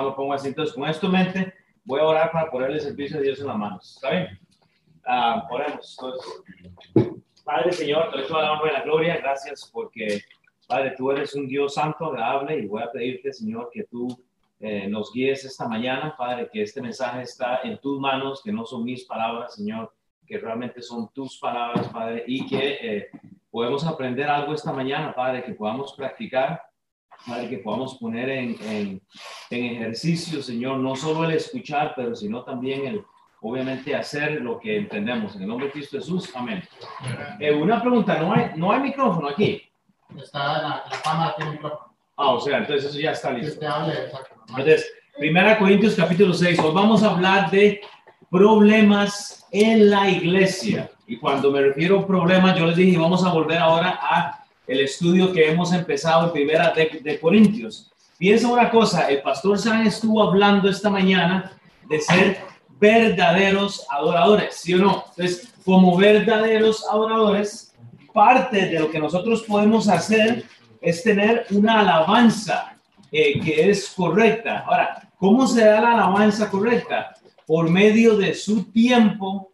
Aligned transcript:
lo 0.00 0.16
pongo 0.16 0.32
así. 0.32 0.48
Entonces, 0.48 0.74
con 0.74 0.88
esto 0.88 1.06
en 1.06 1.12
mente, 1.12 1.54
voy 1.84 2.00
a 2.00 2.04
orar 2.04 2.32
para 2.32 2.50
ponerle 2.50 2.76
el 2.76 2.82
servicio 2.82 3.18
de 3.18 3.24
Dios 3.24 3.40
en 3.40 3.46
las 3.46 3.56
manos. 3.56 3.96
¿Está 3.96 4.10
bien? 4.10 4.38
Ah, 5.04 5.46
oremos. 5.50 5.98
Entonces, 5.98 7.22
Padre 7.44 7.72
Señor, 7.72 8.10
te 8.10 8.18
doy 8.18 8.28
toda 8.28 8.42
la 8.42 8.52
honra 8.52 8.70
y 8.70 8.72
la 8.72 8.82
gloria. 8.82 9.16
Gracias 9.18 9.68
porque, 9.72 10.22
Padre, 10.66 10.94
tú 10.96 11.10
eres 11.10 11.34
un 11.34 11.46
Dios 11.46 11.74
santo, 11.74 12.06
agradable, 12.06 12.58
y 12.58 12.66
voy 12.66 12.82
a 12.82 12.90
pedirte, 12.90 13.32
Señor, 13.32 13.68
que 13.72 13.84
tú 13.84 14.08
eh, 14.60 14.86
nos 14.88 15.12
guíes 15.12 15.44
esta 15.44 15.68
mañana, 15.68 16.14
Padre, 16.16 16.48
que 16.50 16.62
este 16.62 16.80
mensaje 16.80 17.22
está 17.22 17.60
en 17.64 17.78
tus 17.78 18.00
manos, 18.00 18.42
que 18.42 18.52
no 18.52 18.64
son 18.64 18.84
mis 18.84 19.04
palabras, 19.04 19.56
Señor, 19.56 19.92
que 20.24 20.38
realmente 20.38 20.80
son 20.80 21.12
tus 21.12 21.38
palabras, 21.38 21.88
Padre, 21.88 22.24
y 22.26 22.46
que 22.46 22.78
eh, 22.80 23.10
podemos 23.50 23.84
aprender 23.84 24.30
algo 24.30 24.54
esta 24.54 24.72
mañana, 24.72 25.14
Padre, 25.14 25.42
que 25.42 25.52
podamos 25.52 25.92
practicar 25.94 26.62
Padre, 27.26 27.48
que 27.48 27.58
podamos 27.58 27.96
poner 27.96 28.28
en, 28.30 28.56
en, 28.62 29.02
en, 29.50 29.64
ejercicio, 29.64 30.42
Señor, 30.42 30.78
no 30.78 30.96
solo 30.96 31.24
el 31.24 31.36
escuchar, 31.36 31.92
pero 31.94 32.14
sino 32.14 32.42
también 32.42 32.86
el, 32.86 33.04
obviamente, 33.40 33.94
hacer 33.94 34.40
lo 34.40 34.58
que 34.58 34.76
entendemos. 34.76 35.36
En 35.36 35.42
el 35.42 35.48
nombre 35.48 35.66
de 35.66 35.72
Cristo 35.72 35.98
Jesús, 35.98 36.30
amén. 36.34 36.62
Eh, 37.38 37.52
una 37.52 37.80
pregunta, 37.80 38.18
¿no 38.18 38.32
hay, 38.32 38.50
¿no 38.56 38.72
hay 38.72 38.80
micrófono 38.80 39.28
aquí? 39.28 39.62
Está 40.16 40.56
en 40.56 40.62
la, 40.62 40.84
la 40.90 41.02
cámara, 41.02 41.34
tiene 41.36 41.52
micrófono. 41.52 41.92
Ah, 42.16 42.30
o 42.30 42.40
sea, 42.40 42.58
entonces 42.58 42.90
eso 42.90 43.00
ya 43.00 43.12
está 43.12 43.32
listo. 43.32 43.64
Entonces, 44.48 44.92
Primera 45.18 45.58
Corintios 45.58 45.94
capítulo 45.94 46.32
6, 46.32 46.58
hoy 46.58 46.74
vamos 46.74 47.02
a 47.02 47.10
hablar 47.10 47.50
de 47.50 47.80
problemas 48.30 49.46
en 49.50 49.90
la 49.90 50.08
iglesia. 50.08 50.90
Y 51.06 51.18
cuando 51.18 51.50
me 51.50 51.60
refiero 51.60 52.00
a 52.00 52.06
problemas, 52.06 52.58
yo 52.58 52.66
les 52.66 52.76
dije, 52.76 52.98
vamos 52.98 53.24
a 53.24 53.32
volver 53.32 53.58
ahora 53.58 53.98
a 54.00 54.41
el 54.72 54.80
estudio 54.80 55.32
que 55.32 55.50
hemos 55.50 55.72
empezado 55.72 56.26
en 56.26 56.32
primera 56.32 56.72
de, 56.72 57.00
de 57.02 57.20
Corintios. 57.20 57.90
Piensa 58.18 58.48
una 58.48 58.70
cosa, 58.70 59.08
el 59.08 59.20
pastor 59.22 59.58
San 59.58 59.86
estuvo 59.86 60.22
hablando 60.22 60.68
esta 60.68 60.90
mañana 60.90 61.52
de 61.88 62.00
ser 62.00 62.38
verdaderos 62.78 63.86
adoradores, 63.90 64.56
¿sí 64.56 64.74
o 64.74 64.78
no? 64.78 65.04
Entonces, 65.10 65.52
como 65.64 65.96
verdaderos 65.96 66.84
adoradores, 66.90 67.74
parte 68.12 68.66
de 68.66 68.80
lo 68.80 68.90
que 68.90 68.98
nosotros 68.98 69.42
podemos 69.42 69.88
hacer 69.88 70.44
es 70.80 71.02
tener 71.02 71.46
una 71.50 71.80
alabanza 71.80 72.76
eh, 73.10 73.40
que 73.40 73.70
es 73.70 73.90
correcta. 73.90 74.64
Ahora, 74.66 75.08
¿cómo 75.16 75.46
se 75.46 75.64
da 75.64 75.80
la 75.80 75.92
alabanza 75.92 76.50
correcta? 76.50 77.14
Por 77.46 77.70
medio 77.70 78.16
de 78.16 78.34
su 78.34 78.64
tiempo, 78.72 79.50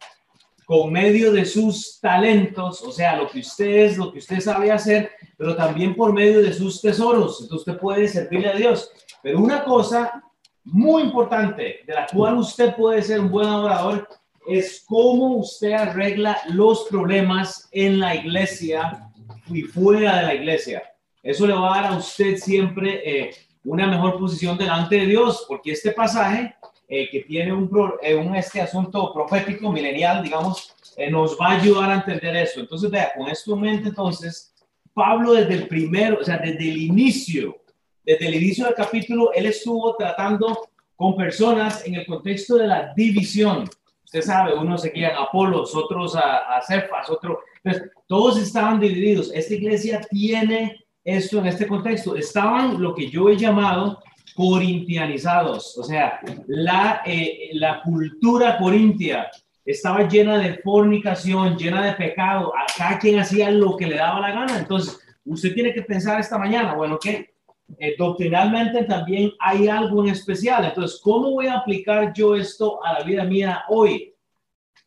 con 0.69 0.93
medio 0.93 1.31
de 1.31 1.45
sus 1.45 1.99
talentos, 1.99 2.83
o 2.83 2.91
sea, 2.91 3.15
lo 3.15 3.27
que 3.27 3.39
usted 3.39 3.65
es, 3.65 3.97
lo 3.97 4.11
que 4.11 4.19
usted 4.19 4.39
sabe 4.39 4.71
hacer, 4.71 5.09
pero 5.35 5.55
también 5.55 5.95
por 5.95 6.13
medio 6.13 6.43
de 6.43 6.53
sus 6.53 6.79
tesoros. 6.79 7.41
Entonces 7.41 7.67
usted 7.67 7.81
puede 7.81 8.07
servirle 8.07 8.49
a 8.49 8.55
Dios. 8.55 8.91
Pero 9.23 9.39
una 9.39 9.63
cosa 9.63 10.23
muy 10.63 11.01
importante 11.01 11.79
de 11.87 11.93
la 11.95 12.05
cual 12.05 12.37
usted 12.37 12.75
puede 12.75 13.01
ser 13.01 13.19
un 13.19 13.31
buen 13.31 13.47
adorador 13.47 14.07
es 14.47 14.85
cómo 14.87 15.37
usted 15.37 15.71
arregla 15.71 16.37
los 16.49 16.83
problemas 16.83 17.67
en 17.71 17.99
la 17.99 18.13
iglesia 18.13 19.09
y 19.47 19.63
fuera 19.63 20.19
de 20.19 20.23
la 20.27 20.35
iglesia. 20.35 20.83
Eso 21.23 21.47
le 21.47 21.53
va 21.53 21.73
a 21.73 21.81
dar 21.81 21.93
a 21.93 21.97
usted 21.97 22.37
siempre 22.37 23.01
eh, 23.03 23.31
una 23.63 23.87
mejor 23.87 24.19
posición 24.19 24.55
delante 24.55 24.97
de 24.97 25.07
Dios, 25.07 25.45
porque 25.47 25.71
este 25.71 25.93
pasaje 25.93 26.53
eh, 26.89 27.07
que 27.09 27.19
tiene 27.21 27.53
un, 27.53 27.69
eh, 28.01 28.15
un, 28.15 28.35
este 28.35 28.59
asunto 28.59 29.13
profético, 29.13 29.71
milenial, 29.71 30.23
digamos, 30.23 30.73
eh, 30.97 31.09
nos 31.11 31.37
va 31.39 31.49
a 31.49 31.61
ayudar 31.61 31.91
a 31.91 31.95
entender 31.95 32.35
eso. 32.35 32.59
Entonces, 32.59 32.89
vea, 32.89 33.11
con 33.15 33.27
esto 33.27 33.53
en 33.53 33.61
mente, 33.61 33.89
entonces, 33.89 34.55
Pablo 34.91 35.33
desde 35.33 35.53
el 35.53 35.67
primero, 35.67 36.17
o 36.19 36.23
sea, 36.23 36.39
desde 36.39 36.67
el 36.67 36.77
inicio, 36.77 37.57
desde 38.03 38.27
el 38.27 38.35
inicio 38.35 38.65
del 38.65 38.73
capítulo, 38.73 39.31
él 39.33 39.45
estuvo 39.45 39.95
tratando 39.95 40.67
con 40.95 41.15
personas 41.15 41.85
en 41.85 41.93
el 41.93 42.07
contexto 42.07 42.55
de 42.55 42.67
la 42.67 42.91
división. 42.95 43.69
Usted 44.03 44.21
sabe, 44.23 44.55
unos 44.55 44.81
seguían 44.81 45.11
a 45.11 45.25
Apolos, 45.25 45.75
otros 45.75 46.15
a, 46.15 46.37
a 46.39 46.61
otros, 47.07 47.37
entonces, 47.63 47.91
todos 48.07 48.39
estaban 48.39 48.79
divididos. 48.79 49.31
Esta 49.31 49.53
iglesia 49.53 50.01
tiene 50.09 50.83
esto 51.03 51.37
en 51.37 51.45
este 51.45 51.67
contexto. 51.67 52.15
Estaban 52.15 52.81
lo 52.81 52.95
que 52.95 53.09
yo 53.09 53.29
he 53.29 53.37
llamado 53.37 54.01
corintianizados, 54.39 55.77
o 55.77 55.83
sea, 55.83 56.21
la, 56.47 57.01
eh, 57.05 57.49
la 57.55 57.81
cultura 57.81 58.57
corintia 58.57 59.29
estaba 59.65 60.07
llena 60.07 60.37
de 60.37 60.59
fornicación, 60.59 61.57
llena 61.57 61.85
de 61.85 61.91
pecado, 61.91 62.53
acá 62.55 62.97
quien 62.99 63.19
hacía 63.19 63.51
lo 63.51 63.75
que 63.75 63.87
le 63.87 63.97
daba 63.97 64.21
la 64.21 64.31
gana. 64.31 64.57
Entonces, 64.57 64.97
usted 65.25 65.53
tiene 65.53 65.73
que 65.73 65.81
pensar 65.81 66.21
esta 66.21 66.37
mañana, 66.37 66.73
bueno, 66.73 66.97
que 66.97 67.33
eh, 67.77 67.95
doctrinalmente 67.97 68.85
también 68.85 69.33
hay 69.41 69.67
algo 69.67 70.05
en 70.05 70.11
especial. 70.11 70.63
Entonces, 70.63 71.01
¿cómo 71.03 71.31
voy 71.31 71.47
a 71.47 71.57
aplicar 71.57 72.13
yo 72.13 72.33
esto 72.33 72.81
a 72.81 72.93
la 72.93 73.03
vida 73.03 73.25
mía 73.25 73.65
hoy? 73.67 74.15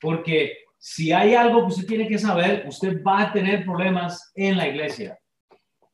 Porque 0.00 0.60
si 0.78 1.12
hay 1.12 1.34
algo 1.34 1.60
que 1.60 1.74
usted 1.74 1.86
tiene 1.86 2.08
que 2.08 2.19
saber, 2.19 2.64
usted 2.66 3.02
va 3.06 3.20
a 3.20 3.32
tener 3.34 3.66
problemas 3.66 4.32
en 4.34 4.56
la 4.56 4.66
iglesia, 4.66 5.19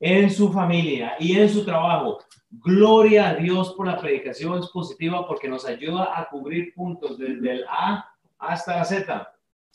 en 0.00 0.30
su 0.30 0.52
familia 0.52 1.14
y 1.18 1.38
en 1.38 1.48
su 1.48 1.64
trabajo. 1.64 2.18
Gloria 2.50 3.30
a 3.30 3.34
Dios 3.34 3.74
por 3.74 3.86
la 3.86 3.98
predicación 3.98 4.58
expositiva 4.58 5.26
porque 5.26 5.48
nos 5.48 5.66
ayuda 5.66 6.18
a 6.18 6.28
cubrir 6.28 6.72
puntos 6.74 7.18
desde 7.18 7.52
el 7.52 7.64
A 7.68 8.08
hasta 8.38 8.76
la 8.76 8.84
Z. 8.84 9.34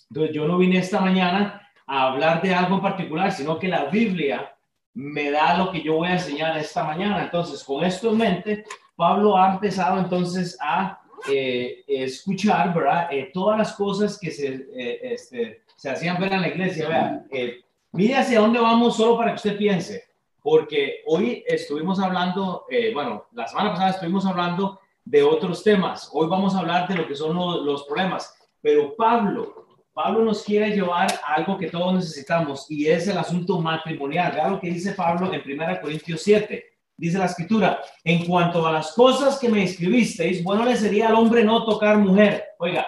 Entonces 0.09 0.35
yo 0.35 0.47
no 0.47 0.57
vine 0.57 0.79
esta 0.79 0.99
mañana 0.99 1.61
a 1.85 2.07
hablar 2.07 2.41
de 2.41 2.53
algo 2.53 2.75
en 2.75 2.81
particular, 2.81 3.31
sino 3.31 3.59
que 3.59 3.67
la 3.67 3.85
Biblia 3.85 4.55
me 4.93 5.31
da 5.31 5.57
lo 5.57 5.71
que 5.71 5.81
yo 5.81 5.95
voy 5.95 6.09
a 6.09 6.13
enseñar 6.13 6.57
esta 6.57 6.83
mañana. 6.83 7.23
Entonces, 7.23 7.63
con 7.63 7.83
esto 7.83 8.11
en 8.11 8.17
mente, 8.17 8.65
Pablo 8.95 9.37
ha 9.37 9.53
empezado 9.53 9.99
entonces 9.99 10.57
a 10.61 10.99
eh, 11.29 11.83
escuchar, 11.87 12.73
¿verdad? 12.73 13.07
Eh, 13.11 13.31
todas 13.33 13.57
las 13.57 13.73
cosas 13.73 14.19
que 14.19 14.31
se, 14.31 14.67
eh, 14.75 14.99
este, 15.13 15.63
se 15.75 15.89
hacían 15.89 16.19
ver 16.19 16.33
en 16.33 16.41
la 16.41 16.47
iglesia. 16.47 16.87
Vea, 16.87 17.25
eh, 17.31 17.61
mire 17.91 18.15
hacia 18.15 18.39
dónde 18.39 18.59
vamos 18.59 18.95
solo 18.97 19.17
para 19.17 19.31
que 19.31 19.35
usted 19.35 19.57
piense 19.57 20.12
porque 20.43 21.01
hoy 21.05 21.41
estuvimos 21.47 21.99
hablando, 22.01 22.65
eh, 22.69 22.93
bueno, 22.93 23.27
la 23.31 23.47
semana 23.47 23.71
pasada 23.71 23.91
estuvimos 23.91 24.25
hablando 24.25 24.77
de 25.05 25.23
otros 25.23 25.63
temas. 25.63 26.09
Hoy 26.11 26.27
vamos 26.27 26.53
a 26.53 26.59
hablar 26.59 26.87
de 26.87 26.95
lo 26.95 27.07
que 27.07 27.15
son 27.15 27.33
los, 27.33 27.61
los 27.63 27.83
problemas. 27.85 28.35
Pero 28.61 28.93
Pablo, 28.95 29.67
Pablo 29.93 30.25
nos 30.25 30.43
quiere 30.43 30.71
llevar 30.71 31.07
a 31.25 31.35
algo 31.35 31.57
que 31.57 31.69
todos 31.69 31.93
necesitamos 31.93 32.69
y 32.69 32.87
es 32.87 33.07
el 33.07 33.17
asunto 33.17 33.59
matrimonial. 33.59 34.33
Vea 34.33 34.49
lo 34.49 34.59
que 34.59 34.69
dice 34.69 34.91
Pablo 34.91 35.31
en 35.33 35.41
1 35.49 35.81
Corintios 35.81 36.21
7. 36.21 36.65
Dice 36.97 37.17
la 37.17 37.25
escritura, 37.25 37.81
en 38.03 38.25
cuanto 38.25 38.67
a 38.67 38.71
las 38.73 38.91
cosas 38.91 39.39
que 39.39 39.47
me 39.47 39.63
escribisteis, 39.63 40.43
bueno 40.43 40.65
le 40.65 40.75
sería 40.75 41.07
al 41.07 41.15
hombre 41.15 41.43
no 41.43 41.63
tocar 41.63 41.97
mujer. 41.97 42.43
Oiga, 42.59 42.85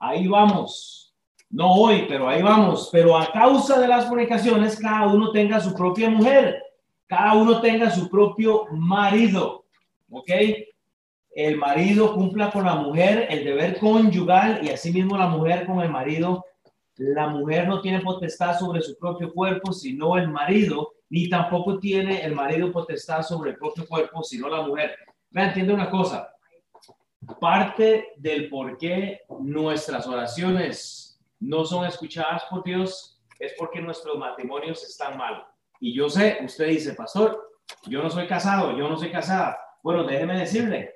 ahí 0.00 0.26
vamos. 0.26 1.14
No 1.48 1.72
hoy, 1.74 2.06
pero 2.08 2.28
ahí 2.28 2.42
vamos. 2.42 2.88
Pero 2.90 3.16
a 3.16 3.30
causa 3.30 3.78
de 3.78 3.86
las 3.86 4.06
fornicaciones, 4.06 4.78
cada 4.80 5.06
uno 5.06 5.30
tenga 5.30 5.60
su 5.60 5.72
propia 5.74 6.10
mujer 6.10 6.64
cada 7.08 7.34
uno 7.34 7.60
tenga 7.60 7.90
su 7.90 8.08
propio 8.08 8.66
marido, 8.70 9.64
¿ok? 10.10 10.30
El 11.30 11.56
marido 11.56 12.14
cumpla 12.14 12.50
con 12.50 12.64
la 12.64 12.74
mujer 12.74 13.26
el 13.30 13.44
deber 13.44 13.78
conyugal 13.78 14.60
y 14.62 14.68
asimismo 14.68 15.16
la 15.16 15.28
mujer 15.28 15.66
con 15.66 15.80
el 15.80 15.88
marido. 15.88 16.44
La 16.96 17.28
mujer 17.28 17.66
no 17.66 17.80
tiene 17.80 18.00
potestad 18.00 18.58
sobre 18.58 18.82
su 18.82 18.98
propio 18.98 19.32
cuerpo, 19.32 19.72
sino 19.72 20.18
el 20.18 20.28
marido, 20.28 20.94
ni 21.08 21.28
tampoco 21.30 21.78
tiene 21.78 22.22
el 22.24 22.34
marido 22.34 22.70
potestad 22.70 23.22
sobre 23.22 23.52
el 23.52 23.56
propio 23.56 23.86
cuerpo, 23.86 24.22
sino 24.22 24.48
la 24.48 24.62
mujer. 24.62 24.96
Vean, 25.30 25.48
entiende 25.48 25.72
una 25.72 25.88
cosa. 25.88 26.28
Parte 27.40 28.12
del 28.16 28.50
por 28.50 28.76
qué 28.76 29.22
nuestras 29.40 30.06
oraciones 30.06 31.18
no 31.40 31.64
son 31.64 31.86
escuchadas 31.86 32.42
por 32.50 32.64
Dios 32.64 33.18
es 33.38 33.54
porque 33.56 33.80
nuestros 33.80 34.18
matrimonios 34.18 34.82
están 34.82 35.16
mal. 35.16 35.46
Y 35.80 35.94
yo 35.94 36.08
sé, 36.08 36.38
usted 36.44 36.68
dice, 36.68 36.94
pastor, 36.94 37.52
yo 37.86 38.02
no 38.02 38.10
soy 38.10 38.26
casado, 38.26 38.76
yo 38.76 38.88
no 38.88 38.96
soy 38.96 39.10
casada. 39.10 39.58
Bueno, 39.82 40.04
déjeme 40.04 40.38
decirle, 40.38 40.94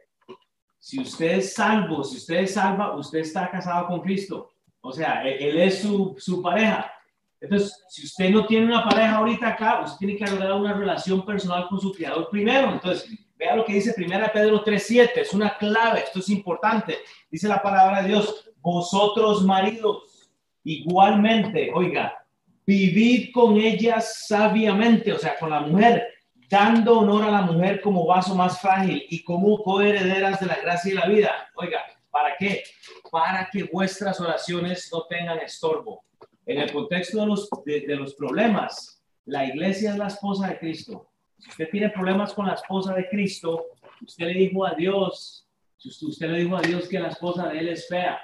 si 0.79 1.01
usted 1.01 1.39
es 1.39 1.55
salvo, 1.55 2.03
si 2.03 2.17
usted 2.17 2.37
es 2.37 2.55
salva, 2.55 2.97
usted 2.97 3.21
está 3.21 3.51
casado 3.51 3.87
con 3.87 4.01
Cristo. 4.01 4.51
O 4.81 4.93
sea, 4.93 5.23
él, 5.23 5.61
es 5.61 5.81
su, 5.81 6.17
su, 6.19 6.43
pareja. 6.43 6.93
Entonces, 7.41 7.85
si 7.89 8.05
usted 8.05 8.31
no 8.31 8.47
tiene 8.47 8.67
una 8.67 8.85
pareja 8.85 9.17
ahorita 9.17 9.49
acá, 9.49 9.81
usted 9.85 9.99
tiene 9.99 10.17
que 10.17 10.27
lograr 10.27 10.53
una 10.55 10.75
relación 10.75 11.25
personal 11.25 11.69
con 11.69 11.81
su 11.81 11.93
criador 11.93 12.29
primero. 12.29 12.73
Entonces, 12.73 13.09
vea 13.37 13.55
lo 13.55 13.65
que 13.65 13.75
dice 13.75 13.95
1 13.97 14.09
Pedro 14.33 14.65
3.7, 14.65 15.11
es 15.17 15.33
una 15.33 15.57
clave, 15.57 16.01
esto 16.01 16.19
es 16.19 16.29
importante. 16.31 16.99
Dice 17.31 17.47
la 17.47 17.63
palabra 17.63 18.03
de 18.03 18.09
Dios, 18.09 18.51
vosotros 18.61 19.45
maridos, 19.45 20.31
igualmente, 20.65 21.71
oiga, 21.73 22.22
Vivid 22.67 23.33
con 23.33 23.57
ellas 23.57 24.27
sabiamente, 24.27 25.13
o 25.13 25.19
sea, 25.19 25.37
con 25.39 25.51
la 25.51 25.61
mujer, 25.61 26.07
dando 26.49 26.99
honor 26.99 27.25
a 27.25 27.31
la 27.31 27.43
mujer 27.43 27.81
como 27.81 28.07
vaso 28.07 28.35
más 28.35 28.61
frágil 28.61 29.05
y 29.09 29.25
como 29.25 29.63
coherederas 29.63 30.39
de 30.39 30.47
la 30.47 30.57
gracia 30.57 30.93
y 30.93 30.95
la 30.95 31.09
vida. 31.09 31.51
Oiga, 31.55 31.81
¿para 32.11 32.37
qué? 32.37 32.63
Para 33.11 33.49
que 33.51 33.65
vuestras 33.65 34.21
oraciones 34.21 34.91
no 34.93 35.07
tengan 35.07 35.39
estorbo. 35.39 36.05
En 36.45 36.59
el 36.59 36.73
contexto 36.73 37.21
de 37.21 37.27
los, 37.27 37.49
de, 37.65 37.97
los 37.97 38.15
problemas, 38.15 39.03
la 39.25 39.47
iglesia 39.47 39.93
es 39.93 39.97
la 39.97 40.09
esposa 40.09 40.49
de 40.49 40.59
Cristo. 40.59 41.09
Si 41.39 41.49
usted 41.49 41.71
tiene 41.71 41.91
problemas 41.91 42.35
con 42.35 42.47
la 42.47 42.55
esposa 42.55 42.95
de 42.95 43.09
Cristo, 43.09 43.67
usted 44.01 44.27
le 44.27 44.35
dijo 44.35 44.67
a 44.67 44.75
Dios, 44.75 45.49
si 45.79 45.89
usted 46.07 46.29
le 46.29 46.39
dijo 46.41 46.57
a 46.57 46.63
Dios 46.63 46.89
que 46.89 47.01
la 47.01 47.09
esposa 47.09 47.49
de 47.49 47.59
él 47.59 47.69
es 47.69 47.89
fea, 47.89 48.21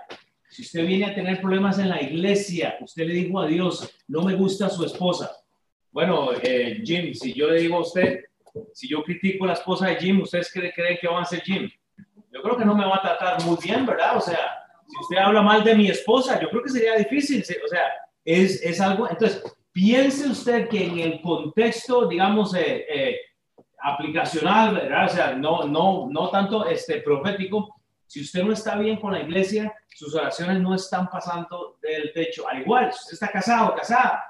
si 0.49 0.63
usted 0.63 0.87
viene 0.87 1.07
a 1.07 1.15
tener 1.15 1.41
problemas 1.41 1.79
en 1.79 1.89
la 1.89 2.01
iglesia, 2.03 2.77
usted 2.81 3.07
le 3.07 3.15
dijo 3.15 3.41
a 3.41 3.47
Dios, 3.47 3.91
no 4.09 4.23
me 4.23 4.35
gusta 4.35 4.69
su 4.71 4.85
esposa. 4.85 5.31
Bueno, 5.91 6.31
eh, 6.43 6.81
Jim, 6.85 7.15
si 7.15 7.33
yo 7.33 7.49
le 7.49 7.61
digo 7.61 7.77
a 7.77 7.81
usted, 7.81 8.25
si 8.73 8.89
yo 8.89 9.03
critico 9.03 9.45
a 9.45 9.49
la 9.49 9.53
esposa 9.55 9.89
de 9.89 9.97
Jim, 9.97 10.21
¿ustedes 10.21 10.51
creen, 10.53 10.73
creen 10.75 10.99
que 11.01 11.09
van 11.09 11.19
a 11.19 11.23
hacer 11.23 11.43
Jim? 11.43 11.69
Yo 12.33 12.43
creo 12.43 12.57
que 12.57 12.65
no 12.65 12.75
me 12.75 12.85
va 12.85 12.97
a 12.97 13.03
tratar 13.03 13.43
muy 13.45 13.57
bien, 13.63 13.85
¿verdad? 13.87 14.17
O 14.17 14.21
sea, 14.21 14.39
si 14.87 14.97
usted 15.01 15.17
habla 15.17 15.43
mal 15.43 15.63
de 15.65 15.75
mi 15.75 15.89
esposa, 15.89 16.41
yo 16.41 16.49
creo 16.51 16.63
que 16.63 16.71
sería 16.71 16.97
difícil, 16.97 17.45
o 17.65 17.69
sea, 17.69 17.83
es, 18.25 18.63
es 18.63 18.81
algo, 18.81 19.09
entonces, 19.09 19.43
piense 19.73 20.29
usted 20.29 20.69
que 20.69 20.85
en 20.85 20.99
el 20.99 21.21
contexto, 21.21 22.09
digamos, 22.09 22.55
eh, 22.55 22.87
eh, 22.89 23.17
aplicacional, 23.81 24.75
¿verdad? 24.75 25.07
O 25.07 25.09
sea, 25.09 25.33
no, 25.35 25.65
no, 25.65 26.09
no 26.11 26.31
tanto 26.31 26.67
este, 26.67 27.01
profético, 27.01 27.78
si 28.09 28.23
usted 28.23 28.43
no 28.43 28.55
está 28.55 28.77
bien 28.77 28.99
con 28.99 29.13
la 29.13 29.21
iglesia, 29.21 29.73
sus 29.95 30.15
oraciones 30.15 30.61
no 30.61 30.75
están 30.75 31.11
pasando 31.11 31.79
del 31.83 32.11
techo. 32.13 32.49
Al 32.49 32.63
igual, 32.63 32.91
si 32.91 33.01
usted 33.01 33.13
está 33.13 33.29
casado, 33.29 33.75
casada, 33.75 34.25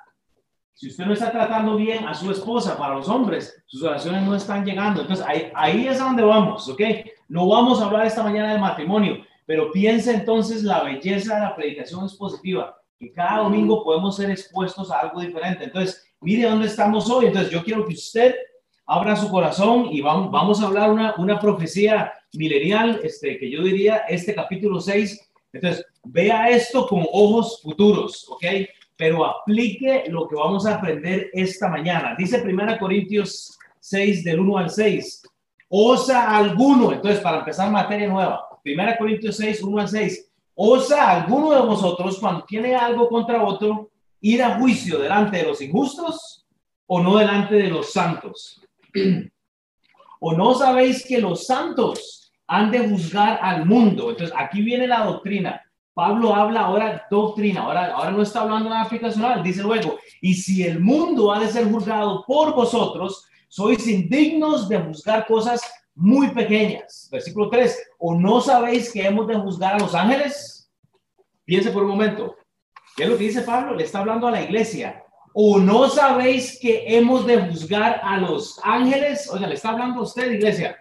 si 0.74 0.88
usted 0.88 1.06
no 1.06 1.12
está 1.12 1.30
tratando 1.30 1.76
bien 1.76 2.06
a 2.06 2.12
su 2.12 2.30
esposa, 2.32 2.76
para 2.76 2.96
los 2.96 3.08
hombres, 3.08 3.62
sus 3.66 3.84
oraciones 3.84 4.24
no 4.24 4.34
están 4.34 4.64
llegando. 4.64 5.02
Entonces, 5.02 5.24
ahí, 5.26 5.52
ahí 5.54 5.86
es 5.86 6.00
a 6.00 6.04
donde 6.04 6.24
vamos, 6.24 6.68
¿ok? 6.68 6.80
No 7.28 7.46
vamos 7.46 7.80
a 7.80 7.84
hablar 7.84 8.06
esta 8.06 8.24
mañana 8.24 8.50
del 8.50 8.60
matrimonio, 8.60 9.24
pero 9.46 9.70
piensa 9.70 10.12
entonces 10.12 10.64
la 10.64 10.82
belleza 10.82 11.36
de 11.36 11.40
la 11.42 11.54
predicación 11.54 12.04
es 12.04 12.14
positiva, 12.14 12.76
que 12.98 13.12
cada 13.12 13.42
domingo 13.44 13.84
podemos 13.84 14.16
ser 14.16 14.28
expuestos 14.30 14.90
a 14.90 14.98
algo 14.98 15.20
diferente. 15.20 15.64
Entonces, 15.64 16.04
mire 16.20 16.48
dónde 16.48 16.66
estamos 16.66 17.08
hoy. 17.08 17.26
Entonces, 17.26 17.52
yo 17.52 17.62
quiero 17.62 17.86
que 17.86 17.94
usted 17.94 18.34
abra 18.86 19.14
su 19.14 19.30
corazón 19.30 19.86
y 19.92 20.00
vamos, 20.00 20.32
vamos 20.32 20.60
a 20.60 20.66
hablar 20.66 20.90
una, 20.90 21.14
una 21.16 21.38
profecía 21.38 22.12
milenial, 22.34 23.00
este, 23.02 23.38
que 23.38 23.50
yo 23.50 23.62
diría, 23.62 23.98
este 24.08 24.34
capítulo 24.34 24.80
6. 24.80 25.30
Entonces, 25.52 25.84
vea 26.04 26.48
esto 26.48 26.86
con 26.86 27.06
ojos 27.12 27.60
futuros, 27.62 28.26
¿ok? 28.28 28.44
Pero 28.96 29.24
aplique 29.24 30.04
lo 30.08 30.26
que 30.28 30.34
vamos 30.34 30.66
a 30.66 30.74
aprender 30.74 31.30
esta 31.32 31.68
mañana. 31.68 32.14
Dice 32.18 32.42
1 32.42 32.78
Corintios 32.78 33.58
6, 33.80 34.24
del 34.24 34.40
1 34.40 34.58
al 34.58 34.70
6. 34.70 35.22
Osa 35.68 36.36
alguno, 36.36 36.92
entonces, 36.92 37.20
para 37.20 37.38
empezar 37.38 37.70
materia 37.70 38.08
nueva, 38.08 38.48
1 38.64 38.96
Corintios 38.98 39.36
6, 39.36 39.62
1 39.62 39.78
al 39.78 39.88
6. 39.88 40.30
Osa 40.54 41.10
alguno 41.10 41.52
de 41.52 41.60
vosotros, 41.60 42.18
cuando 42.18 42.44
tiene 42.44 42.74
algo 42.74 43.08
contra 43.08 43.44
otro, 43.44 43.90
ir 44.20 44.42
a 44.42 44.58
juicio 44.58 44.98
delante 44.98 45.38
de 45.38 45.44
los 45.44 45.60
injustos 45.60 46.46
o 46.86 47.00
no 47.00 47.18
delante 47.18 47.54
de 47.54 47.68
los 47.68 47.92
santos. 47.92 48.60
¿O 50.20 50.32
no 50.32 50.54
sabéis 50.54 51.06
que 51.06 51.20
los 51.20 51.46
santos 51.46 52.17
han 52.48 52.70
de 52.70 52.88
juzgar 52.88 53.38
al 53.40 53.64
mundo? 53.64 54.10
Entonces, 54.10 54.34
aquí 54.36 54.62
viene 54.62 54.86
la 54.86 55.04
doctrina. 55.04 55.62
Pablo 55.94 56.34
habla 56.34 56.60
ahora 56.60 57.06
doctrina, 57.10 57.62
ahora, 57.62 57.92
ahora 57.92 58.10
no 58.12 58.22
está 58.22 58.42
hablando 58.42 58.68
de 58.68 58.74
la 58.76 58.82
aplicacional, 58.82 59.42
dice 59.42 59.62
luego, 59.62 59.98
y 60.20 60.34
si 60.34 60.62
el 60.62 60.78
mundo 60.78 61.32
ha 61.32 61.40
de 61.40 61.48
ser 61.48 61.68
juzgado 61.68 62.24
por 62.24 62.54
vosotros, 62.54 63.26
sois 63.48 63.84
indignos 63.88 64.68
de 64.68 64.78
juzgar 64.78 65.26
cosas 65.26 65.60
muy 65.96 66.28
pequeñas. 66.30 67.08
Versículo 67.10 67.50
3, 67.50 67.76
¿o 67.98 68.14
no 68.14 68.40
sabéis 68.40 68.92
que 68.92 69.04
hemos 69.04 69.26
de 69.26 69.34
juzgar 69.34 69.74
a 69.74 69.78
los 69.78 69.94
ángeles? 69.94 70.70
Piense 71.44 71.70
por 71.72 71.82
un 71.82 71.90
momento. 71.90 72.36
¿Qué 72.96 73.02
es 73.02 73.08
lo 73.08 73.18
que 73.18 73.24
dice 73.24 73.42
Pablo? 73.42 73.74
Le 73.74 73.84
está 73.84 73.98
hablando 73.98 74.28
a 74.28 74.30
la 74.30 74.42
iglesia. 74.42 75.02
¿O 75.34 75.58
no 75.58 75.88
sabéis 75.88 76.58
que 76.60 76.84
hemos 76.96 77.26
de 77.26 77.38
juzgar 77.40 78.00
a 78.04 78.18
los 78.18 78.60
ángeles? 78.62 79.28
Oiga, 79.30 79.46
le 79.46 79.54
está 79.54 79.70
hablando 79.70 80.00
a 80.00 80.02
usted, 80.04 80.30
iglesia. 80.30 80.78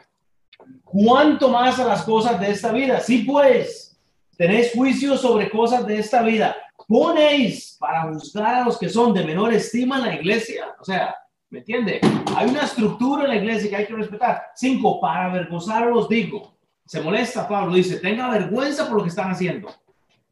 ¿Cuánto 0.84 1.50
más 1.50 1.80
a 1.80 1.86
las 1.86 2.04
cosas 2.04 2.40
de 2.40 2.52
esta 2.52 2.72
vida? 2.72 3.00
Sí, 3.00 3.20
pues, 3.20 4.00
tenéis 4.38 4.72
juicio 4.74 5.18
sobre 5.18 5.50
cosas 5.50 5.86
de 5.86 6.00
esta 6.00 6.22
vida. 6.22 6.56
Ponéis 6.88 7.76
para 7.80 8.04
juzgar 8.04 8.56
a 8.56 8.64
los 8.64 8.78
que 8.78 8.88
son 8.88 9.14
de 9.14 9.26
menor 9.26 9.54
estima 9.54 9.98
en 9.98 10.06
la 10.06 10.16
iglesia. 10.16 10.76
O 10.80 10.86
sea, 10.86 11.14
¿me 11.50 11.60
entiende? 11.60 12.00
Hay 12.36 12.50
una 12.50 12.64
estructura 12.64 13.24
en 13.24 13.30
la 13.30 13.36
iglesia 13.36 13.70
que 13.70 13.76
hay 13.76 13.86
que 13.86 13.96
respetar. 13.96 14.44
Cinco, 14.56 15.02
para 15.02 15.26
avergonzaros 15.26 16.08
digo. 16.08 16.58
Se 16.86 17.02
molesta 17.02 17.50
Pablo, 17.50 17.76
dice, 17.76 18.00
tenga 18.00 18.30
vergüenza 18.30 18.88
por 18.88 18.98
lo 18.98 19.04
que 19.04 19.10
están 19.10 19.30
haciendo. 19.30 19.70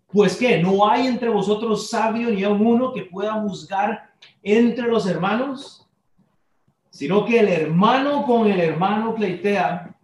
Pues 0.08 0.38
que 0.38 0.58
no 0.60 0.90
hay 0.90 1.08
entre 1.08 1.28
vosotros 1.28 1.90
sabio 1.90 2.30
ni 2.30 2.44
aun 2.46 2.66
uno 2.66 2.94
que 2.94 3.04
pueda 3.04 3.34
juzgar 3.34 4.10
entre 4.42 4.88
los 4.88 5.06
hermanos, 5.06 5.86
sino 6.90 7.26
que 7.26 7.42
el 7.42 7.50
hermano 7.50 8.26
con 8.26 8.48
el 8.48 8.62
hermano 8.62 9.14
pleitea 9.14 9.95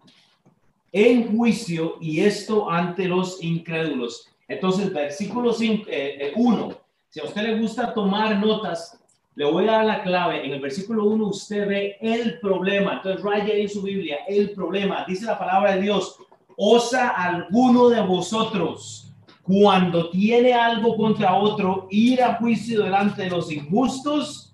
en 0.92 1.36
juicio 1.36 1.98
y 2.02 2.22
esto 2.22 2.70
ante 2.70 3.08
los 3.08 3.42
incrédulos. 3.44 4.28
Entonces, 4.48 4.94
versículo 4.94 5.56
1, 5.58 5.64
eh, 5.88 6.34
eh, 6.36 6.76
si 7.10 7.20
a 7.20 7.24
usted 7.24 7.44
le 7.44 7.60
gusta 7.60 7.94
tomar 7.94 8.38
notas, 8.38 9.00
le 9.36 9.46
voy 9.46 9.68
a 9.68 9.72
dar 9.72 9.86
la 9.86 10.04
clave. 10.04 10.46
En 10.46 10.52
el 10.52 10.60
versículo 10.60 11.06
1 11.06 11.28
usted 11.28 11.68
ve 11.68 11.98
el 12.02 12.40
problema. 12.40 12.96
Entonces, 12.96 13.24
raya 13.24 13.54
en 13.54 13.70
su 13.70 13.82
Biblia, 13.82 14.20
el 14.28 14.52
problema. 14.52 15.06
Dice 15.08 15.26
la 15.26 15.40
palabra 15.40 15.76
de 15.76 15.82
Dios, 15.84 16.18
osa 16.58 17.10
alguno 17.10 17.90
de 17.90 18.02
vosotros 18.02 19.08
cuando 19.44 20.10
tiene 20.10 20.54
algo 20.54 20.96
contra 20.96 21.36
otro, 21.36 21.88
ir 21.90 22.22
a 22.22 22.36
juicio 22.36 22.84
delante 22.84 23.24
de 23.24 23.30
los 23.30 23.52
injustos 23.52 24.54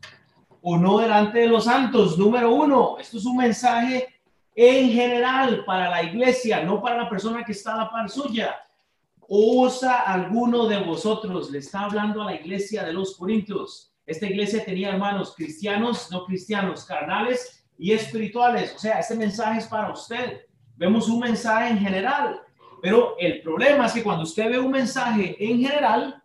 o 0.62 0.78
no 0.78 1.00
delante 1.00 1.40
de 1.40 1.48
los 1.48 1.66
santos. 1.66 2.18
Número 2.18 2.54
uno, 2.54 2.98
esto 3.00 3.18
es 3.18 3.26
un 3.26 3.38
mensaje 3.38 4.08
en 4.58 4.90
general 4.92 5.64
para 5.66 5.90
la 5.90 6.04
iglesia, 6.04 6.64
no 6.64 6.82
para 6.82 6.98
la 6.98 7.10
persona 7.10 7.46
que 7.46 7.54
está 7.54 7.76
a 7.76 7.78
la 7.78 7.92
par 7.92 8.10
suya. 8.10 8.58
Osa 9.30 10.02
alguno 10.02 10.68
de 10.68 10.80
vosotros, 10.80 11.50
le 11.52 11.60
está 11.60 11.82
hablando 11.82 12.22
a 12.22 12.26
la 12.26 12.36
iglesia 12.36 12.84
de 12.84 12.92
los 12.92 13.16
Corintios. 13.16 13.94
Esta 14.06 14.26
iglesia 14.26 14.66
tenía 14.66 14.90
hermanos 14.90 15.34
cristianos, 15.36 16.10
no 16.12 16.26
cristianos, 16.26 16.86
carnales 16.86 17.66
y 17.78 17.94
espirituales. 17.94 18.74
O 18.76 18.80
sea, 18.80 19.00
este 19.00 19.16
mensaje 19.16 19.60
es 19.60 19.68
para 19.68 19.92
usted. 19.92 20.42
Vemos 20.76 21.08
un 21.08 21.20
mensaje 21.20 21.70
en 21.70 21.78
general 21.78 22.42
pero 22.82 23.16
el 23.18 23.42
problema 23.42 23.86
es 23.86 23.94
que 23.94 24.04
cuando 24.04 24.24
usted 24.24 24.50
ve 24.50 24.60
un 24.60 24.72
mensaje 24.72 25.36
en 25.40 25.60
general, 25.60 26.22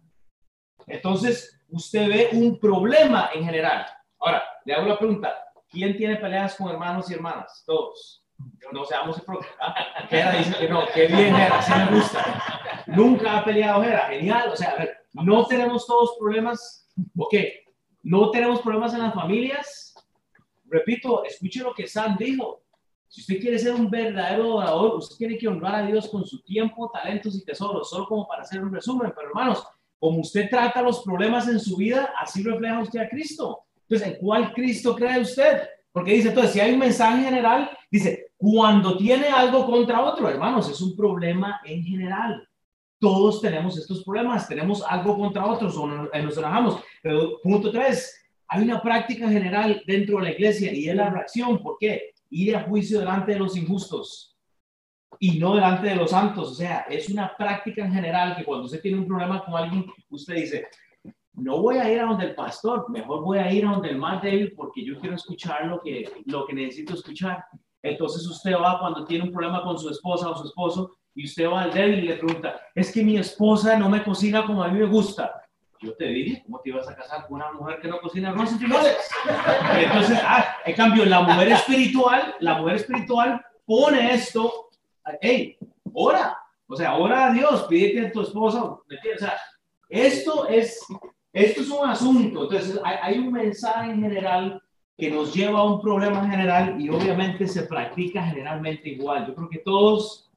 entonces 0.86 1.58
usted 1.68 2.08
ve 2.08 2.28
un 2.32 2.58
problema 2.58 3.30
en 3.34 3.44
general. 3.44 3.86
Ahora, 4.18 4.42
le 4.64 4.74
hago 4.74 4.88
la 4.88 4.98
pregunta, 4.98 5.34
¿quién 5.68 5.96
tiene 5.96 6.16
peleas 6.16 6.54
con 6.54 6.70
hermanos 6.70 7.10
y 7.10 7.14
hermanas? 7.14 7.62
Todos. 7.66 8.21
No 8.72 8.84
seamos 8.84 9.18
el 9.18 9.24
problema. 9.24 9.54
Jera 10.10 10.32
dice 10.32 10.54
que 10.58 10.68
no, 10.68 10.84
qué 10.94 11.06
bien 11.06 11.34
Jera, 11.34 11.58
así 11.58 11.72
me 11.72 11.98
gusta. 11.98 12.84
Nunca 12.86 13.38
ha 13.38 13.44
peleado 13.44 13.82
Jera, 13.82 14.08
genial. 14.08 14.50
O 14.52 14.56
sea, 14.56 14.70
a 14.70 14.76
ver, 14.76 14.96
no 15.12 15.46
tenemos 15.46 15.86
todos 15.86 16.16
problemas. 16.18 16.88
Ok, 17.16 17.34
no 18.02 18.30
tenemos 18.30 18.60
problemas 18.60 18.94
en 18.94 19.02
las 19.02 19.14
familias. 19.14 19.94
Repito, 20.64 21.24
escuche 21.24 21.60
lo 21.60 21.74
que 21.74 21.86
Sam 21.86 22.16
dijo. 22.16 22.62
Si 23.08 23.20
usted 23.20 23.40
quiere 23.40 23.58
ser 23.58 23.74
un 23.74 23.90
verdadero 23.90 24.56
orador, 24.56 24.94
usted 24.94 25.16
tiene 25.16 25.36
que 25.36 25.46
honrar 25.46 25.74
a 25.74 25.86
Dios 25.86 26.08
con 26.08 26.24
su 26.24 26.42
tiempo, 26.42 26.90
talentos 26.90 27.36
y 27.36 27.44
tesoros, 27.44 27.90
solo 27.90 28.06
como 28.06 28.26
para 28.26 28.40
hacer 28.40 28.62
un 28.62 28.72
resumen. 28.72 29.12
Pero 29.14 29.28
hermanos, 29.28 29.62
como 29.98 30.20
usted 30.20 30.48
trata 30.48 30.80
los 30.80 31.02
problemas 31.02 31.46
en 31.46 31.60
su 31.60 31.76
vida, 31.76 32.14
así 32.18 32.42
refleja 32.42 32.80
usted 32.80 33.00
a 33.00 33.08
Cristo. 33.08 33.60
Entonces, 33.82 34.08
¿en 34.08 34.14
cuál 34.18 34.52
Cristo 34.54 34.96
cree 34.96 35.20
usted? 35.20 35.68
Porque 35.92 36.14
dice, 36.14 36.30
entonces, 36.30 36.52
si 36.52 36.60
hay 36.60 36.72
un 36.72 36.78
mensaje 36.78 37.22
general, 37.22 37.70
dice, 37.90 38.31
cuando 38.42 38.96
tiene 38.96 39.28
algo 39.28 39.64
contra 39.64 40.02
otro, 40.02 40.28
hermanos, 40.28 40.68
es 40.68 40.80
un 40.80 40.96
problema 40.96 41.60
en 41.64 41.84
general. 41.84 42.48
Todos 42.98 43.40
tenemos 43.40 43.78
estos 43.78 44.02
problemas, 44.02 44.48
tenemos 44.48 44.82
algo 44.82 45.16
contra 45.16 45.46
otros 45.46 45.76
o 45.76 45.86
nos 45.86 46.10
enojamos. 46.12 46.82
Pero 47.00 47.38
punto 47.40 47.70
tres, 47.70 48.20
hay 48.48 48.64
una 48.64 48.82
práctica 48.82 49.28
general 49.28 49.82
dentro 49.86 50.18
de 50.18 50.24
la 50.24 50.32
iglesia 50.32 50.72
y 50.72 50.88
es 50.88 50.96
la 50.96 51.10
reacción. 51.10 51.62
¿Por 51.62 51.76
qué? 51.78 52.12
ir 52.32 52.56
a 52.56 52.62
juicio 52.62 52.98
delante 52.98 53.32
de 53.32 53.38
los 53.38 53.56
injustos 53.56 54.36
y 55.20 55.38
no 55.38 55.54
delante 55.54 55.88
de 55.88 55.96
los 55.96 56.10
santos. 56.10 56.50
O 56.50 56.54
sea, 56.54 56.86
es 56.88 57.08
una 57.10 57.36
práctica 57.36 57.84
en 57.84 57.92
general 57.92 58.34
que 58.36 58.44
cuando 58.44 58.64
usted 58.64 58.80
tiene 58.80 58.98
un 58.98 59.06
problema 59.06 59.44
con 59.44 59.54
alguien, 59.54 59.86
usted 60.08 60.34
dice, 60.34 60.66
no 61.34 61.60
voy 61.60 61.76
a 61.76 61.92
ir 61.92 62.00
a 62.00 62.06
donde 62.06 62.26
el 62.26 62.34
pastor, 62.34 62.90
mejor 62.90 63.22
voy 63.22 63.38
a 63.38 63.52
ir 63.52 63.66
a 63.66 63.72
donde 63.72 63.90
el 63.90 63.98
más 63.98 64.22
débil 64.22 64.52
porque 64.56 64.84
yo 64.84 64.98
quiero 64.98 65.14
escuchar 65.14 65.66
lo 65.66 65.80
que, 65.80 66.10
lo 66.24 66.46
que 66.46 66.54
necesito 66.54 66.94
escuchar. 66.94 67.44
Entonces 67.82 68.26
usted 68.26 68.54
va 68.54 68.78
cuando 68.78 69.04
tiene 69.04 69.24
un 69.24 69.32
problema 69.32 69.62
con 69.62 69.78
su 69.78 69.88
esposa 69.90 70.30
o 70.30 70.36
su 70.36 70.46
esposo 70.46 70.96
y 71.14 71.24
usted 71.24 71.48
va 71.48 71.62
al 71.62 71.72
débil 71.72 72.04
y 72.04 72.08
le 72.08 72.16
pregunta, 72.16 72.60
es 72.74 72.92
que 72.92 73.02
mi 73.02 73.18
esposa 73.18 73.76
no 73.76 73.90
me 73.90 74.02
cocina 74.02 74.46
como 74.46 74.62
a 74.62 74.68
mí 74.68 74.78
me 74.78 74.86
gusta 74.86 75.42
yo 75.82 75.94
te 75.96 76.06
dije, 76.06 76.42
¿cómo 76.44 76.60
te 76.60 76.70
ibas 76.70 76.88
a 76.88 76.94
casar 76.94 77.26
con 77.26 77.36
una 77.36 77.52
mujer 77.52 77.80
que 77.80 77.88
no 77.88 78.00
cocina 78.00 78.30
arroz 78.30 78.52
y? 78.52 78.64
Entonces, 78.64 80.18
ah, 80.22 80.56
en 80.64 80.74
cambio, 80.74 81.04
la 81.04 81.20
mujer 81.22 81.48
espiritual, 81.48 82.34
la 82.40 82.58
mujer 82.58 82.76
espiritual 82.76 83.44
pone 83.66 84.14
esto, 84.14 84.68
hey, 85.20 85.58
ora, 85.92 86.38
o 86.68 86.76
sea, 86.76 86.96
ora 86.96 87.26
a 87.26 87.32
Dios, 87.32 87.64
pídete 87.64 88.06
a 88.06 88.12
tu 88.12 88.22
esposa, 88.22 88.62
o 88.64 88.84
sea, 89.18 89.36
esto 89.88 90.46
es, 90.46 90.78
esto 91.32 91.60
es 91.60 91.68
un 91.68 91.88
asunto, 91.88 92.44
entonces 92.44 92.80
hay, 92.84 92.96
hay 93.02 93.18
un 93.18 93.32
mensaje 93.32 93.90
en 93.90 94.02
general 94.02 94.62
que 94.96 95.10
nos 95.10 95.34
lleva 95.34 95.60
a 95.60 95.64
un 95.64 95.80
problema 95.80 96.28
general 96.28 96.80
y 96.80 96.88
obviamente 96.88 97.46
se 97.46 97.64
practica 97.64 98.24
generalmente 98.24 98.90
igual. 98.90 99.26
Yo 99.26 99.34
creo 99.34 99.48
que 99.48 99.58
todos, 99.58 100.30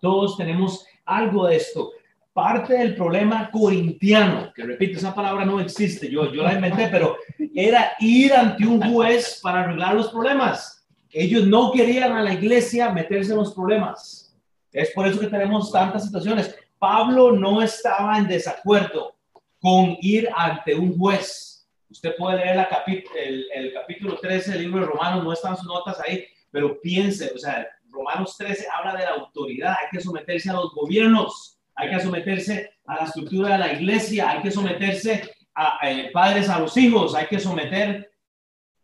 todos 0.00 0.36
tenemos 0.36 0.86
algo 1.04 1.46
de 1.46 1.56
esto. 1.56 1.92
Parte 2.32 2.74
del 2.74 2.94
problema 2.94 3.50
corintiano, 3.50 4.52
que 4.54 4.64
repito, 4.64 4.98
esa 4.98 5.14
palabra 5.14 5.46
no 5.46 5.58
existe, 5.60 6.10
yo, 6.10 6.30
yo 6.32 6.42
la 6.42 6.54
inventé, 6.54 6.88
pero 6.88 7.16
era 7.54 7.92
ir 8.00 8.34
ante 8.34 8.66
un 8.66 8.80
juez 8.92 9.40
para 9.42 9.60
arreglar 9.60 9.94
los 9.94 10.10
problemas. 10.10 10.86
Ellos 11.10 11.46
no 11.46 11.72
querían 11.72 12.12
a 12.12 12.22
la 12.22 12.34
iglesia 12.34 12.90
meterse 12.90 13.32
en 13.32 13.38
los 13.38 13.54
problemas. 13.54 14.36
Es 14.70 14.90
por 14.90 15.06
eso 15.06 15.18
que 15.18 15.28
tenemos 15.28 15.72
tantas 15.72 16.04
situaciones. 16.04 16.54
Pablo 16.78 17.32
no 17.32 17.62
estaba 17.62 18.18
en 18.18 18.28
desacuerdo 18.28 19.14
con 19.58 19.96
ir 20.02 20.28
ante 20.36 20.74
un 20.74 20.98
juez. 20.98 21.55
Usted 21.88 22.16
puede 22.16 22.38
leer 22.38 22.56
la 22.56 22.68
el, 23.14 23.46
el, 23.54 23.72
capítulo 23.72 24.18
13 24.18 24.52
del 24.52 24.62
libro 24.62 24.80
de 24.80 24.86
Romanos, 24.86 25.24
no 25.24 25.32
están 25.32 25.56
sus 25.56 25.66
notas 25.66 26.00
ahí, 26.00 26.26
pero 26.50 26.80
piense, 26.80 27.32
o 27.34 27.38
sea, 27.38 27.66
Romanos 27.90 28.36
13 28.36 28.66
habla 28.76 28.96
de 28.96 29.04
la 29.04 29.12
autoridad, 29.12 29.76
hay 29.80 29.88
que 29.90 30.00
someterse 30.00 30.50
a 30.50 30.54
los 30.54 30.74
gobiernos, 30.74 31.58
hay 31.74 31.90
que 31.90 32.00
someterse 32.00 32.70
a 32.86 32.96
la 32.96 33.04
estructura 33.04 33.52
de 33.52 33.58
la 33.58 33.72
iglesia, 33.72 34.30
hay 34.30 34.42
que 34.42 34.50
someterse 34.50 35.30
a, 35.54 35.78
eh, 35.88 36.10
padres 36.12 36.48
a 36.48 36.58
los 36.58 36.76
hijos, 36.76 37.14
hay 37.14 37.26
que 37.26 37.38
someter 37.38 38.10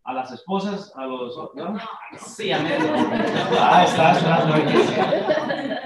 a 0.04 0.12
las 0.12 0.32
esposas, 0.32 0.92
a 0.96 1.06
los... 1.06 1.36
¿no? 1.54 1.78
Sí, 2.18 2.50
a 2.50 2.58
Ah, 3.60 3.84
está, 3.84 4.12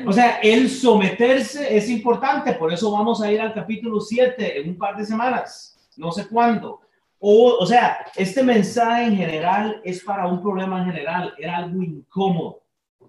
O 0.07 0.13
sea, 0.13 0.39
el 0.43 0.71
someterse 0.71 1.77
es 1.77 1.91
importante, 1.91 2.55
por 2.55 2.73
eso 2.73 2.91
vamos 2.91 3.21
a 3.21 3.31
ir 3.31 3.41
al 3.41 3.53
capítulo 3.53 4.01
7 4.01 4.61
en 4.61 4.71
un 4.71 4.79
par 4.79 4.97
de 4.97 5.05
semanas, 5.05 5.93
no 5.97 6.13
sé 6.13 6.29
cuándo. 6.29 6.86
O, 7.19 7.57
o 7.61 7.67
sea, 7.67 8.07
este 8.15 8.43
mensaje 8.43 9.05
en 9.05 9.17
general 9.17 9.81
es 9.85 10.05
para 10.05 10.27
un 10.27 10.43
problema 10.43 10.81
en 10.81 10.87
general, 10.87 11.35
era 11.39 11.59
algo 11.59 11.83
incómodo. 11.83 12.63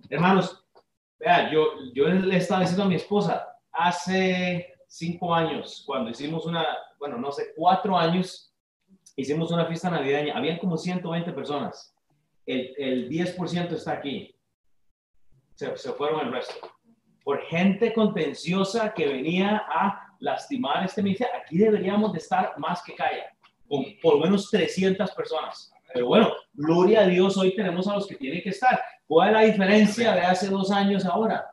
Hermanos, 0.09 0.65
vea, 1.19 1.51
yo, 1.51 1.65
yo 1.93 2.07
le 2.07 2.37
estaba 2.37 2.61
diciendo 2.61 2.83
a 2.83 2.87
mi 2.87 2.95
esposa, 2.95 3.47
hace 3.71 4.75
cinco 4.87 5.33
años, 5.33 5.83
cuando 5.85 6.09
hicimos 6.09 6.45
una, 6.45 6.65
bueno, 6.99 7.17
no 7.17 7.31
sé, 7.31 7.53
cuatro 7.55 7.97
años, 7.97 8.53
hicimos 9.15 9.51
una 9.51 9.65
fiesta 9.65 9.89
navideña, 9.89 10.37
habían 10.37 10.57
como 10.57 10.77
120 10.77 11.31
personas, 11.33 11.93
el, 12.45 12.73
el 12.77 13.09
10% 13.09 13.71
está 13.73 13.93
aquí, 13.93 14.35
se, 15.55 15.75
se 15.75 15.91
fueron 15.91 16.27
el 16.27 16.31
resto, 16.31 16.55
por 17.23 17.41
gente 17.41 17.93
contenciosa 17.93 18.93
que 18.93 19.07
venía 19.07 19.63
a 19.67 20.15
lastimar 20.19 20.85
este 20.85 21.03
ministerio, 21.03 21.35
aquí 21.35 21.57
deberíamos 21.57 22.13
de 22.13 22.19
estar 22.19 22.57
más 22.57 22.81
que 22.81 22.95
calla, 22.95 23.36
con 23.67 23.85
por 24.01 24.15
lo 24.15 24.21
menos 24.21 24.49
300 24.49 25.11
personas. 25.11 25.71
Pero 25.93 26.07
bueno, 26.07 26.31
gloria 26.53 27.01
a 27.01 27.07
Dios, 27.07 27.37
hoy 27.37 27.55
tenemos 27.55 27.87
a 27.87 27.95
los 27.95 28.07
que 28.07 28.15
tienen 28.15 28.41
que 28.41 28.49
estar. 28.49 28.79
¿Cuál 29.07 29.29
es 29.29 29.33
la 29.33 29.41
diferencia 29.41 30.13
de 30.13 30.21
hace 30.21 30.47
dos 30.47 30.69
años 30.71 31.05
ahora? 31.05 31.51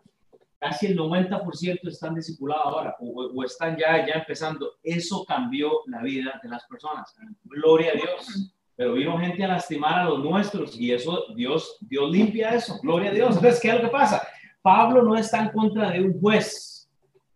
Casi 0.58 0.86
el 0.86 0.98
90% 0.98 1.88
están 1.88 2.14
discipulados 2.14 2.64
ahora 2.66 2.96
o, 2.98 3.44
están 3.44 3.76
ya, 3.76 4.06
ya 4.06 4.14
empezando. 4.14 4.72
Eso 4.82 5.24
cambió 5.24 5.80
la 5.86 6.02
vida 6.02 6.40
de 6.42 6.48
las 6.48 6.64
personas. 6.66 7.14
Gloria 7.44 7.92
a 7.92 7.94
Dios. 7.94 8.52
Pero 8.76 8.94
vino 8.94 9.18
gente 9.18 9.44
a 9.44 9.48
lastimar 9.48 10.00
a 10.00 10.04
los 10.04 10.18
nuestros 10.18 10.78
y 10.78 10.92
eso, 10.92 11.26
Dios, 11.36 11.76
Dios 11.80 12.10
limpia 12.10 12.54
eso. 12.54 12.78
Gloria 12.82 13.10
a 13.10 13.14
Dios. 13.14 13.36
Entonces, 13.36 13.60
¿qué 13.60 13.68
es 13.68 13.74
lo 13.74 13.82
que 13.82 13.88
pasa? 13.88 14.26
Pablo 14.62 15.02
no 15.02 15.16
está 15.16 15.42
en 15.42 15.50
contra 15.50 15.90
de 15.90 16.00
un 16.00 16.18
juez. 16.20 16.88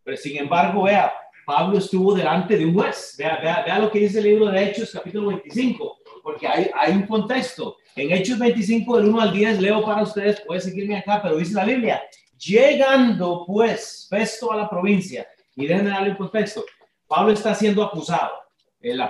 Pero 0.02 0.16
sin 0.16 0.38
embargo, 0.38 0.84
vea, 0.84 1.12
Pablo 1.48 1.78
estuvo 1.78 2.12
delante 2.14 2.58
de 2.58 2.66
un 2.66 2.74
juez. 2.74 3.14
Vea, 3.16 3.38
vea, 3.40 3.62
vea 3.64 3.78
lo 3.78 3.90
que 3.90 4.00
dice 4.00 4.18
el 4.18 4.24
libro 4.26 4.50
de 4.50 4.62
Hechos, 4.62 4.92
capítulo 4.92 5.28
25 5.28 5.98
porque 6.28 6.46
hay, 6.46 6.70
hay 6.78 6.92
un 6.92 7.06
contexto. 7.06 7.78
En 7.96 8.12
Hechos 8.12 8.38
25, 8.38 8.98
del 8.98 9.08
1 9.08 9.20
al 9.20 9.32
10, 9.32 9.62
leo 9.62 9.82
para 9.82 10.02
ustedes, 10.02 10.42
puede 10.46 10.60
seguirme 10.60 10.98
acá, 10.98 11.20
pero 11.22 11.38
dice 11.38 11.54
la 11.54 11.64
Biblia, 11.64 12.02
llegando 12.36 13.44
pues 13.46 14.06
Festo 14.10 14.52
a 14.52 14.56
la 14.56 14.68
provincia, 14.68 15.26
y 15.56 15.66
déjenme 15.66 15.88
darle 15.88 16.10
un 16.10 16.16
contexto, 16.16 16.62
Pablo 17.06 17.32
está 17.32 17.54
siendo 17.54 17.82
acusado, 17.82 18.30
el, 18.78 19.02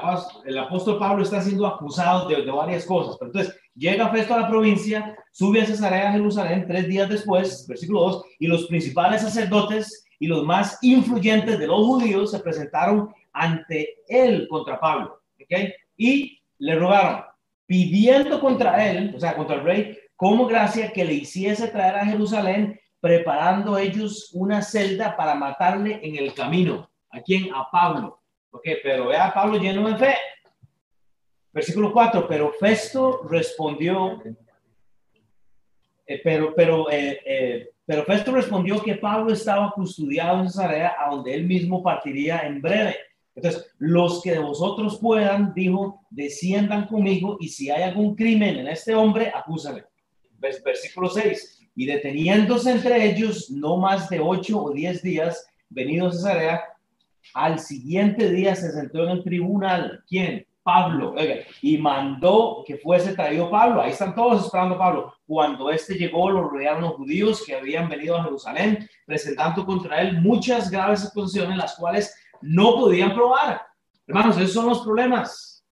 el 0.45 0.59
apóstol 0.59 0.97
Pablo 0.97 1.25
está 1.25 1.43
siendo 1.43 1.67
acusado 1.67 2.29
de, 2.29 2.43
de, 2.43 2.51
varias 2.53 2.87
cosas, 2.87 3.17
pero 3.19 3.33
entonces 3.33 3.61
llega 3.75 4.11
Festo 4.11 4.35
a 4.35 4.43
la 4.43 4.49
provincia, 4.49 5.17
sube 5.33 5.61
a 5.61 5.67
Cesarea, 5.67 6.13
Jerusalén, 6.13 6.67
tres 6.69 6.87
días 6.87 7.09
después, 7.09 7.67
versículo 7.67 8.01
2, 8.03 8.25
y 8.39 8.47
los 8.47 8.67
principales 8.67 9.23
sacerdotes 9.23 10.08
y 10.19 10.27
los 10.27 10.45
más 10.45 10.79
influyentes 10.83 11.59
de 11.59 11.67
los 11.67 11.87
judíos 11.87 12.31
se 12.31 12.41
presentaron 12.41 13.15
ante 13.33 14.03
él 14.09 14.47
contra 14.49 14.81
Pablo, 14.81 15.21
¿ok? 15.41 15.73
Y 15.97 16.41
le 16.59 16.75
rogaron, 16.75 17.25
pidiendo 17.67 18.41
contra 18.41 18.89
él, 18.91 19.13
o 19.15 19.21
sea, 19.21 19.37
contra 19.37 19.57
el 19.57 19.63
rey, 19.63 19.99
como 20.17 20.47
gracia 20.47 20.93
que 20.93 21.05
le 21.05 21.15
hiciese 21.15 21.69
traer 21.69 21.97
a 21.97 22.07
Jerusalén, 22.07 22.81
preparando 23.01 23.79
ellos 23.79 24.31
una 24.33 24.63
celda 24.63 25.17
para 25.17 25.35
matarle 25.35 26.01
en 26.03 26.17
el 26.17 26.35
camino. 26.35 26.91
¿A 27.11 27.21
quién? 27.21 27.55
A 27.55 27.69
Pablo. 27.71 28.21
Ok, 28.51 28.67
pero 28.83 29.07
vea 29.07 29.33
Pablo 29.33 29.59
lleno 29.59 29.89
de 29.89 29.97
fe. 29.97 30.17
Versículo 31.53 31.93
4, 31.93 32.27
pero 32.27 32.53
Festo 32.53 33.23
respondió, 33.29 34.21
eh, 36.07 36.21
pero, 36.23 36.55
pero, 36.55 36.91
eh, 36.91 37.21
eh, 37.25 37.71
pero 37.89 38.05
Festo 38.05 38.33
respondió 38.33 38.83
que 38.83 38.97
Pablo 38.97 39.33
estaba 39.33 39.73
custodiado 39.75 40.41
en 40.41 40.51
Cesarea, 40.51 40.95
a 40.99 41.09
donde 41.09 41.33
él 41.33 41.47
mismo 41.47 41.83
partiría 41.83 42.41
en 42.41 42.61
breve. 42.61 42.95
Entonces, 43.35 43.75
los 43.79 44.23
que 44.23 44.33
de 44.33 44.41
vosotros 44.41 44.99
puedan, 45.01 45.55
dijo, 45.55 46.03
desciendan 46.11 46.87
conmigo 46.87 47.39
y 47.41 47.49
si 47.49 47.71
hay 47.71 47.85
algún 47.85 48.15
crimen 48.15 48.59
en 48.59 48.69
este 48.69 48.95
hombre, 48.95 49.33
acúsale. 49.35 49.87
Versículo 50.39 51.09
6. 51.09 51.71
Y 51.77 51.87
deteniéndose 51.87 52.73
entre 52.73 53.07
ellos 53.07 53.51
no 53.51 53.79
más 53.79 54.11
de 54.11 54.21
ocho 54.21 54.63
o 54.63 54.71
diez 54.71 55.03
días, 55.03 55.47
venidos 55.71 56.17
a 56.17 56.19
Cesarea, 56.19 56.65
al 57.33 57.59
siguiente 57.59 58.31
día 58.31 58.55
se 58.55 58.71
sentó 58.71 59.05
en 59.05 59.11
el 59.13 59.25
tribunal. 59.25 60.05
¿Quién? 60.07 60.47
Pablo. 60.69 61.15
Y 61.63 61.79
mandó 61.79 62.63
que 62.67 62.77
fuese 62.77 63.15
traído 63.15 63.51
Pablo. 63.51 63.81
Ahí 63.81 63.93
están 63.93 64.15
todos 64.15 64.45
esperando 64.45 64.77
Pablo. 64.77 65.15
Cuando 65.27 65.71
este 65.71 65.95
llegó, 65.95 66.29
lo 66.29 66.43
rodearon 66.43 66.83
los 66.83 66.93
judíos 66.93 67.43
que 67.47 67.55
habían 67.55 67.89
venido 67.89 68.19
a 68.19 68.25
Jerusalén, 68.25 68.87
presentando 69.07 69.65
contra 69.65 70.03
él 70.03 70.21
muchas 70.21 70.71
graves 70.71 71.07
acusaciones, 71.07 71.57
las 71.57 71.75
cuales 71.75 72.15
no 72.43 72.75
podían 72.75 73.15
probar. 73.15 73.63
Hermanos, 74.07 74.37
esos 74.37 74.53
son 74.53 74.67
los 74.67 74.83
problemas. 74.83 75.65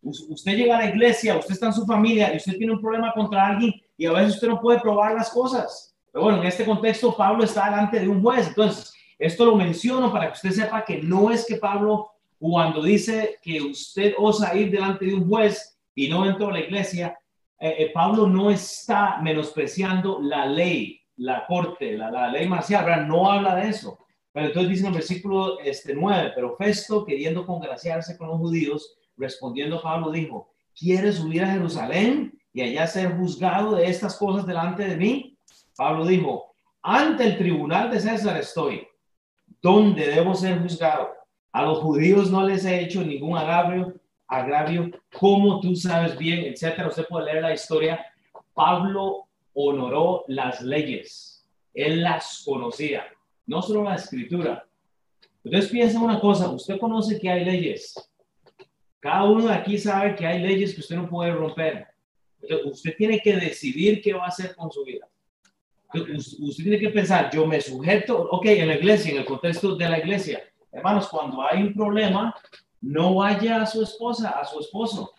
Usted 0.00 0.56
llega 0.56 0.78
a 0.78 0.80
la 0.80 0.88
iglesia, 0.88 1.36
usted 1.36 1.52
está 1.52 1.66
en 1.66 1.74
su 1.74 1.84
familia 1.84 2.32
y 2.32 2.38
usted 2.38 2.56
tiene 2.56 2.72
un 2.72 2.80
problema 2.80 3.12
contra 3.12 3.48
alguien 3.48 3.74
y 3.98 4.06
a 4.06 4.12
veces 4.12 4.36
usted 4.36 4.48
no 4.48 4.62
puede 4.62 4.80
probar 4.80 5.12
las 5.14 5.28
cosas. 5.28 5.94
Pero 6.10 6.24
bueno, 6.24 6.40
en 6.40 6.46
este 6.46 6.64
contexto 6.64 7.14
Pablo 7.14 7.44
está 7.44 7.66
delante 7.66 8.00
de 8.00 8.08
un 8.08 8.22
juez. 8.22 8.48
Entonces, 8.48 8.94
esto 9.18 9.44
lo 9.44 9.56
menciono 9.56 10.10
para 10.10 10.28
que 10.28 10.32
usted 10.32 10.52
sepa 10.52 10.86
que 10.86 11.02
no 11.02 11.30
es 11.30 11.44
que 11.44 11.56
Pablo, 11.56 12.11
cuando 12.42 12.82
dice 12.82 13.38
que 13.40 13.62
usted 13.62 14.14
osa 14.18 14.52
ir 14.56 14.68
delante 14.72 15.04
de 15.04 15.14
un 15.14 15.28
juez 15.28 15.78
y 15.94 16.08
no 16.08 16.28
entró 16.28 16.48
a 16.48 16.52
la 16.54 16.58
iglesia, 16.58 17.16
eh, 17.56 17.76
eh, 17.78 17.90
Pablo 17.94 18.26
no 18.26 18.50
está 18.50 19.18
menospreciando 19.22 20.18
la 20.20 20.44
ley, 20.46 21.00
la 21.18 21.46
corte, 21.46 21.96
la, 21.96 22.10
la 22.10 22.32
ley 22.32 22.48
marcial, 22.48 22.84
¿verdad? 22.84 23.06
no 23.06 23.30
habla 23.30 23.54
de 23.54 23.68
eso. 23.68 23.96
Pero 24.32 24.48
entonces 24.48 24.70
dice 24.70 24.80
en 24.80 24.88
el 24.88 24.94
versículo 24.94 25.60
este, 25.60 25.94
9, 25.94 26.32
pero 26.34 26.56
Festo, 26.56 27.04
queriendo 27.04 27.46
congraciarse 27.46 28.18
con 28.18 28.26
los 28.26 28.38
judíos, 28.38 28.92
respondiendo 29.16 29.80
Pablo, 29.80 30.10
dijo, 30.10 30.50
¿quieres 30.76 31.18
subir 31.18 31.44
a 31.44 31.52
Jerusalén 31.52 32.36
y 32.52 32.62
allá 32.62 32.88
ser 32.88 33.16
juzgado 33.18 33.76
de 33.76 33.86
estas 33.86 34.16
cosas 34.16 34.44
delante 34.48 34.84
de 34.84 34.96
mí? 34.96 35.38
Pablo 35.76 36.04
dijo, 36.06 36.56
ante 36.82 37.22
el 37.22 37.38
tribunal 37.38 37.88
de 37.88 38.00
César 38.00 38.36
estoy, 38.36 38.84
donde 39.60 40.08
debo 40.08 40.34
ser 40.34 40.60
juzgado. 40.60 41.21
A 41.52 41.62
los 41.62 41.78
judíos 41.78 42.30
no 42.30 42.46
les 42.46 42.64
he 42.64 42.80
hecho 42.80 43.02
ningún 43.02 43.36
agravio, 43.36 43.94
agravio, 44.26 44.90
como 45.18 45.60
tú 45.60 45.76
sabes 45.76 46.16
bien, 46.16 46.40
etcétera. 46.40 46.88
Usted 46.88 47.06
puede 47.08 47.26
leer 47.26 47.42
la 47.42 47.54
historia. 47.54 48.04
Pablo 48.54 49.28
honoró 49.54 50.24
las 50.28 50.62
leyes, 50.62 51.46
él 51.74 52.02
las 52.02 52.42
conocía 52.44 53.04
no 53.46 53.62
solo 53.62 53.84
la 53.84 53.96
escritura. 53.96 54.66
Entonces 55.44 55.70
piensa 55.70 56.00
una 56.00 56.20
cosa, 56.20 56.48
usted 56.50 56.78
conoce 56.78 57.18
que 57.18 57.28
hay 57.28 57.44
leyes. 57.44 57.94
Cada 59.00 59.24
uno 59.24 59.48
de 59.48 59.54
aquí 59.54 59.76
sabe 59.78 60.14
que 60.14 60.26
hay 60.26 60.40
leyes 60.40 60.74
que 60.74 60.80
usted 60.80 60.96
no 60.96 61.08
puede 61.08 61.32
romper. 61.32 61.86
usted 62.64 62.94
tiene 62.96 63.20
que 63.20 63.36
decidir 63.36 64.00
qué 64.00 64.12
va 64.12 64.24
a 64.24 64.28
hacer 64.28 64.54
con 64.54 64.70
su 64.70 64.84
vida. 64.84 65.08
usted 65.92 66.62
tiene 66.62 66.78
que 66.78 66.90
pensar, 66.90 67.30
yo 67.32 67.46
me 67.46 67.60
sujeto, 67.60 68.28
ok, 68.30 68.46
en 68.46 68.68
la 68.68 68.76
iglesia, 68.76 69.12
en 69.12 69.18
el 69.18 69.24
contexto 69.24 69.74
de 69.74 69.88
la 69.88 69.98
iglesia. 69.98 70.42
Hermanos, 70.72 71.08
cuando 71.08 71.42
hay 71.42 71.62
un 71.62 71.74
problema, 71.74 72.34
no 72.80 73.14
vaya 73.16 73.62
a 73.62 73.66
su 73.66 73.82
esposa, 73.82 74.30
a 74.30 74.44
su 74.44 74.60
esposo. 74.60 75.12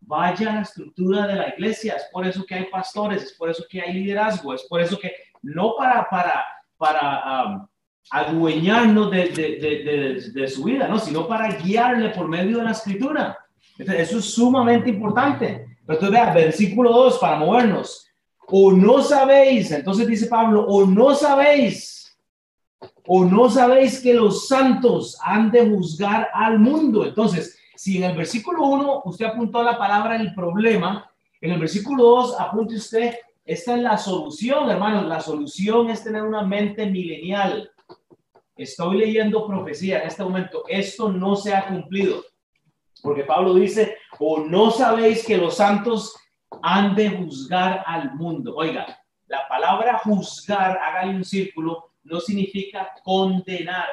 Vaya 0.00 0.50
a 0.50 0.54
la 0.56 0.62
estructura 0.62 1.26
de 1.26 1.34
la 1.34 1.48
iglesia. 1.50 1.94
Es 1.96 2.04
por 2.10 2.26
eso 2.26 2.44
que 2.44 2.54
hay 2.54 2.64
pastores, 2.66 3.22
es 3.24 3.32
por 3.34 3.50
eso 3.50 3.64
que 3.68 3.80
hay 3.80 3.92
liderazgo, 3.92 4.54
es 4.54 4.62
por 4.64 4.80
eso 4.80 4.98
que 4.98 5.12
no 5.42 5.74
para, 5.76 6.08
para, 6.08 6.44
para 6.78 7.44
um, 7.44 7.66
adueñarnos 8.10 9.10
de, 9.10 9.28
de, 9.28 10.30
de, 10.32 10.48
su 10.48 10.64
vida, 10.64 10.88
¿no? 10.88 10.98
sino 10.98 11.28
para 11.28 11.48
guiarle 11.56 12.10
por 12.10 12.28
medio 12.28 12.58
de 12.58 12.64
la 12.64 12.72
escritura. 12.72 13.38
eso 13.78 14.18
es 14.18 14.24
sumamente 14.24 14.90
importante. 14.90 15.76
Entonces, 15.80 16.10
vea, 16.10 16.32
versículo 16.32 16.92
2 16.92 17.18
para 17.18 17.36
movernos. 17.36 18.06
O 18.46 18.72
no 18.72 19.02
sabéis, 19.02 19.70
entonces 19.70 20.06
dice 20.08 20.26
Pablo, 20.26 20.64
o 20.66 20.84
no 20.84 21.14
sabéis, 21.14 21.99
o 23.12 23.24
no 23.24 23.50
sabéis 23.50 24.00
que 24.00 24.14
los 24.14 24.46
santos 24.46 25.18
han 25.20 25.50
de 25.50 25.68
juzgar 25.68 26.28
al 26.32 26.60
mundo. 26.60 27.04
Entonces, 27.04 27.58
si 27.74 27.96
en 27.96 28.04
el 28.04 28.16
versículo 28.16 28.62
1 28.66 29.02
usted 29.04 29.24
apuntó 29.24 29.64
la 29.64 29.76
palabra 29.76 30.14
el 30.14 30.32
problema, 30.32 31.10
en 31.40 31.50
el 31.50 31.58
versículo 31.58 32.04
2 32.04 32.38
apunte 32.38 32.76
usted, 32.76 33.16
esta 33.44 33.74
es 33.74 33.82
la 33.82 33.98
solución, 33.98 34.70
hermanos, 34.70 35.06
la 35.06 35.18
solución 35.18 35.90
es 35.90 36.04
tener 36.04 36.22
una 36.22 36.42
mente 36.44 36.86
milenial. 36.86 37.72
Estoy 38.56 38.98
leyendo 38.98 39.44
profecía 39.44 40.02
en 40.02 40.06
este 40.06 40.22
momento, 40.22 40.62
esto 40.68 41.10
no 41.10 41.34
se 41.34 41.52
ha 41.52 41.66
cumplido. 41.66 42.22
Porque 43.02 43.24
Pablo 43.24 43.54
dice, 43.54 43.96
o 44.20 44.38
no 44.38 44.70
sabéis 44.70 45.26
que 45.26 45.36
los 45.36 45.56
santos 45.56 46.14
han 46.62 46.94
de 46.94 47.10
juzgar 47.10 47.82
al 47.84 48.14
mundo. 48.14 48.54
Oiga, 48.54 48.86
la 49.26 49.48
palabra 49.48 49.98
juzgar, 49.98 50.78
hágale 50.78 51.16
un 51.16 51.24
círculo, 51.24 51.89
no 52.10 52.20
significa 52.20 52.90
condenar. 53.02 53.88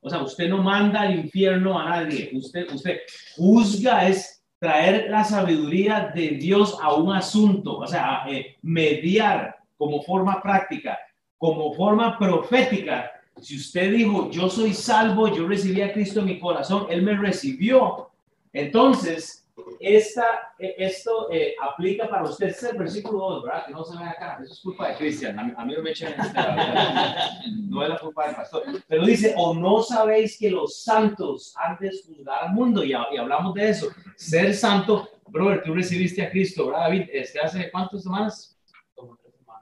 O 0.00 0.08
sea, 0.08 0.22
usted 0.22 0.48
no 0.48 0.62
manda 0.62 1.00
al 1.02 1.18
infierno 1.18 1.78
a 1.78 1.88
nadie. 1.88 2.30
Usted, 2.32 2.70
usted 2.72 3.00
juzga 3.36 4.08
es 4.08 4.44
traer 4.58 5.10
la 5.10 5.24
sabiduría 5.24 6.12
de 6.14 6.30
Dios 6.30 6.76
a 6.80 6.94
un 6.94 7.14
asunto, 7.14 7.78
o 7.78 7.86
sea, 7.86 8.24
eh, 8.28 8.56
mediar 8.62 9.56
como 9.76 10.02
forma 10.02 10.42
práctica, 10.42 10.98
como 11.36 11.72
forma 11.74 12.18
profética. 12.18 13.10
Si 13.40 13.56
usted 13.56 13.92
dijo, 13.92 14.30
yo 14.30 14.50
soy 14.50 14.74
salvo, 14.74 15.28
yo 15.28 15.46
recibí 15.46 15.80
a 15.80 15.92
Cristo 15.92 16.20
en 16.20 16.26
mi 16.26 16.40
corazón, 16.40 16.86
Él 16.90 17.02
me 17.02 17.16
recibió. 17.16 18.10
Entonces, 18.52 19.47
esta, 19.80 20.54
eh, 20.58 20.74
esto 20.78 21.28
eh, 21.30 21.54
aplica 21.60 22.08
para 22.08 22.24
usted. 22.24 22.48
Este 22.48 22.66
es 22.66 22.72
el 22.72 22.78
versículo 22.78 23.30
2, 23.30 23.42
¿verdad? 23.44 23.66
Que 23.66 23.72
no 23.72 23.84
se 23.84 23.96
ve 23.96 24.04
acá. 24.04 24.38
Eso 24.42 24.52
es 24.52 24.60
culpa 24.60 24.88
de 24.88 24.96
Cristian. 24.96 25.38
A, 25.38 25.64
mí 25.64 25.74
no 25.74 25.82
me 25.82 25.90
echan 25.90 26.14
en 26.14 26.18
No 27.70 27.82
es 27.82 27.88
la 27.88 27.98
culpa 27.98 28.26
del 28.26 28.36
pastor. 28.36 28.62
Pero 28.86 29.04
dice, 29.04 29.34
o 29.36 29.54
no 29.54 29.82
sabéis 29.82 30.38
que 30.38 30.50
los 30.50 30.82
santos 30.82 31.54
antes 31.56 32.04
juzgar 32.06 32.44
al 32.44 32.52
mundo. 32.52 32.84
Y, 32.84 32.90
y, 32.90 33.16
hablamos 33.16 33.54
de 33.54 33.70
eso. 33.70 33.88
Ser 34.16 34.54
santo. 34.54 35.08
Brother, 35.28 35.62
tú 35.62 35.74
recibiste 35.74 36.22
a 36.22 36.30
Cristo, 36.30 36.66
¿verdad, 36.66 36.82
David? 36.82 37.08
Este, 37.12 37.38
¿Hace 37.40 37.70
cuántas 37.70 38.02
semanas? 38.02 38.58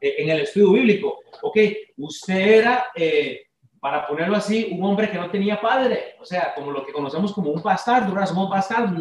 Eh, 0.01 0.15
en 0.19 0.31
el 0.31 0.41
estudio 0.41 0.73
bíblico. 0.73 1.21
Ok, 1.43 1.59
usted 1.97 2.37
era... 2.37 2.87
Eh, 2.95 3.46
para 3.87 4.05
ponerlo 4.05 4.35
así, 4.35 4.71
un 4.73 4.83
hombre 4.83 5.09
que 5.09 5.17
no 5.17 5.31
tenía 5.31 5.61
padre, 5.61 6.17
o 6.21 6.25
sea, 6.25 6.53
como 6.57 6.73
lo 6.73 6.85
que 6.85 6.93
conocemos 6.93 7.33
como 7.33 7.53
un 7.53 7.63
bastardo, 7.63 8.13
¿verdad? 8.13 8.27
Somos 8.27 8.51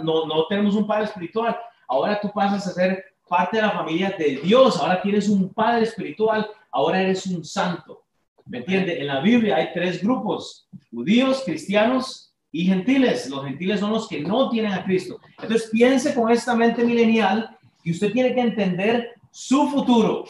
no, 0.04 0.28
no 0.28 0.46
tenemos 0.46 0.76
un 0.76 0.86
padre 0.86 1.06
espiritual. 1.06 1.58
Ahora 1.88 2.20
tú 2.22 2.32
pasas 2.32 2.68
a 2.68 2.72
ser 2.72 3.04
parte 3.28 3.58
de 3.58 3.64
la 3.64 3.72
familia 3.72 4.16
de 4.16 4.40
Dios, 4.44 4.80
ahora 4.80 5.02
tienes 5.02 5.28
un 5.28 5.52
padre 5.52 5.86
espiritual, 5.86 6.48
ahora 6.70 7.02
eres 7.02 7.26
un 7.26 7.44
santo. 7.44 8.04
¿Me 8.46 8.60
entiende? 8.60 9.02
En 9.02 9.08
la 9.08 9.22
Biblia 9.22 9.56
hay 9.56 9.74
tres 9.74 10.04
grupos, 10.04 10.70
judíos, 10.92 11.42
cristianos 11.44 12.32
y 12.52 12.66
gentiles. 12.66 13.28
Los 13.28 13.44
gentiles 13.44 13.80
son 13.80 13.92
los 13.92 14.08
que 14.08 14.22
no 14.22 14.52
tienen 14.52 14.74
a 14.74 14.84
Cristo. 14.84 15.20
Entonces 15.42 15.68
piense 15.72 16.14
con 16.14 16.30
esta 16.30 16.54
mente 16.54 16.86
milenial 16.86 17.58
y 17.84 17.90
usted 17.90 18.12
tiene 18.12 18.36
que 18.36 18.42
entender 18.42 19.16
su 19.32 19.68
futuro 19.68 20.26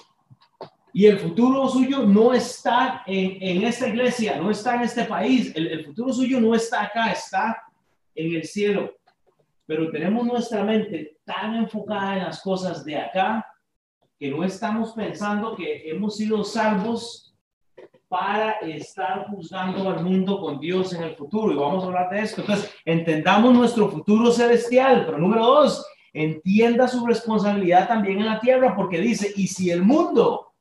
y 0.98 1.08
el 1.08 1.20
futuro 1.20 1.68
suyo 1.68 2.04
no 2.04 2.34
está 2.34 3.04
en, 3.06 3.36
en, 3.42 3.64
esta 3.66 3.90
iglesia, 3.90 4.38
no 4.38 4.50
está 4.50 4.76
en 4.76 4.84
este 4.84 5.04
país. 5.04 5.52
El, 5.54 5.68
el, 5.68 5.86
futuro 5.86 6.14
suyo 6.14 6.40
no 6.40 6.56
está 6.56 6.84
acá, 6.84 7.12
está 7.12 7.64
en 8.16 8.34
el 8.34 8.46
cielo. 8.46 8.96
Pero 9.66 9.92
tenemos 9.92 10.26
nuestra 10.26 10.64
mente 10.64 11.18
tan 11.26 11.56
enfocada 11.56 12.14
en 12.14 12.24
las 12.24 12.42
cosas 12.42 12.86
de 12.86 12.96
acá 12.96 13.46
que 14.18 14.32
no 14.32 14.42
estamos 14.46 14.94
pensando 14.94 15.58
que 15.58 15.90
hemos 15.90 16.16
sido 16.16 16.46
salvos 16.46 17.36
para 18.08 18.52
estar 18.62 19.28
juzgando 19.28 19.90
al 19.90 20.02
mundo 20.02 20.40
con 20.40 20.62
Dios 20.62 20.94
en 20.94 21.04
el 21.04 21.16
futuro. 21.18 21.52
Y 21.52 21.58
vamos 21.58 21.84
a 21.84 21.88
hablar 21.88 22.10
de 22.10 22.22
esto. 22.22 22.40
Entonces, 22.40 22.74
entendamos 22.86 23.54
nuestro 23.54 23.90
futuro 23.90 24.32
celestial. 24.32 25.04
Pero 25.06 25.18
número 25.18 25.46
dos, 25.46 25.86
entienda 26.14 26.88
su 26.88 27.06
responsabilidad 27.06 27.86
también 27.86 28.20
en 28.20 28.28
la 28.28 28.40
tierra, 28.40 28.74
porque 28.78 29.02
dice, 29.02 29.34
y 29.36 29.48
si 29.48 29.72
el 29.72 29.84
mundo 29.84 30.54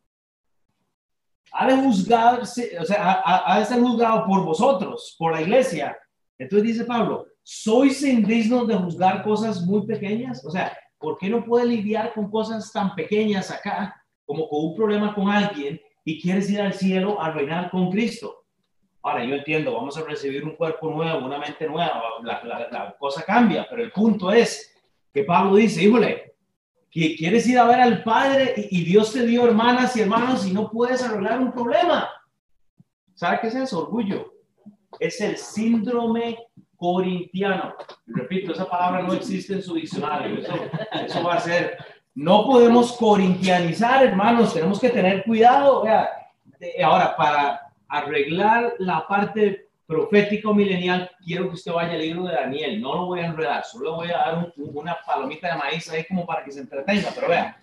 ha 1.56 1.68
de 1.68 1.76
juzgarse, 1.76 2.76
o 2.80 2.84
sea, 2.84 3.22
ha, 3.24 3.60
de 3.60 3.64
ser 3.64 3.80
juzgado 3.80 4.26
por 4.26 4.44
vosotros, 4.44 5.14
por 5.16 5.32
la 5.32 5.40
iglesia. 5.40 5.96
Entonces 6.36 6.66
dice 6.66 6.84
Pablo, 6.84 7.26
¿sois 7.44 8.02
indignos 8.02 8.66
de 8.66 8.74
juzgar 8.74 9.22
cosas 9.22 9.62
muy 9.62 9.86
pequeñas? 9.86 10.44
O 10.44 10.50
sea, 10.50 10.76
¿por 10.98 11.16
qué 11.16 11.30
no 11.30 11.44
puede 11.44 11.66
lidiar 11.66 12.12
con 12.12 12.28
cosas 12.28 12.72
tan 12.72 12.94
pequeñas 12.96 13.52
acá, 13.52 13.94
como 14.26 14.48
con 14.48 14.64
un 14.64 14.74
problema 14.74 15.14
con 15.14 15.28
alguien 15.28 15.80
y 16.04 16.20
quieres 16.20 16.50
ir 16.50 16.60
al 16.60 16.74
cielo 16.74 17.22
a 17.22 17.30
reinar 17.30 17.70
con 17.70 17.88
Cristo? 17.88 18.44
Ahora, 19.00 19.24
yo 19.24 19.36
entiendo, 19.36 19.74
vamos 19.74 19.96
a 19.96 20.02
recibir 20.02 20.42
un 20.42 20.56
cuerpo 20.56 20.90
nuevo, 20.90 21.24
una 21.24 21.38
mente 21.38 21.68
nueva, 21.68 22.02
la, 22.24 22.68
la, 22.72 22.96
cosa 22.98 23.22
cambia, 23.22 23.64
pero 23.70 23.82
el 23.82 23.92
punto 23.92 24.32
es 24.32 24.74
que 25.12 25.22
Pablo 25.22 25.54
dice, 25.54 25.84
híjole, 25.84 26.33
que 26.94 27.16
quieres 27.16 27.44
ir 27.48 27.58
a 27.58 27.64
ver 27.64 27.80
al 27.80 28.04
Padre 28.04 28.54
y, 28.70 28.84
Dios 28.84 29.12
te 29.12 29.26
dio 29.26 29.46
hermanas 29.46 29.96
y 29.96 30.02
hermanos 30.02 30.46
y 30.46 30.52
no 30.52 30.70
puedes 30.70 31.02
arreglar 31.02 31.40
un 31.40 31.50
problema. 31.50 32.08
¿Sabe 33.14 33.40
qué 33.40 33.48
es 33.48 33.54
eso? 33.56 33.80
Orgullo. 33.80 34.32
Es 35.00 35.20
el 35.20 35.36
síndrome 35.36 36.38
corintiano. 36.76 37.74
Repito, 38.06 38.52
esa 38.52 38.70
palabra 38.70 39.02
no 39.02 39.12
existe 39.12 39.54
en 39.54 39.62
su 39.62 39.74
diccionario. 39.74 40.38
Eso, 40.38 40.54
eso 41.04 41.24
va 41.24 41.34
a 41.34 41.40
ser. 41.40 41.78
No 42.14 42.44
podemos 42.46 42.92
corintianizar, 42.92 44.06
hermanos. 44.06 44.54
Tenemos 44.54 44.78
que 44.78 44.90
tener 44.90 45.24
cuidado. 45.24 45.82
Vea. 45.82 46.08
Ahora, 46.84 47.16
para 47.16 47.72
arreglar 47.88 48.74
la 48.78 49.04
parte 49.08 49.68
profético 49.86 50.54
milenial, 50.54 51.10
quiero 51.24 51.48
que 51.48 51.54
usted 51.54 51.72
vaya 51.72 51.92
al 51.92 52.00
libro 52.00 52.24
de 52.24 52.34
Daniel. 52.34 52.80
No 52.80 52.94
lo 52.94 53.06
voy 53.06 53.20
a 53.20 53.26
enredar, 53.26 53.64
solo 53.64 53.96
voy 53.96 54.08
a 54.08 54.18
dar 54.18 54.52
una 54.56 54.96
palomita 55.06 55.52
de 55.52 55.58
maíz 55.58 55.90
ahí 55.90 56.04
como 56.04 56.26
para 56.26 56.44
que 56.44 56.52
se 56.52 56.60
entretenga, 56.60 57.10
pero 57.14 57.28
vea. 57.28 57.60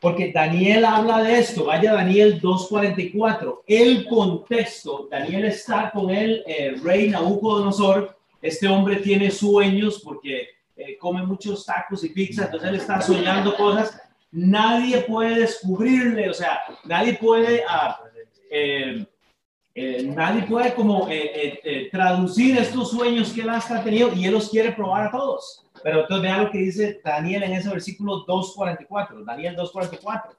Porque 0.00 0.32
Daniel 0.32 0.84
habla 0.84 1.22
de 1.22 1.38
esto. 1.38 1.66
Vaya 1.66 1.92
Daniel 1.92 2.40
2.44. 2.40 3.60
El 3.66 4.06
contexto, 4.06 5.08
Daniel 5.10 5.44
está 5.44 5.90
con 5.90 6.10
el 6.10 6.42
eh, 6.46 6.74
rey 6.82 7.08
Nabucodonosor. 7.08 8.18
Este 8.40 8.66
hombre 8.66 8.96
tiene 8.96 9.30
sueños 9.30 10.00
porque 10.02 10.48
eh, 10.74 10.96
come 10.98 11.24
muchos 11.24 11.64
tacos 11.64 12.02
y 12.02 12.08
pizza, 12.08 12.46
entonces 12.46 12.68
él 12.68 12.76
está 12.76 13.00
soñando 13.00 13.54
cosas. 13.54 13.96
Nadie 14.32 15.02
puede 15.02 15.40
descubrirle, 15.40 16.30
o 16.30 16.34
sea, 16.34 16.60
nadie 16.84 17.14
puede... 17.14 17.62
Ah, 17.68 18.00
eh, 18.50 19.06
eh, 19.74 20.02
nadie 20.04 20.42
puede 20.42 20.74
como 20.74 21.08
eh, 21.08 21.58
eh, 21.64 21.88
traducir 21.90 22.58
estos 22.58 22.90
sueños 22.90 23.32
que 23.32 23.40
él 23.40 23.48
ha 23.48 23.82
tenido 23.82 24.12
y 24.14 24.26
él 24.26 24.32
los 24.32 24.50
quiere 24.50 24.72
probar 24.72 25.06
a 25.06 25.10
todos. 25.10 25.64
Pero 25.82 26.02
entonces 26.02 26.22
vea 26.22 26.42
lo 26.42 26.50
que 26.50 26.58
dice 26.58 27.00
Daniel 27.02 27.44
en 27.44 27.54
ese 27.54 27.70
versículo 27.70 28.26
2.44, 28.26 29.24
Daniel 29.24 29.56
2.44. 29.56 30.36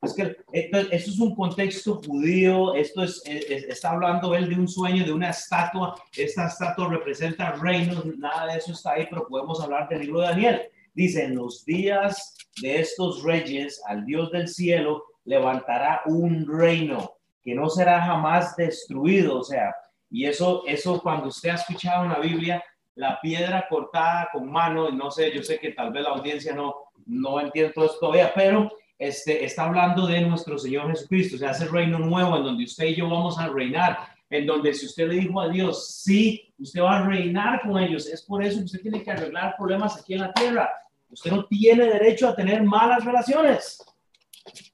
Es 0.00 0.14
que 0.14 0.36
esto, 0.52 0.78
esto, 0.78 0.90
es 0.90 1.18
un 1.18 1.34
contexto 1.34 2.00
judío, 2.06 2.74
esto 2.74 3.02
es, 3.02 3.20
está 3.26 3.90
hablando 3.90 4.34
él 4.34 4.48
de 4.48 4.54
un 4.54 4.68
sueño, 4.68 5.04
de 5.04 5.12
una 5.12 5.30
estatua, 5.30 5.96
esta 6.16 6.46
estatua 6.46 6.88
representa 6.88 7.52
reinos, 7.52 8.06
nada 8.16 8.52
de 8.52 8.58
eso 8.58 8.72
está 8.72 8.92
ahí, 8.92 9.06
pero 9.10 9.26
podemos 9.26 9.60
hablar 9.60 9.88
del 9.88 10.02
libro 10.02 10.20
de 10.20 10.28
Daniel. 10.28 10.62
Dice, 10.94 11.24
en 11.24 11.34
los 11.34 11.64
días 11.64 12.36
de 12.60 12.80
estos 12.80 13.22
reyes, 13.24 13.82
al 13.86 14.06
Dios 14.06 14.30
del 14.30 14.46
cielo 14.48 15.04
levantará 15.24 16.02
un 16.06 16.46
reino 16.46 17.16
que 17.42 17.54
no 17.54 17.68
será 17.68 18.00
jamás 18.02 18.56
destruido, 18.56 19.38
o 19.38 19.44
sea, 19.44 19.74
y 20.10 20.26
eso, 20.26 20.62
eso 20.66 21.00
cuando 21.02 21.28
usted 21.28 21.50
ha 21.50 21.54
escuchado 21.54 22.04
en 22.04 22.12
la 22.12 22.18
Biblia, 22.18 22.62
la 22.94 23.18
piedra 23.20 23.66
cortada 23.68 24.28
con 24.32 24.50
mano, 24.50 24.90
no 24.90 25.10
sé, 25.10 25.32
yo 25.32 25.42
sé 25.42 25.58
que 25.58 25.72
tal 25.72 25.92
vez 25.92 26.02
la 26.02 26.10
audiencia 26.10 26.54
no, 26.54 26.74
no 27.06 27.40
entiende 27.40 27.72
todo 27.72 27.86
esto 27.86 27.98
todavía, 27.98 28.32
pero 28.34 28.70
este, 28.98 29.44
está 29.44 29.64
hablando 29.64 30.06
de 30.06 30.20
nuestro 30.20 30.58
Señor 30.58 30.90
Jesucristo, 30.90 31.36
o 31.36 31.38
sea, 31.38 31.50
ese 31.50 31.66
reino 31.66 31.98
nuevo 31.98 32.36
en 32.36 32.44
donde 32.44 32.64
usted 32.64 32.86
y 32.86 32.96
yo 32.96 33.08
vamos 33.08 33.38
a 33.38 33.48
reinar, 33.48 33.98
en 34.30 34.46
donde 34.46 34.72
si 34.72 34.86
usted 34.86 35.08
le 35.08 35.16
dijo 35.16 35.40
a 35.40 35.48
Dios, 35.48 36.02
sí, 36.02 36.54
usted 36.58 36.82
va 36.82 36.98
a 36.98 37.06
reinar 37.06 37.62
con 37.62 37.78
ellos, 37.78 38.06
es 38.06 38.22
por 38.22 38.42
eso 38.44 38.58
que 38.58 38.64
usted 38.64 38.80
tiene 38.80 39.02
que 39.02 39.10
arreglar 39.10 39.56
problemas 39.56 39.98
aquí 39.98 40.14
en 40.14 40.20
la 40.20 40.32
tierra. 40.32 40.70
Usted 41.10 41.30
no 41.30 41.44
tiene 41.44 41.84
derecho 41.84 42.28
a 42.28 42.34
tener 42.34 42.62
malas 42.62 43.04
relaciones. 43.04 43.84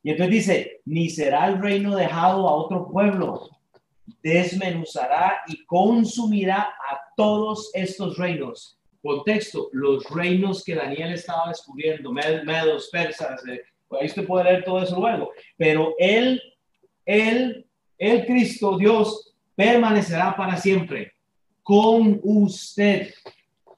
Y 0.02 0.10
entonces 0.10 0.34
dice, 0.34 0.80
ni 0.84 1.10
será 1.10 1.46
el 1.48 1.60
reino 1.60 1.94
dejado 1.94 2.48
a 2.48 2.54
otro 2.54 2.88
pueblo, 2.90 3.50
desmenuzará 4.22 5.40
y 5.46 5.64
consumirá 5.64 6.60
a 6.62 7.00
todos 7.16 7.70
estos 7.74 8.16
reinos. 8.16 8.78
Contexto, 9.02 9.68
los 9.72 10.04
reinos 10.10 10.64
que 10.64 10.74
Daniel 10.74 11.12
estaba 11.12 11.48
descubriendo, 11.48 12.12
medos, 12.12 12.88
persas, 12.90 13.46
eh, 13.46 13.62
ahí 13.98 14.06
usted 14.06 14.26
puede 14.26 14.44
leer 14.44 14.64
todo 14.64 14.82
eso 14.82 14.98
luego, 14.98 15.30
pero 15.56 15.94
él, 15.98 16.40
él, 17.04 17.66
el 17.96 18.26
Cristo, 18.26 18.76
Dios, 18.76 19.34
permanecerá 19.54 20.36
para 20.36 20.56
siempre 20.56 21.12
con 21.62 22.20
usted. 22.22 23.12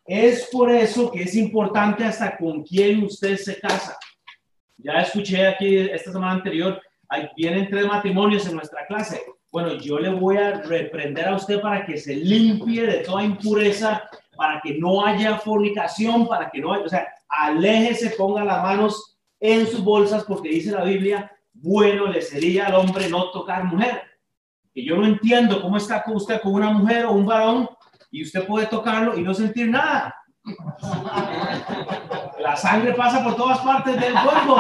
Es 0.07 0.49
por 0.53 0.71
eso 0.71 1.11
que 1.11 1.23
es 1.23 1.35
importante 1.35 2.05
hasta 2.05 2.37
con 2.37 2.63
quién 2.63 3.03
usted 3.03 3.37
se 3.37 3.59
casa. 3.59 3.97
Ya 4.83 5.01
escuché 5.01 5.47
aquí 5.47 5.77
esta 5.77 6.13
semana 6.13 6.33
anterior, 6.33 6.81
ahí 7.09 7.29
vienen 7.37 7.69
tres 7.69 7.87
matrimonios 7.87 8.47
en 8.47 8.55
nuestra 8.57 8.87
clase. 8.87 9.23
Bueno, 9.53 9.75
yo 9.75 9.99
le 9.99 10.11
voy 10.11 10.37
a 10.37 10.63
reprender 10.63 11.29
a 11.29 11.37
usted 11.37 11.61
para 11.61 11.85
que 11.85 11.99
se 11.99 12.15
limpie 12.17 12.87
de 12.87 12.99
toda 12.99 13.25
impureza, 13.25 14.09
para 14.37 14.61
que 14.61 14.79
no 14.79 15.05
haya 15.05 15.39
fornicación, 15.39 16.27
para 16.29 16.51
que 16.51 16.61
no 16.61 16.73
haya, 16.73 16.85
o 16.85 16.89
sea, 16.89 17.09
aléjese, 17.29 18.11
ponga 18.11 18.45
las 18.45 18.63
manos 18.63 19.19
en 19.41 19.67
sus 19.67 19.83
bolsas, 19.83 20.25
porque 20.25 20.51
dice 20.51 20.71
la 20.71 20.85
Biblia, 20.85 21.31
bueno 21.53 22.07
le 22.07 22.23
sería 22.23 22.67
al 22.67 22.75
hombre 22.75 23.09
no 23.09 23.31
tocar 23.31 23.65
mujer. 23.65 24.03
Y 24.73 24.87
yo 24.87 24.97
no 24.97 25.07
entiendo 25.07 25.61
cómo 25.61 25.77
está 25.77 26.03
con 26.03 26.15
usted 26.15 26.41
con 26.41 26.55
una 26.55 26.71
mujer 26.71 27.07
o 27.07 27.13
un 27.13 27.27
varón 27.27 27.69
y 28.11 28.23
usted 28.23 28.47
puede 28.47 28.67
tocarlo 28.67 29.19
y 29.19 29.23
no 29.23 29.35
sentir 29.35 29.69
nada. 29.69 30.15
La 32.51 32.57
sangre 32.57 32.95
pasa 32.95 33.23
por 33.23 33.37
todas 33.37 33.61
partes 33.61 33.95
del 34.01 34.13
cuerpo, 34.13 34.57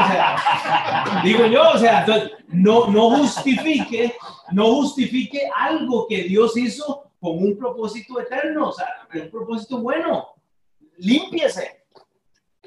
digo 1.24 1.46
yo, 1.46 1.70
o 1.70 1.76
sea, 1.76 2.07
no, 2.46 2.87
no 2.87 3.11
justifique, 3.16 4.14
no 4.53 4.76
justifique 4.76 5.50
algo 5.57 6.07
que 6.07 6.22
Dios 6.22 6.57
hizo 6.57 7.11
con 7.18 7.38
un 7.38 7.59
propósito 7.59 8.20
eterno, 8.20 8.68
o 8.68 8.72
sea, 8.72 8.87
un 9.12 9.29
propósito 9.29 9.81
bueno. 9.81 10.29
Límpiese. 10.98 11.83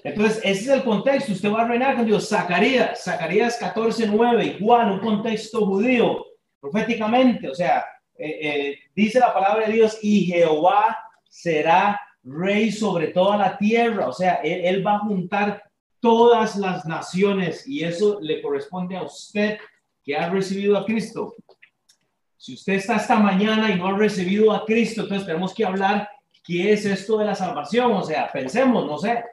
Entonces, 0.04 0.42
ese 0.44 0.62
es 0.64 0.68
el 0.68 0.84
contexto. 0.84 1.32
Usted 1.32 1.54
va 1.54 1.62
a 1.62 1.68
reinar 1.70 1.96
con 1.96 2.06
Dios. 2.06 2.28
Zacarías, 2.28 3.02
Zacarías 3.02 3.56
14, 3.56 4.08
9, 4.08 4.58
igual, 4.60 4.92
un 4.92 5.00
contexto 5.00 5.66
judío, 5.66 6.26
proféticamente, 6.60 7.50
o 7.50 7.56
sea, 7.56 7.86
eh, 8.18 8.40
eh, 8.42 8.80
dice 8.94 9.20
la 9.20 9.34
palabra 9.34 9.68
de 9.68 9.72
Dios, 9.72 10.00
y 10.02 10.26
Jehová 10.26 10.98
será 11.30 11.98
rey 12.24 12.72
sobre 12.72 13.08
toda 13.08 13.38
la 13.38 13.58
tierra, 13.58 14.08
o 14.08 14.14
sea, 14.14 14.36
él, 14.36 14.86
va 14.86 14.96
a 14.96 15.00
juntar 15.00 15.64
todas 16.00 16.56
las 16.56 16.86
naciones 16.86 17.68
y 17.68 17.84
eso 17.84 18.20
le 18.22 18.42
corresponde 18.42 18.96
a 18.98 19.04
usted 19.04 19.58
que 20.04 20.16
ha 20.16 20.30
recibido 20.30 20.78
a 20.78 20.86
Cristo. 20.86 21.36
Si 22.38 22.56
usted 22.56 22.74
está 22.74 22.98
esta 22.98 23.18
mañana 23.18 23.72
y 23.72 23.78
no 23.78 23.88
ha 23.88 23.98
recibido 23.98 24.52
a 24.52 24.66
Cristo, 24.66 25.04
entonces 25.04 25.26
tenemos 25.26 25.54
que 25.54 25.66
hablar 25.66 26.10
qué 26.44 26.74
es 26.74 26.86
esto 26.86 27.18
de 27.18 27.26
la 27.26 27.36
salvación, 27.36 27.92
o 27.94 28.04
sea, 28.04 28.30
pensemos, 28.32 28.86
no 28.86 28.98
sé, 28.98 29.24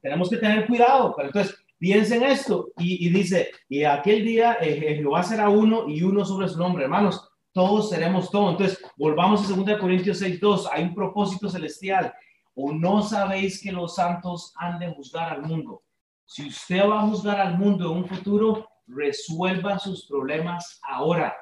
tenemos 0.00 0.28
que 0.28 0.36
tener 0.36 0.66
cuidado, 0.66 1.14
pero 1.16 1.28
entonces 1.28 1.56
piensen 1.78 2.24
esto 2.24 2.70
y, 2.78 3.08
dice, 3.10 3.50
y 3.68 3.84
aquel 3.84 4.24
día 4.24 4.58
eh, 4.60 4.96
Jehová 4.96 5.22
será 5.22 5.48
uno 5.48 5.88
y 5.88 6.02
uno 6.02 6.24
sobre 6.24 6.48
su 6.48 6.58
nombre, 6.58 6.84
hermanos, 6.84 7.27
todos 7.52 7.90
seremos 7.90 8.30
todo. 8.30 8.50
Entonces, 8.50 8.78
volvamos 8.96 9.50
a 9.50 9.54
2 9.54 9.78
Corintios 9.78 10.18
6, 10.18 10.40
2. 10.40 10.68
Hay 10.72 10.84
un 10.84 10.94
propósito 10.94 11.48
celestial. 11.48 12.12
¿O 12.54 12.72
no 12.72 13.02
sabéis 13.02 13.62
que 13.62 13.72
los 13.72 13.94
santos 13.94 14.52
han 14.56 14.78
de 14.78 14.92
juzgar 14.92 15.32
al 15.32 15.42
mundo? 15.42 15.82
Si 16.24 16.46
usted 16.46 16.88
va 16.88 17.00
a 17.00 17.06
juzgar 17.06 17.40
al 17.40 17.56
mundo 17.56 17.90
en 17.90 17.98
un 17.98 18.06
futuro, 18.06 18.68
resuelva 18.86 19.78
sus 19.78 20.06
problemas 20.06 20.80
ahora. 20.82 21.34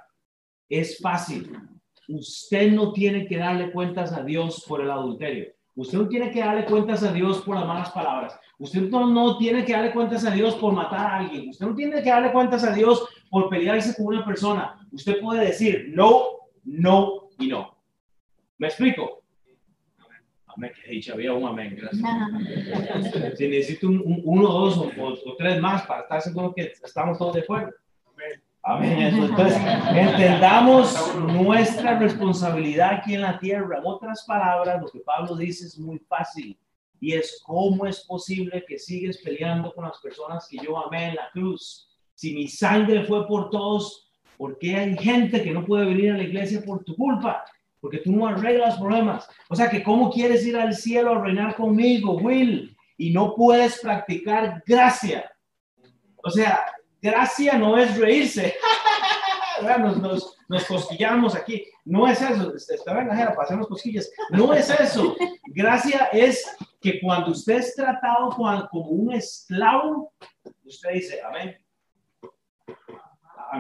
Es 0.69 0.99
fácil. 1.01 1.57
Usted 2.09 2.71
no 2.73 2.93
tiene 2.93 3.27
que 3.27 3.39
darle 3.39 3.73
cuentas 3.73 4.13
a 4.13 4.23
Dios 4.23 4.65
por 4.67 4.81
el 4.81 4.91
adulterio. 4.91 5.53
Usted 5.75 5.99
no 5.99 6.09
tiene 6.09 6.31
que 6.31 6.41
darle 6.41 6.65
cuentas 6.65 7.03
a 7.03 7.13
Dios 7.13 7.43
por 7.43 7.57
las 7.57 7.67
malas 7.67 7.91
palabras. 7.91 8.39
Usted 8.59 8.83
no, 8.83 9.07
no, 9.07 9.37
tiene 9.37 9.65
que 9.65 9.73
darle 9.73 9.93
cuentas 9.93 10.25
a 10.25 10.31
Dios 10.31 10.55
por 10.55 10.73
matar 10.73 11.01
a 11.01 11.17
alguien. 11.19 11.51
Usted 11.51 11.67
no 11.67 11.75
tiene 11.75 12.03
que 12.03 12.09
darle 12.09 12.33
cuentas 12.33 12.65
a 12.65 12.73
Dios 12.73 13.07
por 13.31 13.49
pelearse 13.49 13.95
con 13.97 14.07
una 14.07 14.25
persona. 14.25 14.87
Usted 14.93 15.21
puede 15.21 15.47
decir 15.47 15.93
no, 15.95 16.25
no 16.65 17.29
y 17.39 17.49
no. 17.49 17.77
¿Me 18.59 18.69
explico? 18.69 19.23
Amén. 20.47 20.73
Hey, 20.85 21.05
había 21.13 21.35
un 21.35 21.47
amén. 21.47 21.77
Gracias. 21.77 23.39
Si 23.39 23.49
necesito 23.49 23.89
un, 23.89 24.23
uno, 24.25 24.49
dos 24.49 24.79
o, 24.79 25.37
tres 25.37 25.61
más 25.61 25.83
para 25.87 26.03
estar 26.03 26.23
seguro 26.23 26.55
que 26.55 26.73
estamos 26.83 27.19
todos 27.19 27.35
de 27.35 27.41
acuerdo. 27.43 27.73
Amén. 28.63 29.15
Entonces, 29.15 29.59
entendamos 29.95 31.15
nuestra 31.17 31.99
responsabilidad 31.99 32.95
aquí 32.95 33.15
en 33.15 33.21
la 33.21 33.39
tierra. 33.39 33.79
En 33.79 33.87
otras 33.87 34.25
palabras, 34.25 34.81
lo 34.81 34.89
que 34.89 35.01
Pablo 35.01 35.37
dice 35.37 35.67
es 35.67 35.79
muy 35.79 35.99
fácil 35.99 36.59
y 37.01 37.13
es 37.13 37.43
cómo 37.45 37.87
es 37.87 38.01
posible 38.01 38.65
que 38.67 38.79
sigues 38.79 39.19
peleando 39.23 39.73
con 39.75 39.85
las 39.85 39.99
personas 39.99 40.49
que 40.49 40.57
yo 40.65 40.79
amé 40.79 41.11
en 41.11 41.17
la 41.17 41.31
cruz 41.33 41.86
si 42.17 42.33
mi 42.35 42.49
sangre 42.49 43.05
fue 43.05 43.29
por 43.29 43.51
todos, 43.51 44.11
¿por 44.39 44.59
qué 44.59 44.75
hay 44.75 44.97
gente 44.97 45.43
que 45.43 45.51
no 45.53 45.65
puede 45.65 45.85
venir 45.85 46.13
a 46.13 46.17
la 46.17 46.23
iglesia 46.23 46.63
por 46.65 46.83
tu 46.83 46.97
culpa? 46.97 47.45
Porque 47.79 47.99
tú 47.99 48.11
no 48.11 48.27
arreglas 48.27 48.79
problemas. 48.79 49.29
O 49.51 49.55
sea 49.55 49.69
que, 49.69 49.83
¿cómo 49.83 50.11
quieres 50.11 50.45
ir 50.47 50.57
al 50.57 50.75
cielo 50.75 51.13
a 51.13 51.23
reinar 51.23 51.55
conmigo, 51.55 52.15
Will? 52.17 52.75
Y 52.97 53.11
no 53.11 53.35
puedes 53.35 53.81
practicar 53.81 54.63
gracia. 54.67 55.31
O 56.25 56.31
sea, 56.31 56.65
gracia 57.03 57.59
no 57.59 57.77
es 57.77 57.99
reírse. 57.99 58.55
nos, 59.79 59.99
nos, 59.99 60.37
nos, 60.49 60.65
cosquillamos 60.65 61.35
aquí. 61.35 61.67
No 61.85 62.09
es 62.09 62.23
eso. 62.23 62.55
Estaba 62.57 63.03
en 63.03 63.09
la 63.09 63.17
jera 63.17 63.37
hacernos 63.39 63.69
cosquillas. 63.69 64.11
No 64.31 64.55
es 64.55 64.71
eso. 64.71 65.15
Gracia 65.49 66.09
es 66.13 66.57
que 66.81 66.99
cuando 66.99 67.33
usted 67.33 67.59
es 67.59 67.75
tratado 67.75 68.31
como 68.71 68.89
un 68.89 69.13
esclavo, 69.13 70.15
usted 70.65 70.93
dice, 70.95 71.21
amén 71.23 71.55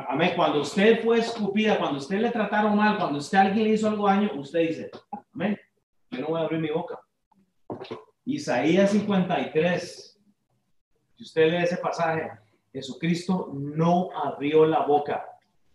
amén, 0.09 0.33
cuando 0.37 0.61
usted 0.61 1.03
fue 1.03 1.19
escupida, 1.19 1.79
cuando 1.79 1.99
usted 1.99 2.21
le 2.21 2.31
trataron 2.31 2.77
mal, 2.77 2.99
cuando 2.99 3.19
usted 3.19 3.38
alguien 3.38 3.66
le 3.66 3.75
hizo 3.75 3.88
algo 3.88 4.07
daño, 4.07 4.31
usted 4.35 4.61
dice, 4.61 4.90
amén, 5.33 5.59
yo 6.11 6.21
no 6.21 6.29
voy 6.29 6.40
a 6.40 6.45
abrir 6.45 6.61
mi 6.61 6.71
boca. 6.71 6.99
Isaías 8.25 8.90
53, 8.90 10.21
si 11.16 11.23
usted 11.23 11.51
lee 11.51 11.64
ese 11.64 11.77
pasaje, 11.77 12.31
Jesucristo 12.73 13.53
no 13.55 14.11
abrió 14.12 14.66
la 14.66 14.81
boca 14.81 15.25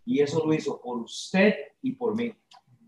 y 0.06 0.20
eso 0.20 0.46
lo 0.46 0.54
hizo 0.54 0.82
por 0.82 1.00
usted 1.00 1.56
y 1.82 1.94
por 1.94 2.16
mí. 2.16 2.34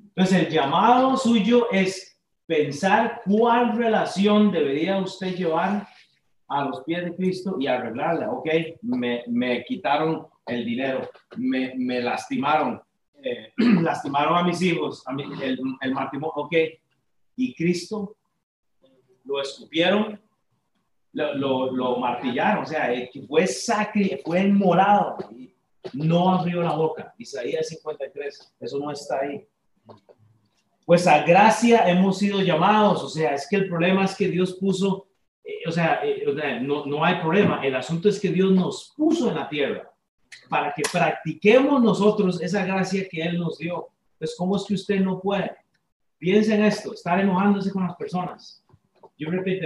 Entonces 0.10 0.46
el 0.46 0.50
llamado 0.50 1.18
suyo 1.18 1.72
es 1.72 2.20
pensar 2.46 3.22
cuál 3.26 3.78
relación 3.78 4.52
debería 4.52 4.98
usted 4.98 5.36
llevar 5.36 5.88
a 6.48 6.66
los 6.66 6.84
pies 6.84 7.06
de 7.06 7.16
Cristo 7.16 7.56
y 7.60 7.68
arreglarla. 7.68 8.30
Ok, 8.30 8.48
me, 8.82 9.24
me 9.28 9.64
quitaron 9.64 10.28
el 10.46 10.66
dinero, 10.66 11.10
me, 11.38 11.74
me 11.76 12.02
lastimaron, 12.02 12.82
eh, 13.22 13.54
lastimaron 13.58 14.38
a 14.38 14.44
mis 14.44 14.62
hijos, 14.62 15.04
el, 15.42 15.58
el 15.82 15.94
matrimonio, 15.94 16.34
ok, 16.36 16.56
y 17.36 17.56
Cristo 17.56 18.18
lo 19.24 19.42
escupieron, 19.42 20.20
lo, 21.14 21.72
lo, 21.72 21.98
martillaron, 21.98 22.64
o 22.64 22.66
sea, 22.66 22.92
eh, 22.92 23.10
fue 23.28 23.46
sacri, 23.46 24.20
fue 24.26 24.42
inmolado, 24.42 25.18
no 25.94 26.34
abrió 26.34 26.64
la 26.64 26.74
boca. 26.74 27.14
Isaías 27.18 27.68
53, 27.70 28.56
eso 28.60 28.80
no 28.80 28.92
está 28.92 29.20
ahí. 29.20 29.46
Pues 30.86 31.06
a 31.08 31.24
gracia 31.24 31.88
hemos 31.88 32.18
sido 32.18 32.42
llamados, 32.42 33.04
o 33.04 33.10
sea, 33.10 33.36
es 33.36 33.48
que 33.48 33.58
el 33.58 33.70
problema 33.70 34.06
es 34.06 34.16
que 34.16 34.28
Dios 34.28 34.58
puso, 34.60 35.08
eh, 35.44 35.68
o 35.68 35.72
sea, 35.72 36.02
no, 36.62 36.86
no 36.86 37.06
hay 37.06 37.22
problema, 37.22 37.66
el 37.66 37.76
asunto 37.76 38.10
es 38.10 38.20
que 38.20 38.30
Dios 38.30 38.52
nos 38.52 38.94
puso 38.98 39.30
en 39.30 39.36
la 39.36 39.48
tierra 39.48 39.93
para 40.50 40.74
que 40.74 40.84
practiquemos 40.92 41.82
nosotros 41.82 42.42
esa 42.42 42.66
gracia 42.66 43.08
que 43.10 43.22
Él 43.22 43.40
nos 43.40 43.58
dio. 43.58 43.90
Pues, 44.18 44.36
¿cómo 44.38 44.58
es 44.58 44.64
que 44.66 44.76
usted 44.76 45.00
no 45.00 45.20
puede? 45.20 45.52
Piensa 46.18 46.56
en 46.56 46.66
esto, 46.66 46.94
estar 46.94 47.20
enojándose 47.20 47.72
con 47.72 47.84
las 47.84 47.96
personas. 47.96 48.64
Yo 49.18 49.30
repito, 49.30 49.66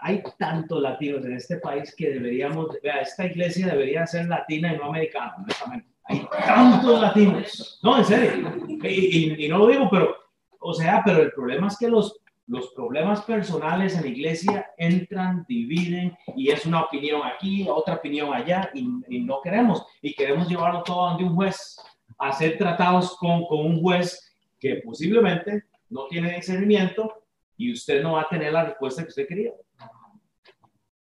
hay 0.00 0.22
tantos 0.38 0.80
latinos 0.80 1.24
en 1.24 1.34
este 1.34 1.56
país 1.56 1.94
que 1.96 2.10
deberíamos, 2.10 2.68
vea, 2.82 3.00
esta 3.00 3.26
iglesia 3.26 3.66
debería 3.66 4.06
ser 4.06 4.26
latina 4.26 4.74
y 4.74 4.76
no 4.76 4.84
americana, 4.84 5.34
honestamente. 5.38 5.88
Hay 6.04 6.26
tantos 6.46 7.00
latinos. 7.00 7.80
No, 7.82 7.98
en 7.98 8.04
serio. 8.04 8.54
Y, 8.82 9.44
y 9.44 9.48
no 9.48 9.58
lo 9.58 9.66
digo, 9.68 9.88
pero, 9.90 10.16
o 10.58 10.74
sea, 10.74 11.02
pero 11.04 11.22
el 11.22 11.32
problema 11.32 11.68
es 11.68 11.76
que 11.78 11.88
los 11.88 12.21
los 12.46 12.70
problemas 12.72 13.22
personales 13.22 13.96
en 13.96 14.02
la 14.02 14.08
iglesia 14.08 14.70
entran, 14.76 15.44
dividen 15.48 16.16
y 16.36 16.50
es 16.50 16.66
una 16.66 16.82
opinión 16.82 17.22
aquí, 17.24 17.66
otra 17.68 17.94
opinión 17.94 18.32
allá 18.34 18.70
y, 18.74 18.82
no 19.20 19.40
queremos. 19.42 19.86
Y 20.00 20.14
queremos 20.14 20.48
llevarlo 20.48 20.82
todo 20.82 21.08
ante 21.08 21.24
un 21.24 21.34
juez, 21.34 21.76
a 22.18 22.32
ser 22.32 22.58
tratados 22.58 23.16
con, 23.16 23.44
un 23.48 23.80
juez 23.80 24.34
que 24.58 24.76
posiblemente 24.84 25.64
no 25.88 26.06
tiene 26.06 26.34
discernimiento 26.34 27.24
y 27.56 27.72
usted 27.72 28.02
no 28.02 28.12
va 28.12 28.22
a 28.22 28.28
tener 28.28 28.52
la 28.52 28.64
respuesta 28.64 29.02
que 29.02 29.08
usted 29.08 29.28
quería. 29.28 29.52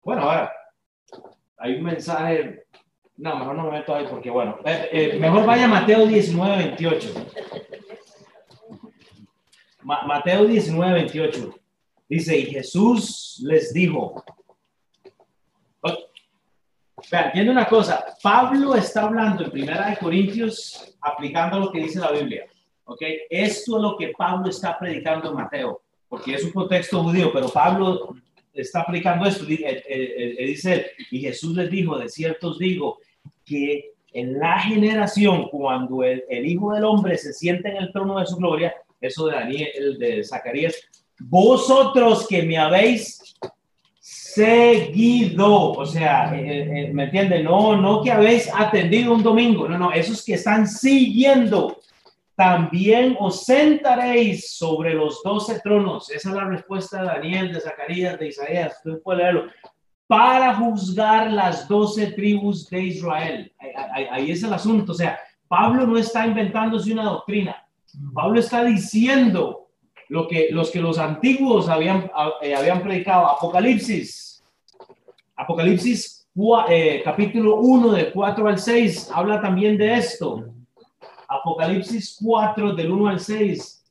Bueno, 0.04 0.24
ahora, 0.24 0.52
hay 1.58 1.76
un 1.76 1.84
mensaje, 1.84 2.66
no, 3.18 3.38
mejor 3.38 3.56
no 3.56 3.64
me 3.66 3.72
meto 3.72 3.96
ahí 3.96 4.06
porque 4.10 4.30
bueno, 4.30 4.58
eh, 4.66 4.90
eh, 4.92 5.20
mejor 5.20 5.46
vaya 5.46 5.68
Mateo 5.68 6.06
19, 6.06 6.58
28. 6.58 7.14
Mateo 9.86 10.46
19, 10.46 10.94
28. 10.94 11.56
Dice, 12.10 12.38
y 12.38 12.46
Jesús 12.48 13.40
les 13.44 13.72
dijo, 13.72 14.24
vean, 17.12 17.26
entiende 17.28 17.52
una 17.52 17.68
cosa, 17.68 18.04
Pablo 18.22 18.76
está 18.76 19.04
hablando 19.04 19.44
en 19.44 19.52
Primera 19.52 19.90
de 19.90 19.98
Corintios 19.98 20.96
aplicando 21.02 21.60
lo 21.60 21.72
que 21.72 21.80
dice 21.80 22.00
la 22.00 22.12
Biblia, 22.12 22.46
¿ok? 22.86 23.02
Esto 23.30 23.78
es 23.78 23.82
lo 23.82 23.96
que 23.96 24.14
Pablo 24.18 24.50
está 24.50 24.78
predicando 24.78 25.30
en 25.30 25.36
Mateo. 25.36 25.82
porque 26.08 26.36
es 26.36 26.44
un 26.44 26.52
contexto 26.52 27.04
judío, 27.04 27.32
pero 27.34 27.50
Pablo 27.50 28.16
está 28.54 28.82
aplicando 28.82 29.26
esto. 29.26 29.44
Eh, 29.50 29.58
eh, 29.60 30.36
eh, 30.38 30.46
dice 30.46 30.92
y 31.12 31.20
Jesús 31.20 31.56
les 31.56 31.70
dijo, 31.70 31.98
de 31.98 32.08
cierto 32.10 32.50
os 32.50 32.60
digo, 32.60 33.00
que 33.44 33.92
en 34.14 34.40
la 34.40 34.60
generación, 34.60 35.50
cuando 35.50 36.04
el, 36.04 36.24
el 36.30 36.46
Hijo 36.46 36.74
del 36.74 36.86
Hombre 36.86 37.18
se 37.18 37.34
siente 37.34 37.70
en 37.70 37.78
el 37.78 37.92
trono 37.92 38.20
de 38.20 38.26
su 38.26 38.38
gloria, 38.38 38.74
eso 39.06 39.28
de 39.28 39.36
Daniel, 39.36 39.70
el 39.76 39.98
de 40.00 40.24
Zacarías, 40.24 40.76
vosotros 41.20 42.28
que 42.28 42.44
me 42.44 42.58
habéis 42.58 43.36
seguido, 44.00 45.72
o 45.72 45.86
sea, 45.86 46.36
eh, 46.36 46.88
eh, 46.88 46.94
¿me 46.94 47.06
entienden? 47.06 47.46
No, 47.46 47.76
no 47.78 48.04
que 48.04 48.12
habéis 48.12 48.50
atendido 48.54 49.14
un 49.14 49.24
domingo, 49.24 49.68
no, 49.68 49.78
no, 49.78 49.92
esos 49.92 50.24
que 50.24 50.34
están 50.36 50.68
siguiendo, 50.68 51.80
también 52.36 53.16
os 53.20 53.46
sentaréis 53.46 54.52
sobre 54.58 54.94
los 54.94 55.24
doce 55.24 55.60
tronos. 55.62 56.10
Esa 56.12 56.30
es 56.30 56.36
la 56.36 56.44
respuesta 56.44 57.00
de 57.02 57.08
Daniel, 57.08 57.54
de 57.54 57.62
Zacarías, 57.62 58.20
de 58.20 58.28
Isaías, 58.28 58.74
usted 58.86 59.02
puede 59.02 59.20
leerlo, 59.24 59.48
para 60.06 60.54
juzgar 60.56 61.32
las 61.32 61.68
doce 61.68 62.08
tribus 62.08 62.70
de 62.70 62.82
Israel. 62.84 63.54
Ahí- 63.94 64.08
ahí 64.12 64.32
es 64.32 64.44
el 64.44 64.54
asunto, 64.54 64.92
o 64.92 64.96
sea, 64.96 65.18
Pablo 65.48 65.88
no 65.88 65.98
está 65.98 66.28
inventándose 66.28 66.92
una 66.92 67.06
doctrina, 67.06 67.65
Pablo 68.14 68.40
está 68.40 68.64
diciendo 68.64 69.68
lo 70.10 70.28
que 70.28 70.50
los 70.52 70.72
que 70.72 70.80
los 70.80 70.98
antiguos 71.00 71.70
habían, 71.70 72.12
eh, 72.42 72.56
habían 72.56 72.82
predicado. 72.82 73.28
Apocalipsis. 73.28 74.44
Apocalipsis 75.36 76.28
eh, 76.68 77.02
capítulo 77.04 77.58
1 77.62 77.92
del 77.94 78.12
4 78.12 78.48
al 78.48 78.60
6 78.60 79.10
habla 79.14 79.42
también 79.42 79.78
de 79.78 79.94
esto. 79.96 80.46
Apocalipsis 81.28 82.18
4 82.22 82.74
del 82.74 82.92
1 82.92 83.08
al 83.08 83.20
6. 83.20 83.84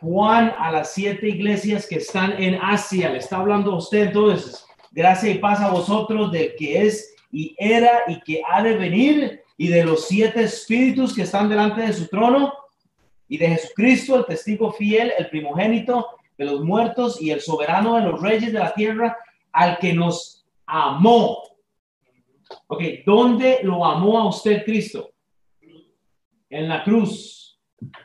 Juan 0.00 0.54
a 0.56 0.70
las 0.70 0.92
siete 0.94 1.28
iglesias 1.28 1.86
que 1.86 1.96
están 1.96 2.40
en 2.40 2.58
Asia. 2.62 3.10
Le 3.10 3.18
está 3.18 3.38
hablando 3.38 3.72
a 3.72 3.78
usted 3.78 4.08
entonces. 4.08 4.64
Gracia 4.92 5.30
y 5.30 5.38
paz 5.38 5.60
a 5.60 5.70
vosotros 5.70 6.32
del 6.32 6.54
que 6.56 6.86
es 6.86 7.14
y 7.32 7.54
era 7.58 8.02
y 8.06 8.20
que 8.20 8.42
ha 8.48 8.62
de 8.62 8.76
venir 8.76 9.42
y 9.56 9.68
de 9.68 9.84
los 9.84 10.06
siete 10.06 10.44
espíritus 10.44 11.14
que 11.14 11.22
están 11.22 11.48
delante 11.48 11.82
de 11.82 11.92
su 11.92 12.08
trono 12.08 12.52
y 13.30 13.38
de 13.38 13.48
Jesucristo, 13.48 14.16
el 14.16 14.26
testigo 14.26 14.70
fiel, 14.72 15.12
el 15.16 15.30
primogénito 15.30 16.06
de 16.36 16.44
los 16.44 16.62
muertos 16.62 17.22
y 17.22 17.30
el 17.30 17.40
soberano 17.40 17.94
de 17.96 18.02
los 18.02 18.20
reyes 18.20 18.52
de 18.52 18.58
la 18.58 18.74
tierra, 18.74 19.16
al 19.52 19.78
que 19.78 19.94
nos 19.94 20.44
amó. 20.66 21.38
Ok, 22.66 22.82
¿dónde 23.06 23.60
lo 23.62 23.84
amó 23.84 24.18
a 24.18 24.28
usted 24.28 24.64
Cristo? 24.64 25.12
En 26.48 26.68
la 26.68 26.82
cruz. 26.82 27.60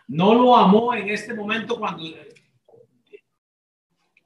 No 0.07 0.33
lo 0.35 0.55
amó 0.55 0.93
en 0.93 1.09
este 1.09 1.33
momento 1.33 1.77
cuando... 1.79 2.03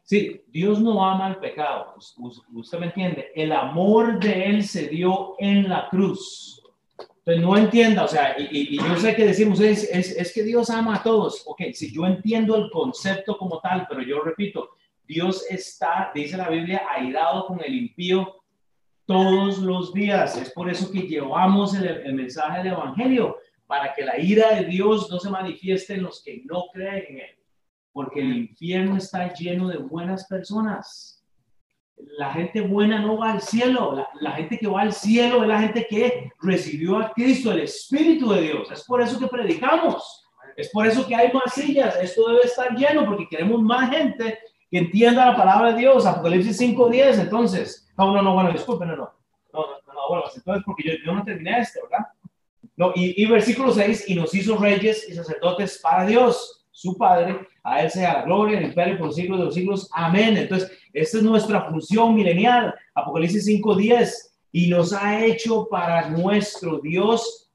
Sí, 0.03 0.41
Dios 0.47 0.79
no 0.81 1.05
ama 1.05 1.29
el 1.29 1.37
pecado. 1.37 1.93
Us- 1.97 2.43
Usted 2.53 2.79
me 2.79 2.87
entiende. 2.87 3.31
El 3.35 3.51
amor 3.51 4.19
de 4.19 4.45
Él 4.47 4.63
se 4.63 4.87
dio 4.87 5.35
en 5.39 5.69
la 5.69 5.87
cruz. 5.89 6.58
Entonces, 7.29 7.45
no 7.45 7.57
entienda, 7.57 8.05
o 8.05 8.07
sea, 8.07 8.35
y, 8.39 8.75
yo 8.75 8.97
sé 8.97 9.15
que 9.15 9.25
decimos, 9.25 9.59
es, 9.59 10.33
que 10.33 10.43
Dios 10.43 10.71
ama 10.71 10.95
a 10.95 11.03
todos. 11.03 11.43
Ok, 11.45 11.61
si 11.73 11.93
yo 11.93 12.07
entiendo 12.07 12.55
el 12.55 12.71
concepto 12.71 13.37
como 13.37 13.59
tal, 13.59 13.85
pero 13.87 14.01
yo 14.01 14.21
repito, 14.21 14.71
Dios 15.03 15.45
está, 15.47 16.11
dice 16.13 16.37
la 16.37 16.49
Biblia, 16.49 16.81
airado 16.89 17.45
con 17.45 17.61
el 17.63 17.75
impío 17.75 18.41
todos 19.05 19.59
los 19.59 19.93
días. 19.93 20.37
Es 20.37 20.49
por 20.51 20.71
eso 20.71 20.91
que 20.91 21.01
llevamos 21.01 21.75
el 21.75 22.13
mensaje 22.13 22.63
del 22.63 22.73
Evangelio, 22.73 23.37
para 23.67 23.93
que 23.93 24.05
la 24.05 24.19
ira 24.19 24.55
de 24.55 24.65
Dios 24.65 25.11
no 25.11 25.19
se 25.19 25.29
manifieste 25.29 25.93
en 25.93 26.03
los 26.03 26.23
que 26.23 26.41
no 26.45 26.65
creen 26.73 27.05
en 27.09 27.17
Él. 27.19 27.35
Porque 27.91 28.21
el 28.21 28.35
infierno 28.35 28.97
está 28.97 29.31
lleno 29.33 29.67
de 29.67 29.77
buenas 29.77 30.25
personas 30.25 31.18
la 32.17 32.31
gente 32.33 32.61
buena 32.61 32.99
no 32.99 33.17
va 33.17 33.33
al 33.33 33.41
cielo, 33.41 33.93
la, 33.93 34.07
la 34.21 34.31
gente 34.31 34.57
que 34.57 34.67
va 34.67 34.81
al 34.81 34.93
cielo 34.93 35.41
es 35.41 35.47
la 35.47 35.61
gente 35.61 35.87
que 35.89 36.31
recibió 36.41 36.97
a 36.97 37.13
Cristo, 37.13 37.51
el 37.51 37.61
Espíritu 37.61 38.31
de 38.31 38.41
Dios. 38.41 38.71
Es 38.71 38.83
por 38.83 39.01
eso 39.01 39.19
que 39.19 39.27
predicamos, 39.27 40.27
es 40.55 40.69
por 40.69 40.85
eso 40.85 41.05
que 41.07 41.15
hay 41.15 41.31
más 41.31 41.53
sillas, 41.53 41.97
esto 42.01 42.27
debe 42.27 42.41
estar 42.41 42.75
lleno 42.75 43.05
porque 43.05 43.27
queremos 43.27 43.61
más 43.61 43.89
gente 43.89 44.39
que 44.69 44.77
entienda 44.77 45.27
la 45.27 45.35
palabra 45.37 45.71
de 45.71 45.79
Dios. 45.79 46.05
Apocalipsis 46.05 46.59
5.10, 46.61 47.21
entonces, 47.21 47.89
no, 47.97 48.13
no, 48.13 48.21
no, 48.21 48.33
bueno, 48.33 48.51
disculpen, 48.51 48.89
no, 48.89 48.95
no, 48.95 49.13
no, 49.53 49.61
no, 49.61 49.93
no, 49.93 50.07
bueno, 50.09 50.23
entonces 50.33 50.63
porque 50.65 50.83
yo, 50.83 50.93
yo 51.05 51.13
no 51.13 51.23
terminé 51.23 51.59
este, 51.59 51.79
¿verdad? 51.81 52.07
No, 52.75 52.91
y, 52.95 53.21
y 53.21 53.25
versículo 53.25 53.71
6, 53.71 54.09
y 54.09 54.15
nos 54.15 54.33
hizo 54.33 54.57
reyes 54.57 55.07
y 55.09 55.13
sacerdotes 55.13 55.79
para 55.81 56.05
Dios, 56.05 56.65
su 56.71 56.97
Padre, 56.97 57.47
a 57.69 57.83
Él 57.83 57.91
sea 57.91 58.13
la 58.13 58.23
gloria, 58.23 58.57
el 58.57 58.65
imperio 58.65 58.97
por 58.97 59.07
los 59.07 59.15
siglos 59.15 59.39
de 59.39 59.45
los 59.45 59.53
siglos. 59.53 59.89
Amén. 59.93 60.37
Entonces, 60.37 60.71
esta 60.93 61.17
es 61.17 61.23
nuestra 61.23 61.69
función 61.69 62.15
milenial. 62.15 62.73
Apocalipsis 62.95 63.45
5:10. 63.45 64.31
Y 64.51 64.69
nos 64.69 64.93
ha 64.93 65.23
hecho 65.23 65.67
para 65.69 66.09
nuestro 66.09 66.79
Dios 66.79 67.49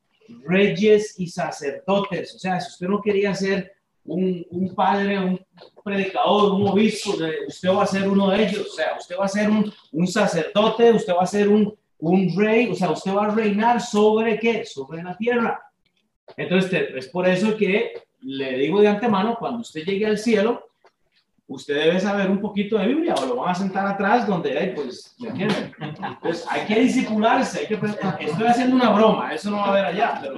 reyes 0.44 1.18
y 1.18 1.26
sacerdotes. 1.26 2.34
O 2.34 2.38
sea, 2.38 2.60
si 2.60 2.68
usted 2.68 2.86
no 2.86 3.00
quería 3.02 3.34
ser 3.34 3.72
un, 4.04 4.46
un 4.50 4.74
padre, 4.74 5.18
un 5.18 5.40
predicador, 5.82 6.52
un 6.52 6.68
obispo, 6.68 7.14
usted 7.48 7.68
va 7.70 7.82
a 7.82 7.86
ser 7.86 8.08
uno 8.08 8.30
de 8.30 8.44
ellos. 8.44 8.68
O 8.70 8.74
sea, 8.74 8.96
usted 8.98 9.16
va 9.18 9.24
a 9.24 9.28
ser 9.28 9.50
un, 9.50 9.72
un 9.92 10.06
sacerdote, 10.06 10.92
usted 10.92 11.12
va 11.14 11.22
a 11.22 11.26
ser 11.26 11.48
un, 11.48 11.74
un 11.98 12.36
rey, 12.36 12.70
o 12.70 12.74
sea, 12.74 12.90
usted 12.90 13.14
va 13.14 13.26
a 13.26 13.34
reinar 13.34 13.80
sobre 13.80 14.38
qué? 14.38 14.64
Sobre 14.64 15.02
la 15.02 15.16
tierra. 15.16 15.60
Entonces, 16.36 16.90
es 16.94 17.08
por 17.08 17.28
eso 17.28 17.56
que 17.56 17.92
le 18.24 18.58
digo 18.58 18.80
de 18.80 18.88
antemano, 18.88 19.36
cuando 19.38 19.60
usted 19.60 19.84
llegue 19.84 20.06
al 20.06 20.18
cielo, 20.18 20.68
usted 21.46 21.74
debe 21.74 22.00
saber 22.00 22.30
un 22.30 22.40
poquito 22.40 22.78
de 22.78 22.88
Biblia 22.88 23.14
o 23.14 23.26
lo 23.26 23.36
van 23.36 23.50
a 23.50 23.54
sentar 23.54 23.86
atrás 23.86 24.26
donde 24.26 24.58
hay, 24.58 24.74
pues, 24.74 25.14
hay 26.48 26.66
que 26.66 26.80
disipularse, 26.80 27.64
estoy 27.64 28.46
haciendo 28.46 28.76
una 28.76 28.90
broma, 28.90 29.34
eso 29.34 29.50
no 29.50 29.58
va 29.58 29.66
a 29.66 29.70
haber 29.70 29.84
allá, 29.84 30.18
pero 30.22 30.36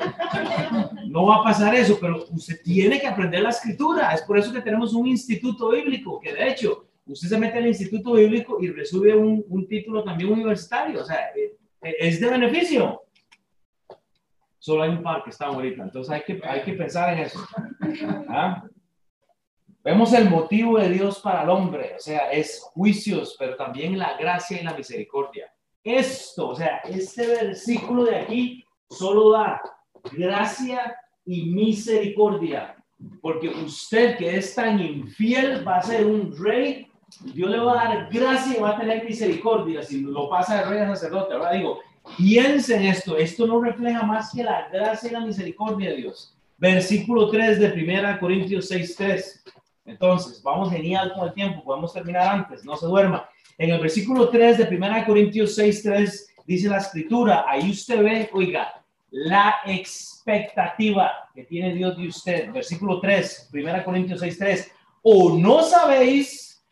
no 1.07 1.27
va 1.27 1.37
a 1.37 1.45
pasar 1.45 1.75
eso, 1.77 1.97
pero 2.01 2.25
usted 2.31 2.61
tiene 2.65 3.01
que 3.01 3.07
aprender 3.07 3.43
la 3.43 3.51
escritura, 3.51 4.13
es 4.13 4.23
por 4.23 4.37
eso 4.37 4.53
que 4.53 4.63
tenemos 4.63 4.93
un 4.95 5.07
instituto 5.07 5.71
bíblico, 5.71 6.19
que 6.21 6.35
de 6.35 6.49
hecho, 6.49 6.87
usted 7.07 7.29
se 7.29 7.39
mete 7.39 7.59
al 7.59 7.69
instituto 7.69 8.15
bíblico 8.15 8.59
y 8.61 8.71
recibe 8.71 9.15
un, 9.15 9.45
un 9.49 9.69
título 9.69 10.03
también 10.03 10.33
universitario, 10.33 11.03
o 11.03 11.05
sea, 11.05 11.31
eh, 11.37 11.57
es 12.01 12.21
de 12.21 12.29
beneficio. 12.29 13.03
Solo 14.67 14.83
hay 14.83 14.91
un 14.91 15.03
par 15.05 15.23
que 15.23 15.31
están 15.31 15.55
ahorita, 15.55 15.85
entonces 15.85 16.13
hay 16.13 16.23
que, 16.23 16.41
hay 16.45 16.63
que 16.63 16.73
pensar 16.73 17.13
en 17.13 17.21
eso. 17.21 17.39
¿Ah? 18.29 18.65
Vemos 19.85 20.13
el 20.13 20.29
motivo 20.29 20.77
de 20.77 20.89
Dios 20.89 21.21
para 21.21 21.45
el 21.45 21.51
hombre, 21.51 21.95
o 21.95 22.01
sea, 22.01 22.33
es 22.33 22.61
juicios, 22.75 23.37
pero 23.39 23.55
también 23.55 23.97
la 23.97 24.17
gracia 24.17 24.61
y 24.61 24.65
la 24.65 24.75
misericordia. 24.75 25.47
Esto, 25.85 26.49
o 26.49 26.57
sea, 26.57 26.79
este 26.79 27.29
versículo 27.29 28.07
de 28.07 28.17
aquí 28.17 28.65
solo 28.91 29.31
da 29.31 29.63
gracia 30.11 30.97
y 31.25 31.45
misericordia, 31.55 32.75
porque 33.23 33.49
usted 33.49 34.19
que 34.19 34.37
es 34.37 34.53
tan 34.53 34.81
infiel 34.81 35.65
va 35.65 35.77
a 35.77 35.83
ser 35.83 36.05
un 36.05 36.37
rey, 36.37 36.91
Dios 37.21 37.51
le 37.51 37.61
va 37.61 37.83
a 37.83 37.85
dar 37.85 38.09
gracia 38.11 38.59
y 38.59 38.61
va 38.61 38.71
a 38.71 38.81
tener 38.81 39.05
misericordia 39.05 39.81
si 39.85 40.01
lo 40.01 40.29
pasa 40.29 40.57
de 40.57 40.65
rey 40.65 40.81
a 40.81 40.89
sacerdote. 40.89 41.35
Ahora 41.35 41.53
digo, 41.53 41.79
piensen 42.17 42.85
esto, 42.85 43.17
esto 43.17 43.47
no 43.47 43.61
refleja 43.61 44.03
más 44.03 44.33
que 44.33 44.43
la 44.43 44.69
gracia 44.69 45.11
y 45.11 45.13
la 45.13 45.21
misericordia 45.21 45.91
de 45.91 45.97
Dios. 45.97 46.37
Versículo 46.59 47.31
3 47.31 47.59
de 47.59 47.73
1 47.73 48.19
Corintios 48.21 48.69
6, 48.69 48.97
3. 48.97 49.45
Entonces, 49.87 50.43
vamos 50.43 50.71
genial 50.71 51.13
con 51.15 51.29
el 51.29 51.35
tiempo, 51.35 51.63
podemos 51.63 51.93
terminar 51.93 52.29
antes, 52.29 52.65
no 52.65 52.77
se 52.77 52.87
duerma. 52.87 53.29
En 53.59 53.71
el 53.71 53.81
versículo 53.81 54.29
3 54.29 54.59
de 54.59 54.77
1 54.77 55.05
Corintios 55.07 55.55
6, 55.55 55.83
3 55.83 56.35
dice 56.47 56.69
la 56.69 56.79
escritura, 56.79 57.45
ahí 57.49 57.71
usted 57.71 58.03
ve, 58.03 58.31
oiga, 58.33 58.83
la 59.11 59.57
expectativa 59.67 61.11
que 61.35 61.45
tiene 61.45 61.75
Dios 61.75 61.97
de 61.97 62.09
usted. 62.09 62.53
Versículo 62.53 63.01
3, 63.01 63.51
1 63.53 63.85
Corintios 63.85 64.21
6, 64.21 64.39
3. 64.39 64.73
¿O 65.03 65.39
no 65.39 65.63
sabéis 65.63 66.63